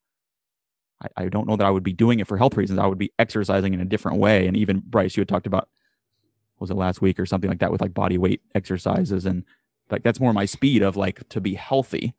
I, 1.01 1.25
I 1.25 1.29
don't 1.29 1.47
know 1.47 1.55
that 1.57 1.65
I 1.67 1.71
would 1.71 1.85
be 1.85 1.93
doing 1.93 2.19
it 2.19 2.27
for 2.27 2.37
health 2.39 2.57
reasons. 2.57 2.81
I 2.81 2.87
would 2.87 2.99
be 2.99 3.13
exercising 3.21 3.73
in 3.73 3.81
a 3.81 3.85
different 3.85 4.19
way. 4.19 4.49
And 4.49 4.57
even 4.57 4.83
Bryce, 4.85 5.17
you 5.17 5.21
had 5.21 5.29
talked 5.29 5.47
about 5.47 5.69
was 6.59 6.71
it 6.71 6.75
last 6.77 7.01
week 7.01 7.21
or 7.21 7.27
something 7.27 7.49
like 7.49 7.61
that 7.61 7.71
with 7.71 7.81
like 7.81 7.95
body 7.95 8.19
weight 8.19 8.41
exercises 8.53 9.25
and 9.25 9.45
like 9.93 10.03
that's 10.03 10.19
more 10.19 10.33
my 10.33 10.45
speed 10.45 10.83
of 10.83 10.97
like 10.97 11.29
to 11.29 11.41
be 11.41 11.55
healthy. 11.55 12.15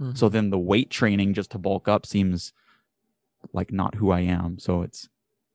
Mhm. 0.00 0.16
So 0.16 0.30
then 0.30 0.48
the 0.48 0.58
weight 0.58 0.88
training 0.90 1.34
just 1.34 1.50
to 1.50 1.58
bulk 1.58 1.88
up 1.88 2.06
seems 2.06 2.54
like 3.52 3.70
not 3.70 3.96
who 3.96 4.10
I 4.10 4.20
am. 4.20 4.58
So 4.58 4.80
it's 4.80 5.10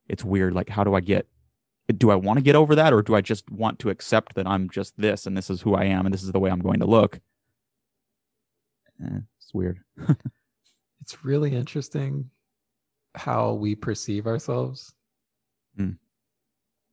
it's 0.08 0.24
weird. 0.24 0.54
Like 0.54 0.70
how 0.70 0.84
do 0.84 0.94
I 0.94 1.00
get 1.00 1.28
do 1.96 2.12
I 2.12 2.16
want 2.16 2.38
to 2.38 2.44
get 2.44 2.56
over 2.56 2.76
that 2.76 2.94
or 2.94 3.02
do 3.02 3.16
I 3.16 3.22
just 3.22 3.50
want 3.50 3.80
to 3.80 3.90
accept 3.90 4.36
that 4.36 4.48
I'm 4.48 4.70
just 4.70 4.94
this 4.98 5.26
and 5.26 5.38
this 5.38 5.50
is 5.50 5.62
who 5.62 5.76
I 5.76 5.86
am 5.86 6.06
and 6.06 6.14
this 6.14 6.24
is 6.24 6.32
the 6.32 6.40
way 6.40 6.50
I'm 6.50 6.60
going 6.60 6.80
to 6.80 6.86
look? 6.86 7.20
Eh, 9.04 9.20
it's 9.38 9.54
weird. 9.54 9.80
it's 11.02 11.24
really 11.24 11.56
interesting 11.56 12.30
how 13.16 13.54
we 13.54 13.76
perceive 13.76 14.28
ourselves 14.28 14.94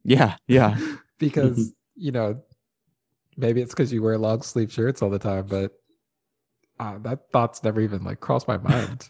Yeah, 0.05 0.36
yeah. 0.47 0.78
because 1.18 1.72
you 1.97 2.12
know 2.12 2.42
maybe 3.36 3.61
it's 3.61 3.72
because 3.72 3.92
you 3.92 4.03
wear 4.03 4.18
long 4.18 4.42
sleeve 4.42 4.72
shirts 4.72 5.03
all 5.03 5.11
the 5.11 5.18
time 5.18 5.47
but 5.47 5.72
uh, 6.80 6.99
that 6.99 7.30
thought's 7.32 7.62
never 7.62 7.80
even 7.80 8.03
like 8.05 8.20
crossed 8.20 8.49
my 8.49 8.57
mind 8.59 9.09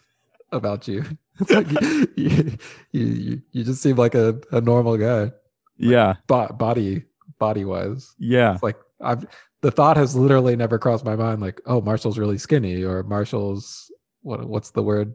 about 0.52 0.86
you 0.86 1.04
it's 1.40 1.50
like 1.50 1.70
you, 2.16 2.58
you, 2.92 3.06
you, 3.06 3.42
you 3.52 3.64
just 3.64 3.82
seem 3.82 3.96
like 3.96 4.14
a, 4.14 4.38
a 4.52 4.60
normal 4.60 4.96
guy 4.96 5.32
Yeah. 5.78 6.14
bo- 6.26 6.52
body 6.52 7.04
body 7.38 7.64
wise 7.64 8.14
Yeah. 8.18 8.54
it's 8.54 8.62
like 8.62 8.76
i've 9.02 9.26
the 9.62 9.70
thought 9.70 9.96
has 9.96 10.14
literally 10.14 10.56
never 10.56 10.78
crossed 10.78 11.04
my 11.04 11.16
mind 11.16 11.40
like 11.40 11.60
oh 11.66 11.80
marshall's 11.80 12.18
really 12.18 12.38
skinny 12.38 12.82
or 12.84 13.02
marshall's 13.02 13.90
what 14.22 14.44
what's 14.48 14.70
the 14.70 14.82
word 14.82 15.14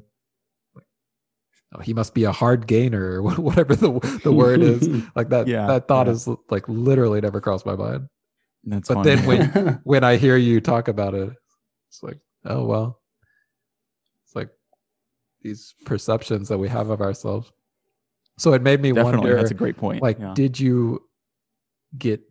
oh, 1.74 1.80
he 1.82 1.94
must 1.94 2.14
be 2.14 2.24
a 2.26 2.32
hard 2.32 2.68
gainer 2.68 3.22
or 3.22 3.24
whatever 3.42 3.76
the 3.76 4.20
the 4.24 4.32
word 4.32 4.62
is 4.62 4.88
like 5.16 5.30
that 5.30 5.48
Yeah, 5.48 5.68
that 5.68 5.88
thought 5.88 6.08
yeah. 6.08 6.14
is 6.14 6.28
like 6.50 6.68
literally 6.68 7.22
never 7.22 7.40
crossed 7.42 7.66
my 7.66 7.76
mind 7.76 8.08
That's 8.64 8.88
But 8.90 8.96
funny. 8.96 9.16
then 9.16 9.26
when- 9.26 9.80
when 9.84 10.04
i 10.04 10.18
hear 10.18 10.36
you 10.38 10.62
talk 10.62 10.88
about 10.88 11.14
it 11.14 11.32
it's 11.90 12.04
like 12.04 12.20
oh 12.46 12.66
well 12.66 13.00
it's 14.26 14.36
like 14.36 14.50
these 15.42 15.74
perceptions 15.86 16.50
that 16.50 16.58
we 16.58 16.68
have 16.68 16.90
of 16.90 17.02
ourselves 17.02 17.52
So 18.40 18.54
it 18.54 18.62
made 18.62 18.82
me 18.82 18.92
Definitely, 18.92 19.20
wonder 19.20 19.36
that's 19.36 19.52
a 19.52 19.54
great 19.54 19.78
point. 19.78 20.02
like 20.02 20.20
yeah. 20.20 20.34
did 20.34 20.60
you 20.60 21.04
get 21.98 22.22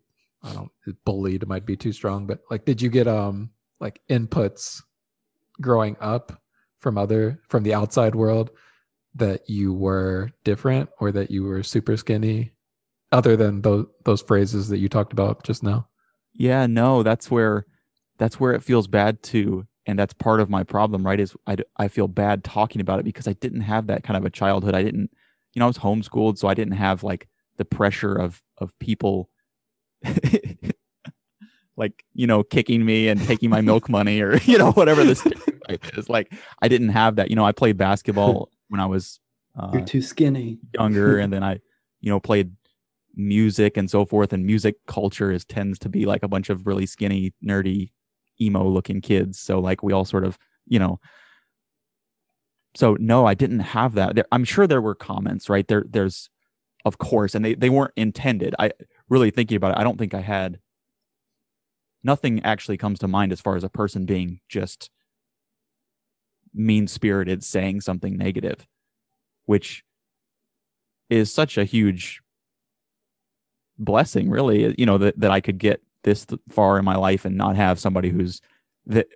i 0.43 0.53
don't 0.53 0.71
bullied 1.05 1.47
might 1.47 1.67
be 1.67 1.77
too 1.77 1.93
strong 1.93 2.27
but 2.27 2.41
like 2.51 2.65
did 2.65 2.81
you 2.81 2.89
get 2.89 3.07
um 3.09 3.51
like 3.81 4.01
inputs 4.09 4.83
growing 5.61 5.97
up 6.01 6.41
from 6.81 6.97
other 6.97 7.41
from 7.49 7.63
the 7.65 7.75
outside 7.75 8.15
world 8.15 8.51
that 9.15 9.41
you 9.49 9.73
were 9.75 10.31
different 10.45 10.89
or 11.01 11.11
that 11.11 11.31
you 11.31 11.43
were 11.43 11.63
super 11.63 11.97
skinny 11.97 12.53
other 13.11 13.37
than 13.37 13.61
those 13.63 13.87
those 14.05 14.23
phrases 14.23 14.69
that 14.69 14.79
you 14.79 14.89
talked 14.89 15.13
about 15.13 15.43
just 15.43 15.63
now 15.63 15.89
Yeah, 16.35 16.67
no, 16.67 17.03
that's 17.03 17.31
where 17.31 17.67
that's 18.19 18.39
where 18.39 18.53
it 18.53 18.63
feels 18.63 18.87
bad 18.87 19.23
too, 19.23 19.67
and 19.87 19.99
that's 19.99 20.13
part 20.15 20.41
of 20.41 20.49
my 20.51 20.63
problem, 20.63 21.05
right? 21.05 21.19
Is 21.21 21.35
I, 21.47 21.57
I 21.77 21.89
feel 21.89 22.07
bad 22.09 22.45
talking 22.45 22.81
about 22.81 23.01
it 23.01 23.05
because 23.05 23.27
I 23.27 23.33
didn't 23.35 23.63
have 23.63 23.87
that 23.89 24.05
kind 24.05 24.17
of 24.17 24.25
a 24.25 24.31
childhood. 24.31 24.75
I 24.75 24.83
didn't, 24.83 25.11
you 25.59 25.61
know, 25.61 25.65
I 25.65 25.75
was 25.75 25.79
homeschooled, 25.79 26.39
so 26.39 26.47
I 26.47 26.55
didn't 26.55 26.75
have 26.75 27.03
like 27.03 27.27
the 27.57 27.65
pressure 27.65 28.15
of 28.15 28.41
of 28.59 28.79
people, 28.79 29.29
like 31.77 32.05
you 32.15 32.29
know, 32.29 32.45
kicking 32.45 32.85
me 32.85 33.09
and 33.09 33.21
taking 33.21 33.51
my 33.51 33.61
milk 33.61 33.89
money 33.89 34.21
or 34.21 34.37
you 34.45 34.57
know 34.57 34.71
whatever 34.71 35.03
this 35.03 35.27
is. 35.27 36.09
Like 36.09 36.33
I 36.63 36.69
didn't 36.69 36.91
have 36.91 37.17
that. 37.17 37.29
You 37.29 37.35
know, 37.35 37.45
I 37.45 37.51
played 37.51 37.77
basketball 37.77 38.51
when 38.69 38.81
I 38.81 38.87
was 38.87 39.19
uh, 39.59 39.71
You're 39.73 39.85
too 39.85 40.01
skinny. 40.01 40.59
younger 40.75 41.19
and 41.19 41.33
then 41.33 41.43
I, 41.43 41.59
you 42.01 42.09
know, 42.09 42.21
played 42.21 42.53
music 43.17 43.77
and 43.77 43.91
so 43.91 44.05
forth. 44.05 44.33
And 44.33 44.47
music 44.47 44.77
culture 44.87 45.33
is 45.33 45.45
tends 45.45 45.81
to 45.81 45.89
be 45.89 46.07
like 46.07 46.23
a 46.23 46.29
bunch 46.29 46.51
of 46.51 46.69
really 46.69 46.87
skinny, 46.87 47.35
nerdy, 47.45 47.91
emo 48.41 48.65
looking 48.65 49.01
kids. 49.01 49.41
So 49.41 49.59
like 49.59 49.83
we 49.83 49.93
all 49.93 50.05
sort 50.05 50.23
of, 50.25 50.39
you 50.69 50.79
know. 50.79 51.01
So 52.79 52.97
no, 53.01 53.27
I 53.27 53.35
didn't 53.35 53.59
have 53.59 53.95
that. 53.95 54.15
There, 54.15 54.25
I'm 54.31 54.45
sure 54.45 54.69
there 54.69 54.81
were 54.81 54.95
comments, 54.95 55.49
right? 55.49 55.67
There 55.67 55.85
there's 55.89 56.31
of 56.85 56.99
course, 56.99 57.35
and 57.35 57.45
they, 57.45 57.55
they 57.57 57.71
weren't 57.71 57.93
intended. 57.97 58.55
I 58.57 58.71
really 59.09 59.33
thinking 59.33 59.57
about 59.57 59.73
it, 59.73 59.79
I 59.79 59.83
don't 59.83 59.99
think 59.99 60.15
I 60.15 60.21
had 60.21 60.61
nothing 62.05 62.41
actually 62.45 62.77
comes 62.77 63.01
to 63.01 63.09
mind 63.09 63.33
as 63.33 63.41
far 63.41 63.57
as 63.57 63.65
a 63.65 63.69
person 63.69 64.07
being 64.07 64.39
just 64.49 64.91
mean 66.55 66.87
spirited 66.87 67.43
saying 67.43 67.81
something 67.81 68.17
negative 68.17 68.67
which 69.47 69.83
is 71.11 71.33
such 71.33 71.59
a 71.59 71.65
huge 71.65 72.21
blessing 73.77 74.31
really 74.31 74.75
you 74.79 74.87
know 74.87 74.97
that, 74.97 75.19
that 75.21 75.31
i 75.31 75.41
could 75.41 75.59
get 75.59 75.83
this 76.05 76.27
far 76.49 76.79
in 76.79 76.85
my 76.85 76.97
life 76.97 77.25
and 77.25 77.37
not 77.37 77.55
have 77.57 77.79
somebody 77.79 78.09
who's 78.09 78.41
that 78.87 79.09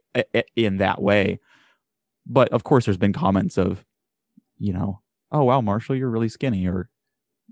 in 0.57 0.77
that 0.77 1.01
way 1.01 1.39
but 2.27 2.49
of 2.51 2.65
course 2.65 2.85
there's 2.85 2.97
been 2.97 3.13
comments 3.13 3.59
of 3.59 3.85
you 4.59 4.73
know 4.73 5.01
oh 5.31 5.45
wow 5.45 5.61
marshall 5.61 5.97
you're 5.97 6.11
really 6.11 6.29
skinny 6.29 6.67
or 6.67 6.89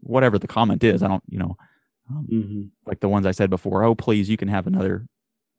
whatever 0.01 0.39
the 0.39 0.47
comment 0.47 0.83
is 0.85 1.03
i 1.03 1.09
don't 1.09 1.23
you 1.29 1.39
know 1.39 1.57
um, 2.11 2.27
hmm 2.29 2.63
like 2.87 3.01
the 3.01 3.09
ones 3.09 3.27
i 3.27 3.31
said 3.31 3.51
before 3.51 3.85
oh 3.85 3.95
please 3.95 4.29
you 4.29 4.37
can 4.37 4.49
have 4.49 4.67
another 4.67 5.07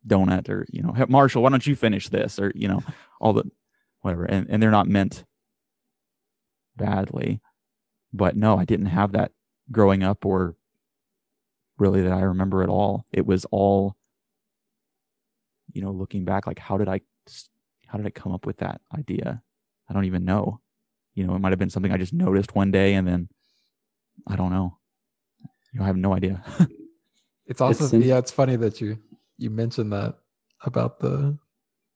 donut 0.08 0.50
or 0.50 0.66
you 0.72 0.82
know 0.82 0.92
"Hey, 0.94 1.06
marshall 1.08 1.44
why 1.44 1.50
don't 1.50 1.68
you 1.68 1.76
finish 1.76 2.10
this? 2.10 2.40
or 2.40 2.52
you 2.56 2.68
know 2.68 2.82
all 3.20 3.34
the 3.34 3.44
whatever 4.02 4.26
and, 4.26 4.48
and 4.50 4.62
they're 4.62 4.72
not 4.72 4.88
meant 4.88 5.24
badly 6.76 7.40
but 8.14 8.36
no 8.36 8.58
i 8.58 8.66
didn't 8.66 8.88
have 8.88 9.12
that 9.12 9.32
growing 9.72 10.04
up 10.04 10.26
or 10.26 10.56
really 11.78 12.02
that 12.02 12.14
i 12.14 12.22
remember 12.22 12.64
at 12.64 12.70
all. 12.70 13.06
It 13.12 13.26
was 13.26 13.46
all 13.52 13.96
you 15.74 15.82
know 15.82 15.92
looking 15.92 16.26
back 16.26 16.48
like 16.48 16.60
how 16.60 16.78
did 16.78 16.90
i 16.90 17.02
how 17.92 17.98
did 17.98 18.08
i 18.08 18.10
come 18.10 18.32
up 18.32 18.46
with 18.46 18.58
that 18.58 18.80
idea? 18.98 19.42
I 19.90 19.94
don't 19.94 20.06
even 20.06 20.24
know. 20.26 20.62
You 21.14 21.28
know 21.28 21.36
it 21.36 21.40
might 21.40 21.52
have 21.52 21.60
been 21.60 21.70
something 21.70 21.92
i 21.92 21.98
just 21.98 22.14
noticed 22.14 22.56
one 22.56 22.72
day 22.72 22.94
and 22.94 23.06
then 23.08 23.28
i 24.28 24.36
don't 24.36 24.52
know. 24.52 24.78
You 25.74 25.80
know, 25.80 25.84
i 25.84 25.88
have 25.88 25.98
no 25.98 26.14
idea. 26.16 26.44
It's 27.48 27.60
also 27.60 27.84
It's 27.84 28.06
yeah 28.06 28.18
it's 28.18 28.32
funny 28.32 28.56
that 28.56 28.80
you 28.80 28.98
you 29.38 29.50
mentioned 29.50 29.92
that 29.92 30.16
about 30.64 31.00
the 31.00 31.38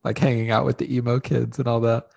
like 0.03 0.17
hanging 0.17 0.51
out 0.51 0.65
with 0.65 0.77
the 0.79 0.93
emo 0.93 1.19
kids 1.19 1.59
and 1.59 1.67
all 1.67 1.79
that. 1.81 2.07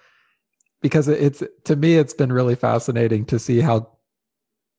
Because 0.83 1.07
it- 1.09 1.23
it's 1.23 1.43
to 1.65 1.77
me 1.77 1.95
it's 1.97 2.15
been 2.15 2.33
really 2.33 2.57
fascinating 2.57 3.25
to 3.27 3.39
see 3.39 3.61
how 3.61 3.77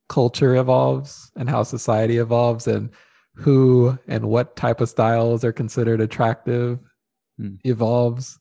culture 0.09 0.55
evolves 0.55 1.31
and 1.37 1.49
how 1.49 1.63
society 1.63 2.17
evolves 2.17 2.67
and 2.67 2.89
who 3.35 3.97
and 4.07 4.25
what 4.27 4.55
type 4.57 4.81
of 4.81 4.89
styles 4.89 5.43
are 5.45 5.53
considered 5.53 6.01
attractive 6.01 6.79
Hmm. 7.37 7.55
evolves 7.63 8.39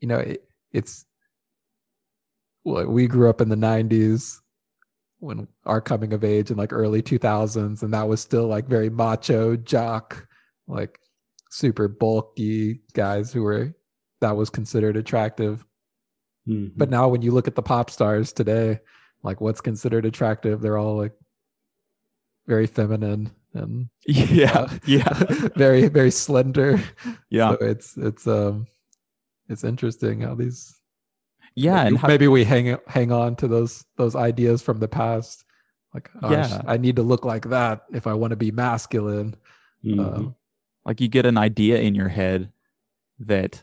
you 0.00 0.08
know 0.08 0.18
it, 0.18 0.44
it's 0.72 1.04
well, 2.64 2.86
we 2.86 3.06
grew 3.06 3.30
up 3.30 3.40
in 3.40 3.48
the 3.48 3.56
90s 3.56 4.38
when 5.18 5.48
our 5.66 5.80
coming 5.80 6.12
of 6.12 6.24
age 6.24 6.50
in 6.50 6.56
like 6.56 6.72
early 6.72 7.02
2000s 7.02 7.82
and 7.82 7.94
that 7.94 8.08
was 8.08 8.20
still 8.20 8.46
like 8.46 8.66
very 8.66 8.88
macho 8.90 9.56
jock 9.56 10.26
like 10.66 10.98
super 11.50 11.88
bulky 11.88 12.80
guys 12.94 13.32
who 13.32 13.42
were 13.42 13.74
that 14.20 14.36
was 14.36 14.50
considered 14.50 14.96
attractive. 14.96 15.64
Hmm 16.46 16.68
but 16.76 16.90
now 16.90 17.08
when 17.08 17.22
you 17.22 17.32
look 17.32 17.48
at 17.48 17.54
the 17.54 17.62
pop 17.62 17.90
stars 17.90 18.32
today 18.32 18.80
like 19.22 19.40
what's 19.40 19.60
considered 19.60 20.06
attractive 20.06 20.60
they're 20.60 20.78
all 20.78 20.96
like 20.96 21.12
very 22.46 22.66
feminine 22.66 23.30
and 23.54 23.88
yeah 24.06 24.52
uh, 24.52 24.78
yeah. 24.86 25.12
very 25.56 25.88
very 25.88 26.10
slender. 26.10 26.80
Yeah. 27.28 27.50
So 27.50 27.66
it's 27.66 27.96
it's 27.96 28.26
um 28.26 28.66
it's 29.50 29.64
interesting 29.64 30.20
how 30.20 30.34
these 30.34 30.80
yeah 31.56 31.74
maybe, 31.82 31.88
and 31.88 31.98
how, 31.98 32.08
maybe 32.08 32.28
we 32.28 32.44
hang 32.44 32.76
hang 32.86 33.12
on 33.12 33.36
to 33.36 33.48
those 33.48 33.84
those 33.96 34.14
ideas 34.14 34.62
from 34.62 34.78
the 34.78 34.88
past 34.88 35.44
like 35.92 36.08
oh, 36.22 36.30
Yeah. 36.30 36.62
I 36.66 36.76
need 36.76 36.96
to 36.96 37.02
look 37.02 37.24
like 37.24 37.48
that 37.50 37.82
if 37.92 38.06
i 38.06 38.14
want 38.14 38.30
to 38.30 38.36
be 38.36 38.50
masculine 38.50 39.34
Mhm. 39.84 39.98
um, 39.98 40.34
like 40.84 41.00
you 41.00 41.08
get 41.08 41.26
an 41.26 41.38
idea 41.38 41.78
in 41.80 41.94
your 41.94 42.08
head 42.08 42.52
that 43.18 43.62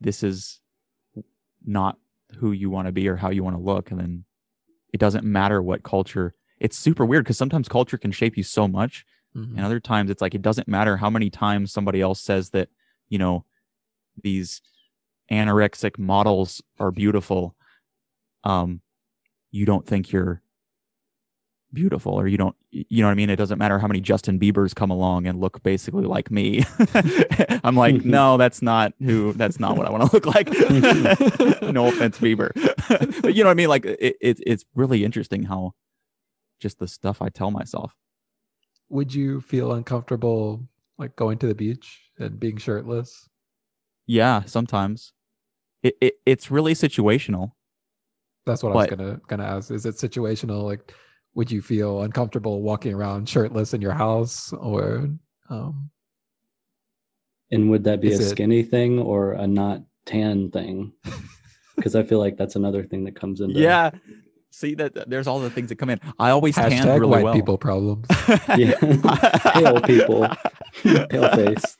this 0.00 0.22
is 0.22 0.60
not 1.64 1.98
who 2.38 2.52
you 2.52 2.70
want 2.70 2.86
to 2.86 2.92
be 2.92 3.08
or 3.08 3.16
how 3.16 3.30
you 3.30 3.42
want 3.44 3.56
to 3.56 3.62
look 3.62 3.90
and 3.90 4.00
then 4.00 4.24
it 4.92 4.98
doesn't 4.98 5.24
matter 5.24 5.62
what 5.62 5.82
culture 5.82 6.34
it's 6.58 6.76
super 6.76 7.04
weird 7.06 7.24
because 7.24 7.38
sometimes 7.38 7.68
culture 7.68 7.96
can 7.96 8.12
shape 8.12 8.36
you 8.36 8.42
so 8.42 8.68
much 8.68 9.06
mhm. 9.36 9.56
and 9.56 9.60
other 9.60 9.80
times 9.80 10.10
it's 10.10 10.20
like 10.20 10.34
it 10.34 10.42
doesn't 10.42 10.68
matter 10.68 10.96
how 10.96 11.08
many 11.10 11.30
times 11.30 11.72
somebody 11.72 12.00
else 12.00 12.20
says 12.20 12.50
that 12.50 12.68
you 13.08 13.18
know 13.18 13.44
these 14.22 14.60
anorexic 15.30 15.98
models 15.98 16.62
are 16.78 16.90
beautiful 16.90 17.54
um 18.44 18.80
you 19.50 19.64
don't 19.66 19.86
think 19.86 20.12
you're 20.12 20.42
beautiful 21.72 22.12
or 22.14 22.26
you 22.26 22.36
don't 22.36 22.56
you 22.72 23.02
know 23.02 23.06
what 23.06 23.12
i 23.12 23.14
mean? 23.14 23.30
It 23.30 23.36
doesn't 23.36 23.58
matter 23.58 23.78
how 23.78 23.86
many 23.86 24.00
justin 24.00 24.38
biebers 24.38 24.74
come 24.74 24.90
along 24.90 25.26
and 25.26 25.40
look 25.40 25.62
basically 25.62 26.04
like 26.04 26.30
me. 26.30 26.64
I'm 27.64 27.76
like 27.76 28.04
no 28.04 28.36
that's 28.36 28.62
not 28.62 28.92
who 29.00 29.32
that's 29.34 29.60
not 29.60 29.76
what 29.76 29.86
i 29.86 29.90
want 29.90 30.10
to 30.10 30.16
look 30.16 30.26
like. 30.26 30.48
No 31.72 31.86
offense 31.86 32.18
bieber. 32.18 32.50
But 33.22 33.34
you 33.34 33.44
know 33.44 33.48
what 33.48 33.52
i 33.52 33.54
mean? 33.54 33.68
Like 33.68 33.84
it, 33.84 34.16
it 34.20 34.40
it's 34.44 34.64
really 34.74 35.04
interesting 35.04 35.44
how 35.44 35.74
just 36.58 36.78
the 36.78 36.88
stuff 36.88 37.22
i 37.22 37.28
tell 37.28 37.50
myself. 37.50 37.94
Would 38.88 39.14
you 39.14 39.40
feel 39.40 39.72
uncomfortable 39.72 40.66
like 40.98 41.14
going 41.14 41.38
to 41.38 41.46
the 41.46 41.54
beach 41.54 42.00
and 42.18 42.38
being 42.40 42.56
shirtless? 42.56 43.28
Yeah, 44.06 44.42
sometimes. 44.44 45.12
It, 45.82 45.96
it 46.00 46.14
it's 46.26 46.50
really 46.50 46.74
situational. 46.74 47.52
that's 48.46 48.62
what 48.62 48.70
i 48.70 48.74
But- 48.74 48.90
was 48.90 48.98
gonna 48.98 49.20
gonna 49.28 49.44
ask 49.44 49.70
is 49.70 49.86
it 49.86 49.94
situational 49.96 50.64
like 50.64 50.92
would 51.34 51.50
you 51.50 51.62
feel 51.62 52.02
uncomfortable 52.02 52.60
walking 52.62 52.92
around 52.94 53.28
shirtless 53.28 53.72
in 53.74 53.80
your 53.80 53.92
house 53.92 54.52
or 54.52 55.08
um 55.48 55.90
And 57.52 57.70
would 57.70 57.84
that 57.84 58.00
be 58.00 58.08
Is 58.10 58.20
a 58.20 58.24
it- 58.24 58.28
skinny 58.30 58.62
thing 58.62 58.98
or 58.98 59.32
a 59.32 59.46
not 59.46 59.82
tan 60.06 60.50
thing? 60.50 60.92
Because 61.76 61.96
I 61.96 62.02
feel 62.02 62.18
like 62.18 62.36
that's 62.36 62.56
another 62.56 62.84
thing 62.84 63.04
that 63.04 63.16
comes 63.16 63.40
into 63.40 63.58
Yeah. 63.58 63.90
See 64.50 64.74
that 64.74 64.92
that- 64.94 65.08
there's 65.08 65.26
all 65.26 65.40
the 65.40 65.48
things 65.50 65.68
that 65.70 65.76
come 65.76 65.88
in. 65.90 65.98
I 66.18 66.28
always 66.30 66.54
tan 66.56 66.70
hashtag 66.70 67.00
really 67.00 67.06
white 67.08 67.24
well. 67.24 67.32
people 67.34 67.56
problems 67.58 68.06
Yeah. 68.58 68.76
Pale 69.54 69.80
people. 69.82 70.28
pale 71.08 71.28
face. 71.38 71.76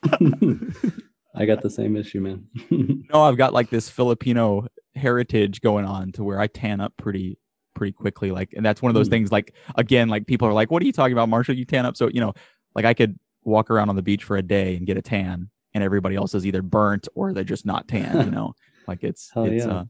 I 1.35 1.45
got 1.45 1.61
the 1.61 1.69
same 1.69 1.95
issue, 1.95 2.19
man. 2.19 2.47
no, 3.13 3.21
I've 3.23 3.37
got 3.37 3.53
like 3.53 3.69
this 3.69 3.89
Filipino 3.89 4.67
heritage 4.95 5.61
going 5.61 5.85
on 5.85 6.11
to 6.13 6.23
where 6.23 6.39
I 6.39 6.47
tan 6.47 6.81
up 6.81 6.95
pretty 6.97 7.37
pretty 7.73 7.93
quickly. 7.93 8.31
Like, 8.31 8.53
and 8.55 8.65
that's 8.65 8.81
one 8.81 8.89
of 8.89 8.95
those 8.95 9.07
Hmm. 9.07 9.11
things. 9.11 9.31
Like, 9.31 9.53
again, 9.75 10.09
like 10.09 10.27
people 10.27 10.47
are 10.47 10.53
like, 10.53 10.69
"What 10.71 10.83
are 10.83 10.85
you 10.85 10.91
talking 10.91 11.13
about, 11.13 11.29
Marshall? 11.29 11.55
You 11.55 11.65
tan 11.65 11.85
up?" 11.85 11.95
So 11.95 12.09
you 12.09 12.19
know, 12.21 12.33
like 12.75 12.85
I 12.85 12.93
could 12.93 13.17
walk 13.43 13.71
around 13.71 13.89
on 13.89 13.95
the 13.95 14.01
beach 14.01 14.23
for 14.23 14.35
a 14.37 14.41
day 14.41 14.75
and 14.75 14.85
get 14.85 14.97
a 14.97 15.01
tan, 15.01 15.49
and 15.73 15.83
everybody 15.83 16.15
else 16.15 16.35
is 16.35 16.45
either 16.45 16.61
burnt 16.61 17.07
or 17.15 17.31
they're 17.33 17.43
just 17.45 17.65
not 17.65 17.87
tan. 17.87 18.25
You 18.25 18.31
know, 18.31 18.53
like 18.87 19.03
it's 19.03 19.31
Hell 19.33 19.45
it's 19.45 19.65
yeah. 19.65 19.71
uh, 19.71 19.85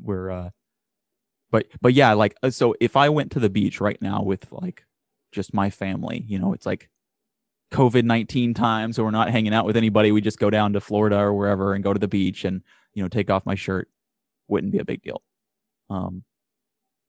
we're 0.00 0.30
uh, 0.30 0.50
but 1.50 1.66
but 1.82 1.92
yeah, 1.92 2.12
like 2.14 2.34
uh, 2.42 2.50
so 2.50 2.74
if 2.80 2.96
I 2.96 3.08
went 3.10 3.30
to 3.32 3.40
the 3.40 3.50
beach 3.50 3.80
right 3.80 4.00
now 4.00 4.22
with 4.22 4.50
like 4.52 4.84
just 5.32 5.52
my 5.52 5.68
family, 5.68 6.24
you 6.26 6.38
know, 6.38 6.52
it's 6.54 6.64
like 6.66 6.88
COVID 7.70 8.04
19 8.04 8.54
time. 8.54 8.92
So 8.92 9.04
we're 9.04 9.10
not 9.10 9.30
hanging 9.30 9.54
out 9.54 9.64
with 9.66 9.76
anybody. 9.76 10.12
We 10.12 10.20
just 10.20 10.38
go 10.38 10.50
down 10.50 10.72
to 10.72 10.80
Florida 10.80 11.18
or 11.18 11.32
wherever 11.34 11.74
and 11.74 11.84
go 11.84 11.92
to 11.92 11.98
the 12.00 12.08
beach 12.08 12.44
and, 12.44 12.62
you 12.94 13.02
know, 13.02 13.08
take 13.08 13.30
off 13.30 13.46
my 13.46 13.54
shirt. 13.54 13.88
Wouldn't 14.48 14.72
be 14.72 14.78
a 14.78 14.84
big 14.84 15.02
deal. 15.02 15.22
Um, 15.88 16.24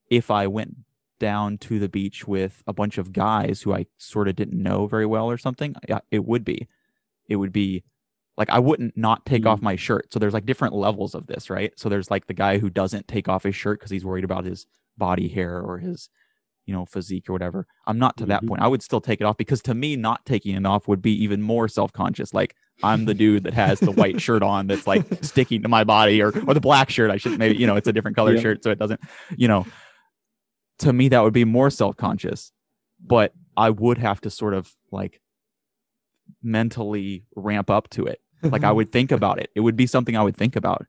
if 0.08 0.30
I 0.30 0.46
went 0.46 0.76
down 1.18 1.56
to 1.58 1.78
the 1.78 1.88
beach 1.88 2.26
with 2.26 2.62
a 2.66 2.72
bunch 2.72 2.98
of 2.98 3.12
guys 3.12 3.62
who 3.62 3.72
I 3.74 3.86
sort 3.98 4.28
of 4.28 4.36
didn't 4.36 4.60
know 4.60 4.86
very 4.86 5.06
well 5.06 5.30
or 5.30 5.38
something, 5.38 5.74
it 6.10 6.24
would 6.24 6.44
be. 6.44 6.68
It 7.28 7.36
would 7.36 7.52
be 7.52 7.84
like 8.36 8.50
I 8.50 8.58
wouldn't 8.58 8.96
not 8.96 9.24
take 9.26 9.46
off 9.46 9.60
Mm. 9.60 9.64
my 9.64 9.76
shirt. 9.76 10.12
So 10.12 10.18
there's 10.18 10.32
like 10.34 10.46
different 10.46 10.74
levels 10.74 11.14
of 11.14 11.26
this, 11.26 11.48
right? 11.50 11.72
So 11.78 11.88
there's 11.88 12.10
like 12.10 12.26
the 12.26 12.34
guy 12.34 12.58
who 12.58 12.70
doesn't 12.70 13.08
take 13.08 13.28
off 13.28 13.42
his 13.44 13.54
shirt 13.54 13.78
because 13.78 13.90
he's 13.90 14.04
worried 14.04 14.24
about 14.24 14.44
his 14.44 14.66
body 14.98 15.28
hair 15.28 15.60
or 15.60 15.78
his, 15.78 16.08
you 16.66 16.72
know, 16.74 16.84
physique 16.86 17.28
or 17.28 17.32
whatever. 17.32 17.66
I'm 17.86 17.98
not 17.98 18.16
to 18.18 18.26
that 18.26 18.42
Mhm. 18.42 18.48
point. 18.48 18.62
I 18.62 18.68
would 18.68 18.82
still 18.82 19.00
take 19.00 19.20
it 19.20 19.24
off 19.24 19.36
because 19.36 19.60
to 19.62 19.74
me, 19.74 19.96
not 19.96 20.24
taking 20.24 20.54
it 20.54 20.64
off 20.64 20.86
would 20.88 21.02
be 21.02 21.12
even 21.22 21.42
more 21.42 21.66
self 21.68 21.92
conscious. 21.92 22.32
Like 22.32 22.54
I'm 22.82 23.04
the 23.04 23.14
dude 23.14 23.44
that 23.44 23.54
has 23.54 23.80
the 23.80 23.92
white 23.92 24.20
shirt 24.26 24.42
on 24.42 24.66
that's 24.68 24.86
like 24.86 25.04
sticking 25.24 25.62
to 25.62 25.68
my 25.68 25.84
body 25.84 26.22
or 26.22 26.28
or 26.46 26.54
the 26.54 26.60
black 26.60 26.88
shirt. 26.90 27.10
I 27.10 27.16
should 27.16 27.38
maybe, 27.38 27.56
you 27.58 27.66
know, 27.66 27.76
it's 27.76 27.88
a 27.88 27.92
different 27.92 28.16
color 28.16 28.34
Yeah. 28.34 28.40
shirt. 28.42 28.62
So 28.64 28.70
it 28.70 28.78
doesn't, 28.78 29.00
you 29.36 29.48
know, 29.48 29.66
to 30.78 30.92
me, 30.92 31.08
that 31.08 31.22
would 31.22 31.32
be 31.34 31.44
more 31.44 31.70
self 31.70 31.96
conscious. 31.96 32.52
But 33.04 33.34
I 33.56 33.70
would 33.70 33.98
have 33.98 34.20
to 34.22 34.30
sort 34.30 34.54
of 34.54 34.74
like 34.92 35.20
mentally 36.42 37.24
ramp 37.36 37.70
up 37.70 37.88
to 37.90 38.06
it. 38.06 38.20
Like 38.42 38.64
I 38.64 38.72
would 38.72 38.92
think 38.92 39.12
about 39.12 39.38
it. 39.40 39.50
It 39.54 39.60
would 39.60 39.76
be 39.76 39.86
something 39.86 40.16
I 40.16 40.22
would 40.22 40.36
think 40.36 40.56
about. 40.56 40.86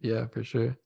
Yeah, 0.00 0.26
for 0.26 0.44
sure. 0.44 0.76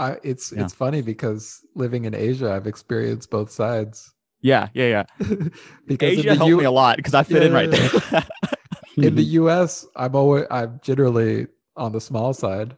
I 0.00 0.16
it's 0.22 0.50
Yeah. 0.52 0.64
it's 0.64 0.74
funny 0.74 1.02
because 1.02 1.60
living 1.74 2.06
in 2.06 2.14
Asia, 2.14 2.50
I've 2.52 2.66
experienced 2.66 3.30
both 3.30 3.50
sides. 3.50 4.12
Yeah, 4.40 4.68
yeah, 4.72 4.86
yeah. 4.86 5.04
because 5.86 6.18
Asia 6.18 6.34
helped 6.34 6.48
U- 6.48 6.56
me 6.56 6.64
a 6.64 6.70
lot 6.70 6.96
because 6.96 7.14
I 7.14 7.22
fit 7.22 7.42
Yeah, 7.42 7.48
in 7.48 7.52
right 7.52 7.70
yeah, 7.70 7.88
there. 8.10 8.24
in 8.96 9.14
the 9.14 9.22
U.S., 9.44 9.86
I'm 9.94 10.16
always 10.16 10.46
I'm 10.50 10.80
generally 10.82 11.46
on 11.76 11.92
the 11.92 12.00
small 12.00 12.32
side. 12.32 12.76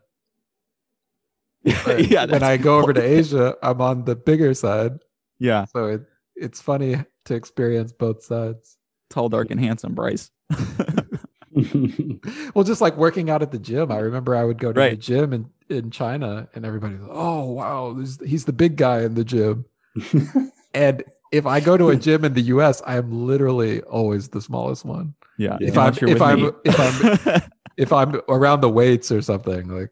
But 1.84 2.10
yeah, 2.10 2.26
when 2.26 2.42
I 2.42 2.56
go 2.56 2.78
over 2.78 2.92
to 2.92 3.00
Asia, 3.02 3.54
I'm 3.62 3.80
on 3.80 4.04
the 4.04 4.16
bigger 4.16 4.52
side. 4.54 4.98
yeah, 5.38 5.64
So 5.66 5.86
it 5.86 6.02
it's 6.34 6.60
funny 6.60 6.96
to 7.26 7.34
experience 7.34 7.92
both 7.92 8.24
sides. 8.24 8.78
tall, 9.10 9.28
dark, 9.28 9.50
and 9.52 9.60
handsome, 9.60 9.94
Bryce. 9.94 10.30
Well, 12.54 12.64
just 12.64 12.80
like 12.80 12.96
working 12.96 13.30
out 13.30 13.42
at 13.42 13.50
the 13.52 13.58
gym, 13.58 13.90
I 13.92 13.98
remember 13.98 14.34
I 14.36 14.44
would 14.44 14.58
go 14.58 14.72
to 14.72 14.80
the 14.90 14.96
gym 14.96 15.32
in, 15.32 15.50
in 15.68 15.90
China, 15.90 16.48
and 16.54 16.64
everybody's 16.64 17.00
like, 17.00 17.10
"Oh, 17.12 17.50
wow, 17.52 17.92
this, 17.94 18.18
he's 18.24 18.44
the 18.44 18.52
big 18.52 18.76
guy 18.76 19.02
in 19.02 19.14
the 19.14 19.24
gym." 19.24 19.64
And 20.74 21.04
if 21.32 21.44
I 21.44 21.60
go 21.60 21.76
to 21.76 21.90
a 21.90 21.96
gym 22.06 22.24
in 22.24 22.32
the 22.32 22.40
U.S., 22.56 22.80
I 22.86 22.96
am 22.96 23.26
literally 23.26 23.82
always 23.82 24.28
the 24.30 24.40
smallest 24.40 24.86
one. 24.86 25.14
Yeah, 25.36 25.58
If 25.60 25.76
I'm- 25.76 25.92
if 26.08 26.22
I'm- 26.22 26.50
if 26.64 26.80
I'm- 26.80 27.42
If 27.78 27.92
I'm 27.92 28.20
around 28.28 28.60
the 28.60 28.68
weights 28.70 29.10
or 29.12 29.20
something, 29.22 29.66
like, 29.68 29.90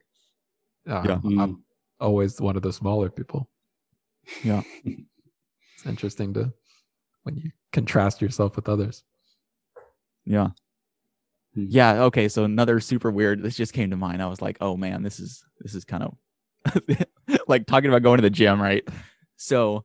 uh, 0.88 1.02
Yeah. 1.06 1.16
Mm. 1.22 1.40
I'm 1.42 1.64
always 1.98 2.40
one 2.40 2.56
of 2.56 2.62
the 2.62 2.72
smaller 2.72 3.08
people. 3.10 3.48
Yeah. 4.44 4.62
it's 4.84 5.86
interesting 5.86 6.32
to 6.34 6.52
when 7.24 7.36
you 7.36 7.50
contrast 7.72 8.20
yourself 8.22 8.56
with 8.56 8.68
others. 8.68 9.02
Yeah. 10.26 10.48
Hmm. 11.54 11.66
Yeah. 11.68 12.02
Okay. 12.04 12.28
So 12.28 12.44
another 12.44 12.80
super 12.80 13.10
weird. 13.10 13.42
This 13.42 13.56
just 13.56 13.72
came 13.72 13.90
to 13.90 13.96
mind. 13.96 14.22
I 14.22 14.26
was 14.26 14.42
like, 14.42 14.58
oh 14.60 14.76
man, 14.76 15.02
this 15.02 15.20
is 15.20 15.42
this 15.60 15.74
is 15.74 15.84
kind 15.84 16.04
of 16.04 16.16
like 17.48 17.66
talking 17.66 17.88
about 17.88 18.02
going 18.02 18.18
to 18.18 18.22
the 18.22 18.30
gym, 18.30 18.60
right? 18.60 18.86
So 19.36 19.84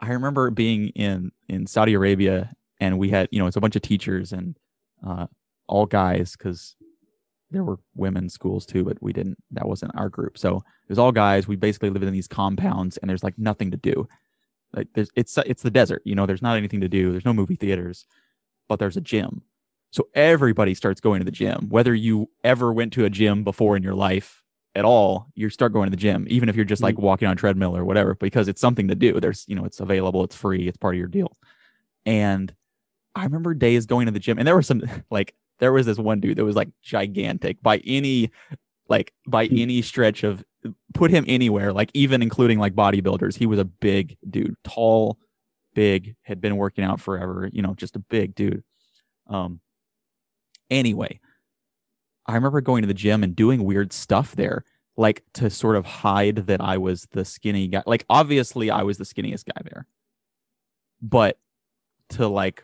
I 0.00 0.10
remember 0.10 0.50
being 0.50 0.88
in 0.88 1.30
in 1.48 1.66
Saudi 1.66 1.94
Arabia, 1.94 2.52
and 2.80 2.98
we 2.98 3.10
had 3.10 3.28
you 3.30 3.38
know 3.38 3.46
it's 3.46 3.56
a 3.56 3.60
bunch 3.60 3.76
of 3.76 3.82
teachers 3.82 4.32
and 4.32 4.56
uh, 5.06 5.26
all 5.68 5.86
guys 5.86 6.36
because 6.36 6.76
there 7.50 7.64
were 7.64 7.78
women's 7.94 8.32
schools 8.32 8.66
too, 8.66 8.84
but 8.84 9.00
we 9.02 9.12
didn't. 9.12 9.38
That 9.50 9.68
wasn't 9.68 9.92
our 9.94 10.08
group. 10.08 10.38
So 10.38 10.56
it 10.56 10.88
was 10.88 10.98
all 10.98 11.12
guys. 11.12 11.46
We 11.46 11.56
basically 11.56 11.90
lived 11.90 12.04
in 12.04 12.12
these 12.12 12.28
compounds, 12.28 12.96
and 12.96 13.08
there's 13.08 13.22
like 13.22 13.38
nothing 13.38 13.70
to 13.70 13.76
do. 13.76 14.08
Like 14.74 14.88
there's 14.94 15.10
it's 15.14 15.36
it's 15.38 15.62
the 15.62 15.70
desert. 15.70 16.02
You 16.04 16.14
know, 16.14 16.26
there's 16.26 16.42
not 16.42 16.56
anything 16.56 16.80
to 16.80 16.88
do. 16.88 17.12
There's 17.12 17.24
no 17.24 17.34
movie 17.34 17.56
theaters, 17.56 18.06
but 18.68 18.78
there's 18.78 18.96
a 18.96 19.02
gym. 19.02 19.42
So 19.92 20.08
everybody 20.14 20.74
starts 20.74 21.00
going 21.00 21.20
to 21.20 21.24
the 21.24 21.30
gym. 21.30 21.68
Whether 21.68 21.94
you 21.94 22.30
ever 22.44 22.72
went 22.72 22.94
to 22.94 23.04
a 23.04 23.10
gym 23.10 23.44
before 23.44 23.76
in 23.76 23.82
your 23.82 23.94
life 23.94 24.42
at 24.74 24.84
all, 24.86 25.28
you 25.34 25.50
start 25.50 25.72
going 25.74 25.86
to 25.86 25.90
the 25.90 25.96
gym, 26.00 26.26
even 26.30 26.48
if 26.48 26.56
you're 26.56 26.64
just 26.64 26.82
like 26.82 26.98
walking 26.98 27.28
on 27.28 27.34
a 27.34 27.36
treadmill 27.36 27.76
or 27.76 27.84
whatever, 27.84 28.14
because 28.14 28.48
it's 28.48 28.60
something 28.60 28.88
to 28.88 28.94
do. 28.94 29.20
There's, 29.20 29.44
you 29.48 29.54
know, 29.54 29.66
it's 29.66 29.80
available, 29.80 30.24
it's 30.24 30.36
free, 30.36 30.66
it's 30.66 30.78
part 30.78 30.94
of 30.94 30.98
your 30.98 31.08
deal. 31.08 31.36
And 32.06 32.54
I 33.14 33.24
remember 33.24 33.54
days 33.54 33.86
going 33.86 34.06
to 34.06 34.12
the 34.12 34.20
gym, 34.20 34.38
and 34.38 34.48
there 34.48 34.54
were 34.54 34.62
some 34.62 34.82
like 35.10 35.34
there 35.60 35.72
was 35.72 35.86
this 35.86 35.98
one 35.98 36.20
dude 36.20 36.38
that 36.38 36.44
was 36.44 36.56
like 36.56 36.70
gigantic 36.82 37.62
by 37.62 37.78
any 37.78 38.30
like 38.88 39.12
by 39.26 39.46
Hmm. 39.46 39.58
any 39.58 39.82
stretch 39.82 40.24
of 40.24 40.44
put 40.94 41.10
him 41.10 41.24
anywhere, 41.28 41.72
like 41.72 41.90
even 41.94 42.22
including 42.22 42.58
like 42.58 42.74
bodybuilders. 42.74 43.36
He 43.36 43.46
was 43.46 43.58
a 43.58 43.64
big 43.64 44.16
dude, 44.28 44.56
tall, 44.64 45.18
big, 45.74 46.16
had 46.22 46.40
been 46.40 46.56
working 46.56 46.84
out 46.84 47.00
forever, 47.00 47.50
you 47.52 47.62
know, 47.62 47.74
just 47.74 47.96
a 47.96 48.00
big 48.00 48.34
dude. 48.34 48.64
Um 49.28 49.60
anyway, 50.72 51.20
I 52.26 52.34
remember 52.34 52.60
going 52.60 52.82
to 52.82 52.88
the 52.88 52.94
gym 52.94 53.22
and 53.22 53.34
doing 53.34 53.64
weird 53.64 53.92
stuff 53.92 54.34
there, 54.34 54.64
like 54.96 55.22
to 55.34 55.50
sort 55.50 55.76
of 55.76 55.84
hide 55.84 56.46
that 56.46 56.60
I 56.60 56.78
was 56.78 57.06
the 57.12 57.24
skinny 57.24 57.68
guy. 57.68 57.82
Like 57.86 58.04
obviously 58.08 58.70
I 58.70 58.82
was 58.82 58.98
the 58.98 59.04
skinniest 59.04 59.44
guy 59.46 59.60
there. 59.64 59.86
But 61.00 61.38
to 62.10 62.28
like 62.28 62.62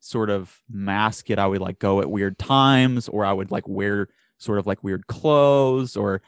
sort 0.00 0.30
of 0.30 0.60
mask 0.68 1.30
it, 1.30 1.38
I 1.38 1.46
would 1.46 1.60
like 1.60 1.78
go 1.78 2.00
at 2.00 2.10
weird 2.10 2.38
times 2.38 3.08
or 3.08 3.24
I 3.24 3.32
would 3.32 3.50
like 3.50 3.68
wear 3.68 4.08
sort 4.38 4.58
of 4.58 4.66
like 4.66 4.82
weird 4.82 5.06
clothes 5.06 5.96
or 5.96 6.22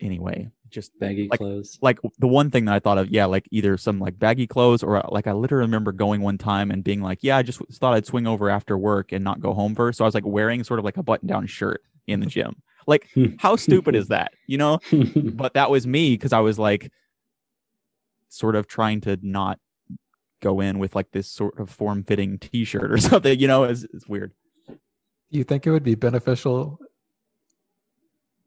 anyway, 0.00 0.50
just 0.72 0.98
Baggy 0.98 1.28
Like- 1.30 1.38
clothes. 1.38 1.78
like 1.82 1.98
the 2.18 2.26
one 2.26 2.50
thing 2.50 2.64
that 2.64 2.74
I 2.74 2.78
thought 2.80 2.98
of, 2.98 3.08
yeah, 3.10 3.26
like 3.26 3.46
either 3.50 3.76
some 3.76 3.98
like 4.00 4.18
baggy 4.18 4.46
clothes 4.46 4.82
or 4.82 5.00
like 5.10 5.26
I 5.26 5.32
literally 5.32 5.62
remember 5.66 5.92
going 5.92 6.22
one 6.22 6.38
time 6.38 6.70
and 6.70 6.82
being 6.82 7.00
like, 7.00 7.18
yeah, 7.22 7.36
I 7.36 7.42
just 7.42 7.60
thought 7.74 7.94
I'd 7.94 8.06
swing 8.06 8.26
over 8.26 8.50
after 8.50 8.76
work 8.76 9.12
and 9.12 9.22
not 9.22 9.40
go 9.40 9.52
home 9.54 9.74
first. 9.74 9.98
So 9.98 10.04
I 10.04 10.08
was 10.08 10.14
like 10.14 10.26
wearing 10.26 10.64
sort 10.64 10.78
of 10.78 10.84
like 10.84 10.96
a 10.96 11.02
button 11.02 11.28
down 11.28 11.46
shirt 11.46 11.82
in 12.06 12.20
the 12.20 12.26
gym. 12.26 12.56
Like, 12.86 13.08
how 13.38 13.54
stupid 13.54 13.94
is 13.94 14.08
that? 14.08 14.32
You 14.48 14.58
know? 14.58 14.80
But 15.14 15.54
that 15.54 15.70
was 15.70 15.86
me 15.86 16.14
because 16.14 16.32
I 16.32 16.40
was 16.40 16.58
like 16.58 16.90
sort 18.28 18.56
of 18.56 18.66
trying 18.66 19.00
to 19.02 19.18
not 19.22 19.60
go 20.40 20.60
in 20.60 20.78
with 20.80 20.96
like 20.96 21.12
this 21.12 21.28
sort 21.28 21.58
of 21.60 21.70
form 21.70 22.02
fitting 22.02 22.38
t 22.38 22.64
shirt 22.64 22.90
or 22.90 22.96
something, 22.98 23.38
you 23.38 23.46
know, 23.46 23.64
it's, 23.64 23.84
it's 23.92 24.08
weird. 24.08 24.32
Do 24.68 25.38
you 25.38 25.44
think 25.44 25.66
it 25.66 25.70
would 25.70 25.84
be 25.84 25.94
beneficial 25.94 26.78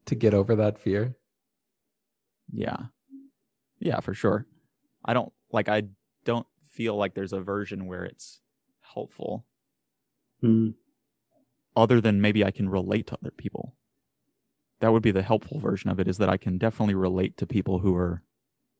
to 0.04 0.14
get 0.14 0.34
over 0.34 0.54
that 0.56 0.78
fear? 0.78 1.16
Yeah. 2.52 2.76
Yeah, 3.78 4.00
for 4.00 4.14
sure. 4.14 4.46
I 5.04 5.14
don't 5.14 5.32
like 5.52 5.68
I 5.68 5.84
don't 6.24 6.46
feel 6.68 6.96
like 6.96 7.14
there's 7.14 7.32
a 7.32 7.40
version 7.40 7.86
where 7.86 8.04
it's 8.04 8.40
helpful 8.80 9.44
Mm. 10.42 10.74
other 11.74 11.98
than 12.00 12.20
maybe 12.20 12.44
I 12.44 12.50
can 12.50 12.68
relate 12.68 13.06
to 13.06 13.18
other 13.20 13.30
people. 13.30 13.74
That 14.80 14.92
would 14.92 15.02
be 15.02 15.10
the 15.10 15.22
helpful 15.22 15.58
version 15.60 15.88
of 15.90 15.98
it 15.98 16.08
is 16.08 16.18
that 16.18 16.28
I 16.28 16.36
can 16.36 16.58
definitely 16.58 16.94
relate 16.94 17.38
to 17.38 17.46
people 17.46 17.78
who 17.78 17.94
are 17.96 18.22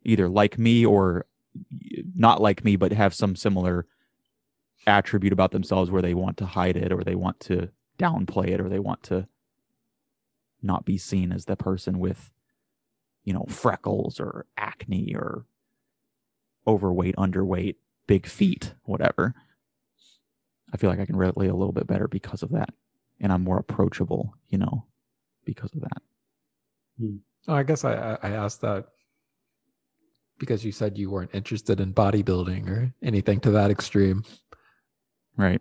either 0.05 0.29
like 0.29 0.59
me 0.59 0.85
or 0.85 1.25
not 2.15 2.43
like 2.43 2.63
me 2.65 2.77
but 2.77 2.93
have 2.93 3.15
some 3.15 3.35
similar 3.35 3.87
attribute 4.87 5.33
about 5.33 5.51
themselves 5.53 5.91
where 5.91 6.03
they 6.03 6.13
want 6.15 6.37
to 6.37 6.47
hide 6.47 6.77
it 6.77 6.93
or 6.93 7.03
they 7.03 7.15
want 7.15 7.41
to 7.41 7.71
downplay 7.99 8.49
it 8.49 8.61
or 8.61 8.69
they 8.69 8.79
want 8.79 9.03
to 9.05 9.27
not 10.63 10.85
be 10.85 10.99
seen 10.99 11.33
as 11.33 11.47
the 11.47 11.57
person 11.57 11.99
with 11.99 12.31
you 13.27 13.35
know 13.35 13.45
freckles 13.51 14.19
or 14.19 14.47
acne 14.57 15.15
or 15.15 15.45
overweight 16.67 17.15
underweight 17.17 17.77
big 18.07 18.27
feet 18.27 18.73
whatever 18.85 19.35
i 20.73 20.79
feel 20.79 20.89
like 20.89 21.01
i 21.01 21.05
can 21.05 21.17
relate 21.17 21.51
a 21.51 21.55
little 21.55 21.73
bit 21.73 21.87
better 21.87 22.09
because 22.09 22.43
of 22.43 22.51
that 22.53 22.71
and 23.21 23.31
i'm 23.33 23.45
more 23.45 23.59
approachable 23.59 24.35
you 24.49 24.57
know 24.57 24.87
because 25.45 25.75
of 25.75 25.81
that 25.83 26.03
hmm. 26.99 27.17
Oh, 27.49 27.55
I 27.55 27.63
guess 27.63 27.85
I 27.85 27.95
I 27.95 28.19
I 28.23 28.31
asked 28.31 28.61
that 28.63 28.87
because 30.39 30.65
you 30.65 30.73
said 30.73 30.99
you 30.99 31.11
weren't 31.11 31.31
interested 31.33 31.81
in 31.81 31.95
bodybuilding 31.95 32.69
or 32.69 32.93
anything 33.03 33.41
to 33.41 33.53
that 33.53 33.71
extreme. 33.71 34.25
right 35.37 35.61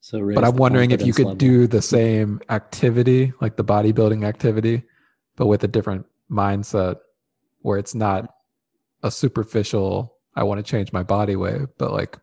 So, 0.00 0.20
but 0.34 0.44
I'm 0.44 0.56
wondering 0.56 0.90
if 0.92 1.02
you 1.02 1.12
could 1.12 1.26
level. 1.26 1.36
do 1.36 1.66
the 1.66 1.82
same 1.82 2.40
activity, 2.48 3.32
like 3.40 3.56
the 3.56 3.64
bodybuilding 3.64 4.24
activity, 4.24 4.82
but 5.36 5.46
with 5.46 5.64
a 5.64 5.68
different 5.68 6.06
mindset 6.30 6.96
where 7.60 7.78
it's 7.78 7.94
not 7.94 8.34
a 9.02 9.10
superficial, 9.10 10.16
I 10.34 10.44
want 10.44 10.64
to 10.64 10.70
change 10.70 10.92
my 10.92 11.02
body 11.02 11.36
way, 11.36 11.60
but 11.78 11.92
like 11.92 12.18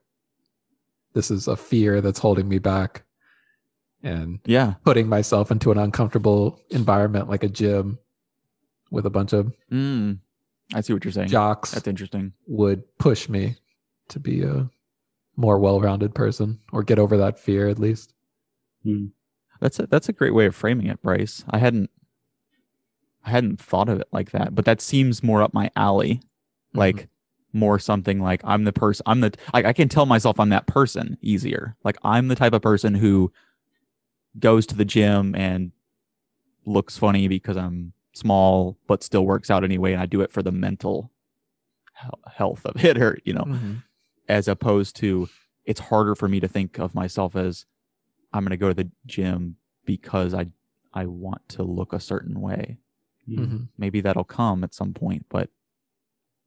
this 1.14 1.32
is 1.32 1.48
a 1.48 1.56
fear 1.56 2.02
that's 2.02 2.20
holding 2.20 2.48
me 2.48 2.60
back 2.60 3.04
and 4.04 4.40
yeah 4.46 4.74
putting 4.84 5.08
myself 5.08 5.52
into 5.52 5.72
an 5.72 5.78
uncomfortable 5.78 6.60
environment 6.72 7.30
like 7.30 7.44
a 7.44 7.48
gym 7.48 8.00
with 8.90 9.06
a 9.06 9.12
bunch 9.12 9.32
of 9.32 9.54
mm, 9.72 10.18
i 10.74 10.82
see 10.82 10.92
what 10.92 11.06
you're 11.06 11.12
saying 11.12 11.28
jocks 11.28 11.70
that's 11.70 11.88
interesting 11.88 12.34
would 12.48 12.82
push 12.98 13.30
me 13.30 13.56
to 14.10 14.20
be 14.20 14.42
a 14.42 14.68
more 15.36 15.60
well-rounded 15.60 16.14
person 16.14 16.60
or 16.72 16.84
get 16.84 17.00
over 17.00 17.18
that 17.18 17.40
fear 17.40 17.68
at 17.68 17.80
least. 17.80 18.14
Mm. 18.86 19.12
That's 19.60 19.80
a, 19.80 19.88
that's 19.88 20.10
a 20.10 20.14
great 20.14 20.34
way 20.34 20.46
of 20.46 20.56
framing 20.56 20.88
it, 20.88 21.02
Bryce. 21.02 21.44
I 21.50 21.58
hadn't 21.58 21.90
I 23.24 23.30
hadn't 23.32 23.60
thought 23.62 23.90
of 23.90 24.00
it 24.02 24.08
like 24.12 24.32
that, 24.32 24.56
but 24.56 24.66
that 24.66 24.82
seems 24.82 25.22
more 25.24 25.42
up 25.42 25.54
my 25.54 25.70
alley. 25.76 26.22
Like 26.74 27.08
more 27.54 27.78
something 27.78 28.22
like 28.22 28.40
i'm 28.46 28.64
the 28.64 28.72
person 28.72 29.04
i'm 29.06 29.20
the 29.20 29.34
I, 29.54 29.64
I 29.66 29.74
can 29.74 29.90
tell 29.90 30.06
myself 30.06 30.40
i'm 30.40 30.48
that 30.50 30.68
person 30.68 31.18
easier. 31.22 31.76
Like 31.84 31.98
i'm 32.02 32.30
the 32.30 32.36
type 32.36 32.54
of 32.54 32.62
person 32.62 32.96
who 32.96 33.34
goes 34.40 34.66
to 34.68 34.76
the 34.78 34.86
gym 34.86 35.36
and 35.36 35.74
looks 36.66 36.98
funny 36.98 37.28
because 37.28 37.58
i'm 37.58 37.92
small 38.14 38.78
but 38.88 39.04
still 39.04 39.26
works 39.26 39.52
out 39.52 39.66
anyway 39.66 39.92
and 39.92 40.02
i 40.02 40.06
do 40.06 40.22
it 40.22 40.32
for 40.32 40.42
the 40.42 40.52
mental 40.54 41.12
health 42.34 42.66
of 42.66 42.84
it 42.86 42.98
or 42.98 43.18
you 43.26 43.34
know 43.34 43.44
Mhm. 43.44 43.84
as 44.30 44.48
opposed 44.48 44.96
to 44.98 45.28
it's 45.66 45.80
harder 45.82 46.16
for 46.16 46.28
me 46.30 46.40
to 46.40 46.48
think 46.48 46.80
of 46.80 46.96
myself 46.96 47.36
as 47.36 47.66
i'm 48.32 48.44
going 48.44 48.52
to 48.52 48.58
go 48.58 48.70
to 48.70 48.74
the 48.74 48.90
gym 49.06 49.58
because 49.86 50.34
i 50.34 50.46
i 50.94 51.06
want 51.06 51.48
to 51.50 51.64
look 51.64 51.92
a 51.94 52.00
certain 52.00 52.40
way 52.40 52.78
Mm. 53.30 53.38
Mhm. 53.40 53.68
maybe 53.78 54.02
that'll 54.02 54.24
come 54.24 54.64
at 54.64 54.74
some 54.74 54.94
point 54.94 55.26
but 55.30 55.50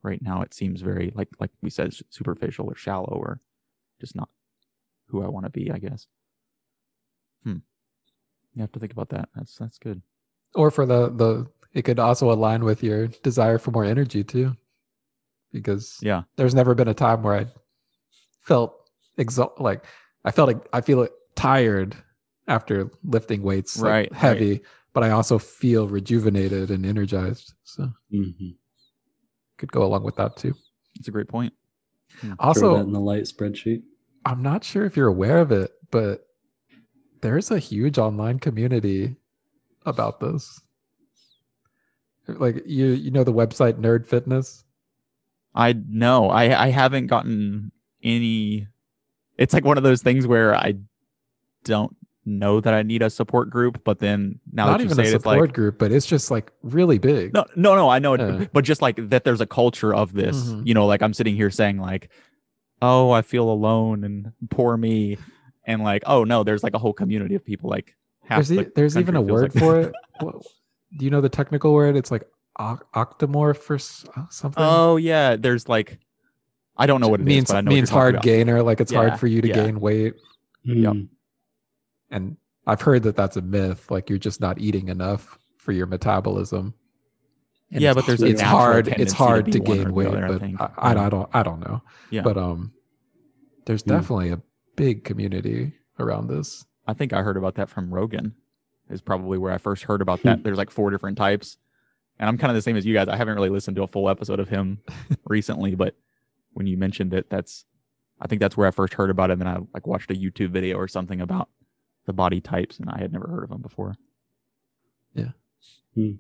right 0.03 0.21
now 0.21 0.43
it 0.43 0.53
seems 0.53 0.81
very 0.83 1.13
like 1.15 1.29
like 1.39 1.51
we 1.63 1.71
said 1.71 1.95
superficial 2.11 2.67
or 2.67 2.75
shallow 2.75 3.15
or 3.17 3.41
just 4.01 4.17
not 4.17 4.29
who 5.09 5.23
i 5.23 5.29
want 5.29 5.45
to 5.47 5.51
be 5.51 5.71
i 5.71 5.79
guess 5.79 6.09
hmm 7.45 7.59
you 8.55 8.61
have 8.61 8.73
to 8.73 8.81
think 8.81 8.93
about 8.93 9.09
that 9.11 9.29
that's 9.35 9.57
that's 9.57 9.79
good 9.79 10.03
Or 10.55 10.71
for 10.71 10.85
the 10.87 11.11
the 11.11 11.47
it 11.73 11.83
could 11.83 11.99
also 11.99 12.31
align 12.31 12.65
with 12.65 12.83
your 12.83 13.09
desire 13.23 13.59
for 13.59 13.71
more 13.73 13.85
energy 13.85 14.23
too. 14.25 14.57
Because 15.53 15.99
yeah 16.03 16.23
there's 16.37 16.55
never 16.55 16.75
been 16.75 16.89
a 16.89 16.95
time 16.95 17.23
where 17.23 17.35
I 17.35 17.47
felt 18.41 18.91
exhaust 19.17 19.61
like 19.61 19.85
I 20.25 20.31
felt 20.31 20.49
like 20.49 20.67
I 20.73 20.81
feel 20.81 21.07
tired 21.35 21.97
after 22.47 22.91
lifting 23.05 23.43
weights 23.43 23.79
like, 23.81 24.11
Right, 24.13 24.23
right. 24.23 24.63
Heavy, 24.95 25.01
but 25.03 25.05
I 25.05 25.11
also 25.15 25.39
feel 25.39 25.89
rejuvenated 25.89 26.71
and 26.71 26.87
energized. 26.87 27.55
So 27.65 27.93
Mhm. 28.13 28.57
could 29.59 29.73
go 29.73 29.85
along 29.85 30.05
with 30.05 30.17
that 30.17 30.37
too. 30.37 30.55
it's 30.97 31.09
a 31.09 31.11
great 31.11 31.29
point 31.29 31.53
Throw 32.21 32.29
that 32.31 32.39
Also, 32.39 32.77
in 32.77 32.93
the 32.93 33.01
light 33.01 33.25
spreadsheet. 33.25 33.83
I'm 34.25 34.43
not 34.43 34.63
sure 34.65 34.85
if 34.85 34.97
you're 34.97 35.09
aware 35.09 35.39
of 35.41 35.51
it, 35.51 35.73
but 35.91 36.25
there's 37.21 37.51
a 37.51 37.59
huge 37.59 37.99
online 37.99 38.39
community 38.39 39.17
about 39.85 40.21
this. 40.21 40.61
Like 42.29 42.63
you 42.67 42.87
you 42.87 43.11
know 43.11 43.25
the 43.25 43.33
website 43.33 43.75
Nerd 43.75 44.07
Fitness? 44.07 44.65
i 45.57 45.73
know 45.89 46.31
i 46.31 46.65
i 46.65 46.69
haven't 46.71 47.07
gotten 47.07 47.71
any 48.03 48.67
it's 49.39 49.55
like 49.55 49.65
one 49.65 49.77
of 49.79 49.85
those 49.85 50.03
things 50.03 50.27
where 50.27 50.53
i 50.53 50.75
don't 51.65 51.97
know 52.27 52.61
that 52.61 52.73
i 52.73 52.83
need 52.83 53.03
a 53.03 53.11
support 53.11 53.51
group 53.51 53.83
but 53.85 53.99
then 53.99 54.41
now 54.53 54.67
Not 54.67 54.73
that 54.79 54.79
you 54.81 54.85
even 54.87 54.97
say 54.97 55.03
a 55.03 55.05
it, 55.13 55.15
it's 55.17 55.23
support 55.25 55.41
like 55.49 55.53
group, 55.53 55.79
but 55.79 55.93
it's 55.93 56.07
just 56.07 56.31
like 56.31 56.51
really 56.63 56.99
big. 56.99 57.35
No, 57.35 57.45
no, 57.57 57.75
no. 57.77 57.89
I 57.91 57.99
know, 57.99 58.15
it, 58.15 58.51
but 58.53 58.65
just 58.65 58.81
like 58.83 58.97
that, 59.11 59.25
there's 59.25 59.41
a 59.43 59.47
culture 59.47 59.95
of 59.95 60.13
this. 60.15 60.37
Mhm. 60.51 60.67
You 60.67 60.75
know, 60.75 60.87
like 60.87 61.03
I'm 61.03 61.13
sitting 61.13 61.35
here 61.37 61.51
saying 61.51 61.79
like, 61.79 62.09
"Oh, 62.81 63.11
I 63.11 63.23
feel 63.23 63.49
alone 63.51 64.05
and 64.05 64.33
poor 64.51 64.77
me," 64.77 65.19
and 65.67 65.83
like, 65.83 66.03
"Oh 66.07 66.25
no, 66.25 66.45
there's 66.45 66.63
like 66.63 66.75
a 66.75 66.79
whole 66.79 66.93
community 66.95 67.35
of 67.35 67.45
people." 67.45 67.69
Like, 67.69 67.95
half 68.23 68.47
there's 68.47 68.53
e- 68.67 68.71
there's 68.75 68.97
even 68.97 69.17
a 69.17 69.23
word 69.23 69.55
like- 69.55 69.63
for 69.63 69.81
it. 69.81 69.93
What, 70.21 70.37
do 70.97 71.05
you 71.05 71.11
know 71.11 71.21
the 71.21 71.29
technical 71.29 71.75
word? 71.75 71.97
It's 71.97 72.11
like 72.11 72.23
oc- 72.59 72.87
octomorph 72.95 73.69
or 73.69 73.75
uh, 74.21 74.27
something. 74.31 74.63
oh 74.63 74.97
yeah, 74.97 75.37
there's 75.37 75.69
like, 75.69 75.99
I 76.77 76.87
don't 76.87 77.01
know 77.01 77.09
what 77.09 77.21
it 77.21 77.25
means 77.25 77.49
but 77.51 77.57
I 77.57 77.61
know 77.63 77.71
what 77.71 77.75
means 77.75 77.91
you're 77.91 77.99
hard 77.99 78.15
about. 78.15 78.25
gainer. 78.25 78.63
Like 78.63 78.81
it's 78.81 78.93
Yeah, 78.93 78.99
hard 79.09 79.21
for 79.21 79.27
you 79.27 79.43
to 79.43 79.49
yeah. 79.49 79.55
gain 79.55 79.81
weight. 79.81 80.15
Yep. 80.63 80.95
And 82.11 82.37
I've 82.67 82.81
heard 82.83 83.03
that 83.05 83.17
that's 83.17 83.37
a 83.37 83.43
myth. 83.43 83.91
Like 83.91 84.09
you're 84.09 84.19
just 84.19 84.41
not 84.41 84.59
eating 84.61 84.89
enough 84.89 85.39
for 85.59 85.73
your 85.73 85.87
metabolism. 85.87 86.75
And 87.71 87.81
Yeah, 87.83 87.95
but 87.95 88.07
there's 88.07 88.23
a 88.23 88.27
it's 88.27 88.41
natural 88.41 88.59
hard. 88.61 88.85
tendency 88.87 89.03
It's 89.03 89.13
hard 89.13 89.45
be 89.47 89.53
to, 89.53 89.59
gain 89.61 89.93
weight, 89.95 90.09
other, 90.09 90.25
I 90.27 90.29
but. 90.29 90.43
I, 90.43 90.47
I, 90.91 90.93
Yeah. 90.95 91.07
I 91.07 91.09
don't. 91.11 91.31
I 91.33 91.43
don't 91.43 91.61
know. 91.61 91.83
Yeah. 92.11 92.23
But 92.23 92.37
um, 92.37 92.73
there's 93.67 93.83
Hmm. 93.83 93.91
definitely 93.91 94.31
a 94.31 94.43
big 94.77 95.05
community 95.05 95.73
around 95.99 96.29
this. 96.29 96.65
I 96.87 96.93
think 96.93 97.13
I 97.13 97.23
heard 97.23 97.37
about 97.37 97.55
that 97.57 97.69
from 97.71 97.93
Rogan. 97.93 98.35
Is 98.91 99.01
probably 99.01 99.39
where 99.39 99.51
I 99.53 99.57
first 99.59 99.85
heard 99.85 100.03
about 100.03 100.23
that. 100.25 100.43
There's 100.45 100.59
like 100.59 100.71
four 100.71 100.91
different 100.91 101.17
types, 101.17 101.57
and 102.19 102.29
I'm 102.29 102.37
kind 102.37 102.51
of 102.51 102.55
the 102.55 102.61
same 102.61 102.77
as 102.77 102.85
you 102.85 102.93
guys. 102.93 103.09
I 103.09 103.17
haven't 103.17 103.35
really 103.35 103.49
listened 103.49 103.77
to 103.77 103.83
a 103.83 103.87
full 103.89 104.11
episode 104.11 104.39
of 104.41 104.51
him 104.51 104.81
recently, 105.27 105.75
but 105.75 105.97
when 106.53 106.67
you 106.67 106.77
mentioned 106.77 107.15
it, 107.15 107.31
that's 107.31 107.65
I 108.21 108.27
think 108.27 108.41
that's 108.41 108.59
where 108.59 108.69
I 108.69 108.71
first 108.73 108.93
heard 108.93 109.09
about 109.09 109.31
it. 109.31 109.35
And 109.35 109.41
then 109.41 109.49
I 109.49 109.57
like 109.73 109.87
watched 109.87 110.11
a 110.11 110.15
YouTube 110.15 110.51
video 110.51 110.77
or 110.77 110.87
something 110.87 111.23
about 111.23 111.49
the 112.07 112.13
body 112.13 112.41
types, 112.41 112.79
and 112.79 112.91
I 112.91 112.99
had 112.99 113.13
never 113.13 113.29
heard 113.29 113.45
of 113.45 113.51
them 113.51 113.63
before. 113.63 113.97
Yeah. 115.15 115.33
Hmm. 115.95 116.13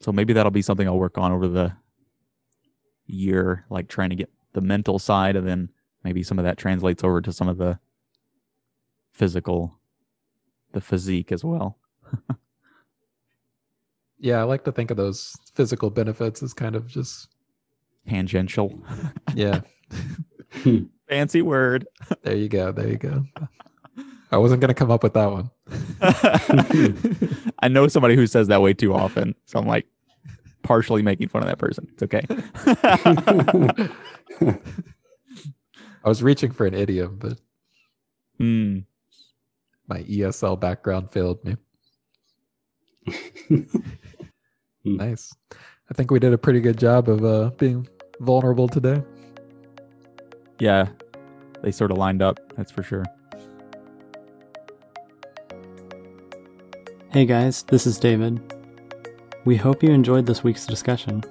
So 0.00 0.12
maybe 0.12 0.32
that'll 0.32 0.50
be 0.50 0.62
something 0.62 0.86
I'll 0.86 0.98
work 0.98 1.18
on 1.18 1.32
over 1.32 1.48
the 1.48 1.72
year, 3.06 3.64
like 3.70 3.88
trying 3.88 4.10
to 4.10 4.16
get 4.16 4.30
the 4.52 4.60
mental 4.60 4.98
side, 4.98 5.36
and 5.36 5.46
then 5.46 5.70
maybe 6.04 6.22
some 6.22 6.38
of 6.38 6.44
that 6.44 6.56
translates 6.58 7.02
over 7.02 7.20
to 7.20 7.32
some 7.32 7.48
of 7.48 7.58
the 7.58 7.78
physical, 9.12 9.78
the 10.72 10.80
physique 10.80 11.32
as 11.32 11.44
well. 11.44 11.78
Yeah, 14.18 14.40
I 14.40 14.42
like 14.42 14.64
to 14.64 14.72
think 14.72 14.90
of 14.90 14.96
those 14.96 15.36
physical 15.54 15.90
benefits 15.90 16.42
as 16.42 16.52
kind 16.52 16.74
of 16.74 16.88
just 16.88 17.28
Tangential, 18.08 18.82
yeah. 19.34 19.60
fancy 21.08 21.42
word. 21.42 21.86
There 22.22 22.36
you 22.36 22.48
go. 22.48 22.72
There 22.72 22.88
you 22.88 22.96
go. 22.96 23.24
I 24.30 24.36
wasn't 24.36 24.60
gonna 24.60 24.74
come 24.74 24.90
up 24.90 25.02
with 25.02 25.14
that 25.14 25.30
one. 25.30 25.50
I 27.60 27.68
know 27.68 27.88
somebody 27.88 28.14
who 28.14 28.26
says 28.26 28.48
that 28.48 28.60
way 28.62 28.74
too 28.74 28.92
often, 28.94 29.34
so 29.46 29.58
I'm 29.58 29.66
like 29.66 29.86
partially 30.62 31.02
making 31.02 31.28
fun 31.28 31.42
of 31.42 31.48
that 31.48 31.58
person. 31.58 31.88
It's 31.92 32.02
okay. 32.02 32.22
I 36.04 36.08
was 36.08 36.22
reaching 36.22 36.52
for 36.52 36.66
an 36.66 36.74
idiom, 36.74 37.16
but 37.18 37.38
Hmm. 38.38 38.80
my 39.88 40.02
ESL 40.02 40.60
background 40.60 41.10
failed 41.10 41.44
me. 41.44 41.56
Nice. 44.84 45.34
I 45.90 45.94
think 45.94 46.10
we 46.10 46.18
did 46.20 46.32
a 46.32 46.38
pretty 46.38 46.60
good 46.60 46.78
job 46.78 47.08
of 47.08 47.24
uh, 47.24 47.50
being 47.58 47.88
vulnerable 48.20 48.68
today. 48.68 49.02
Yeah, 50.60 50.88
they 51.62 51.72
sort 51.72 51.90
of 51.90 51.98
lined 51.98 52.22
up. 52.22 52.38
That's 52.56 52.70
for 52.70 52.82
sure. 52.82 53.04
Hey 57.10 57.24
guys, 57.24 57.62
this 57.62 57.86
is 57.86 57.98
David. 57.98 58.38
We 59.46 59.56
hope 59.56 59.82
you 59.82 59.88
enjoyed 59.92 60.26
this 60.26 60.44
week's 60.44 60.66
discussion. 60.66 61.24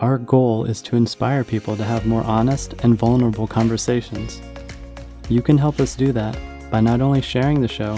Our 0.00 0.18
goal 0.18 0.64
is 0.64 0.82
to 0.82 0.96
inspire 0.96 1.44
people 1.44 1.76
to 1.76 1.84
have 1.84 2.04
more 2.04 2.24
honest 2.24 2.74
and 2.82 2.98
vulnerable 2.98 3.46
conversations. 3.46 4.42
You 5.28 5.40
can 5.40 5.56
help 5.56 5.78
us 5.78 5.94
do 5.94 6.10
that 6.14 6.36
by 6.68 6.80
not 6.80 7.00
only 7.00 7.22
sharing 7.22 7.60
the 7.60 7.68
show, 7.68 7.96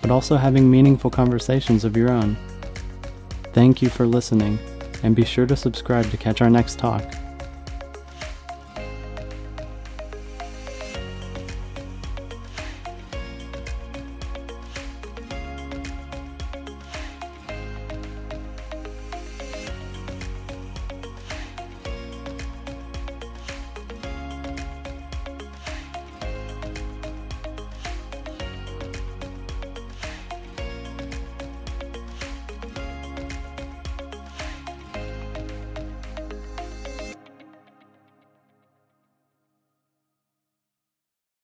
but 0.00 0.10
also 0.10 0.36
having 0.36 0.68
meaningful 0.68 1.08
conversations 1.08 1.84
of 1.84 1.96
your 1.96 2.10
own. 2.10 2.36
Thank 3.52 3.80
you 3.80 3.88
for 3.88 4.04
listening, 4.04 4.58
and 5.04 5.14
be 5.14 5.24
sure 5.24 5.46
to 5.46 5.54
subscribe 5.54 6.10
to 6.10 6.16
catch 6.16 6.42
our 6.42 6.50
next 6.50 6.80
talk. 6.80 7.14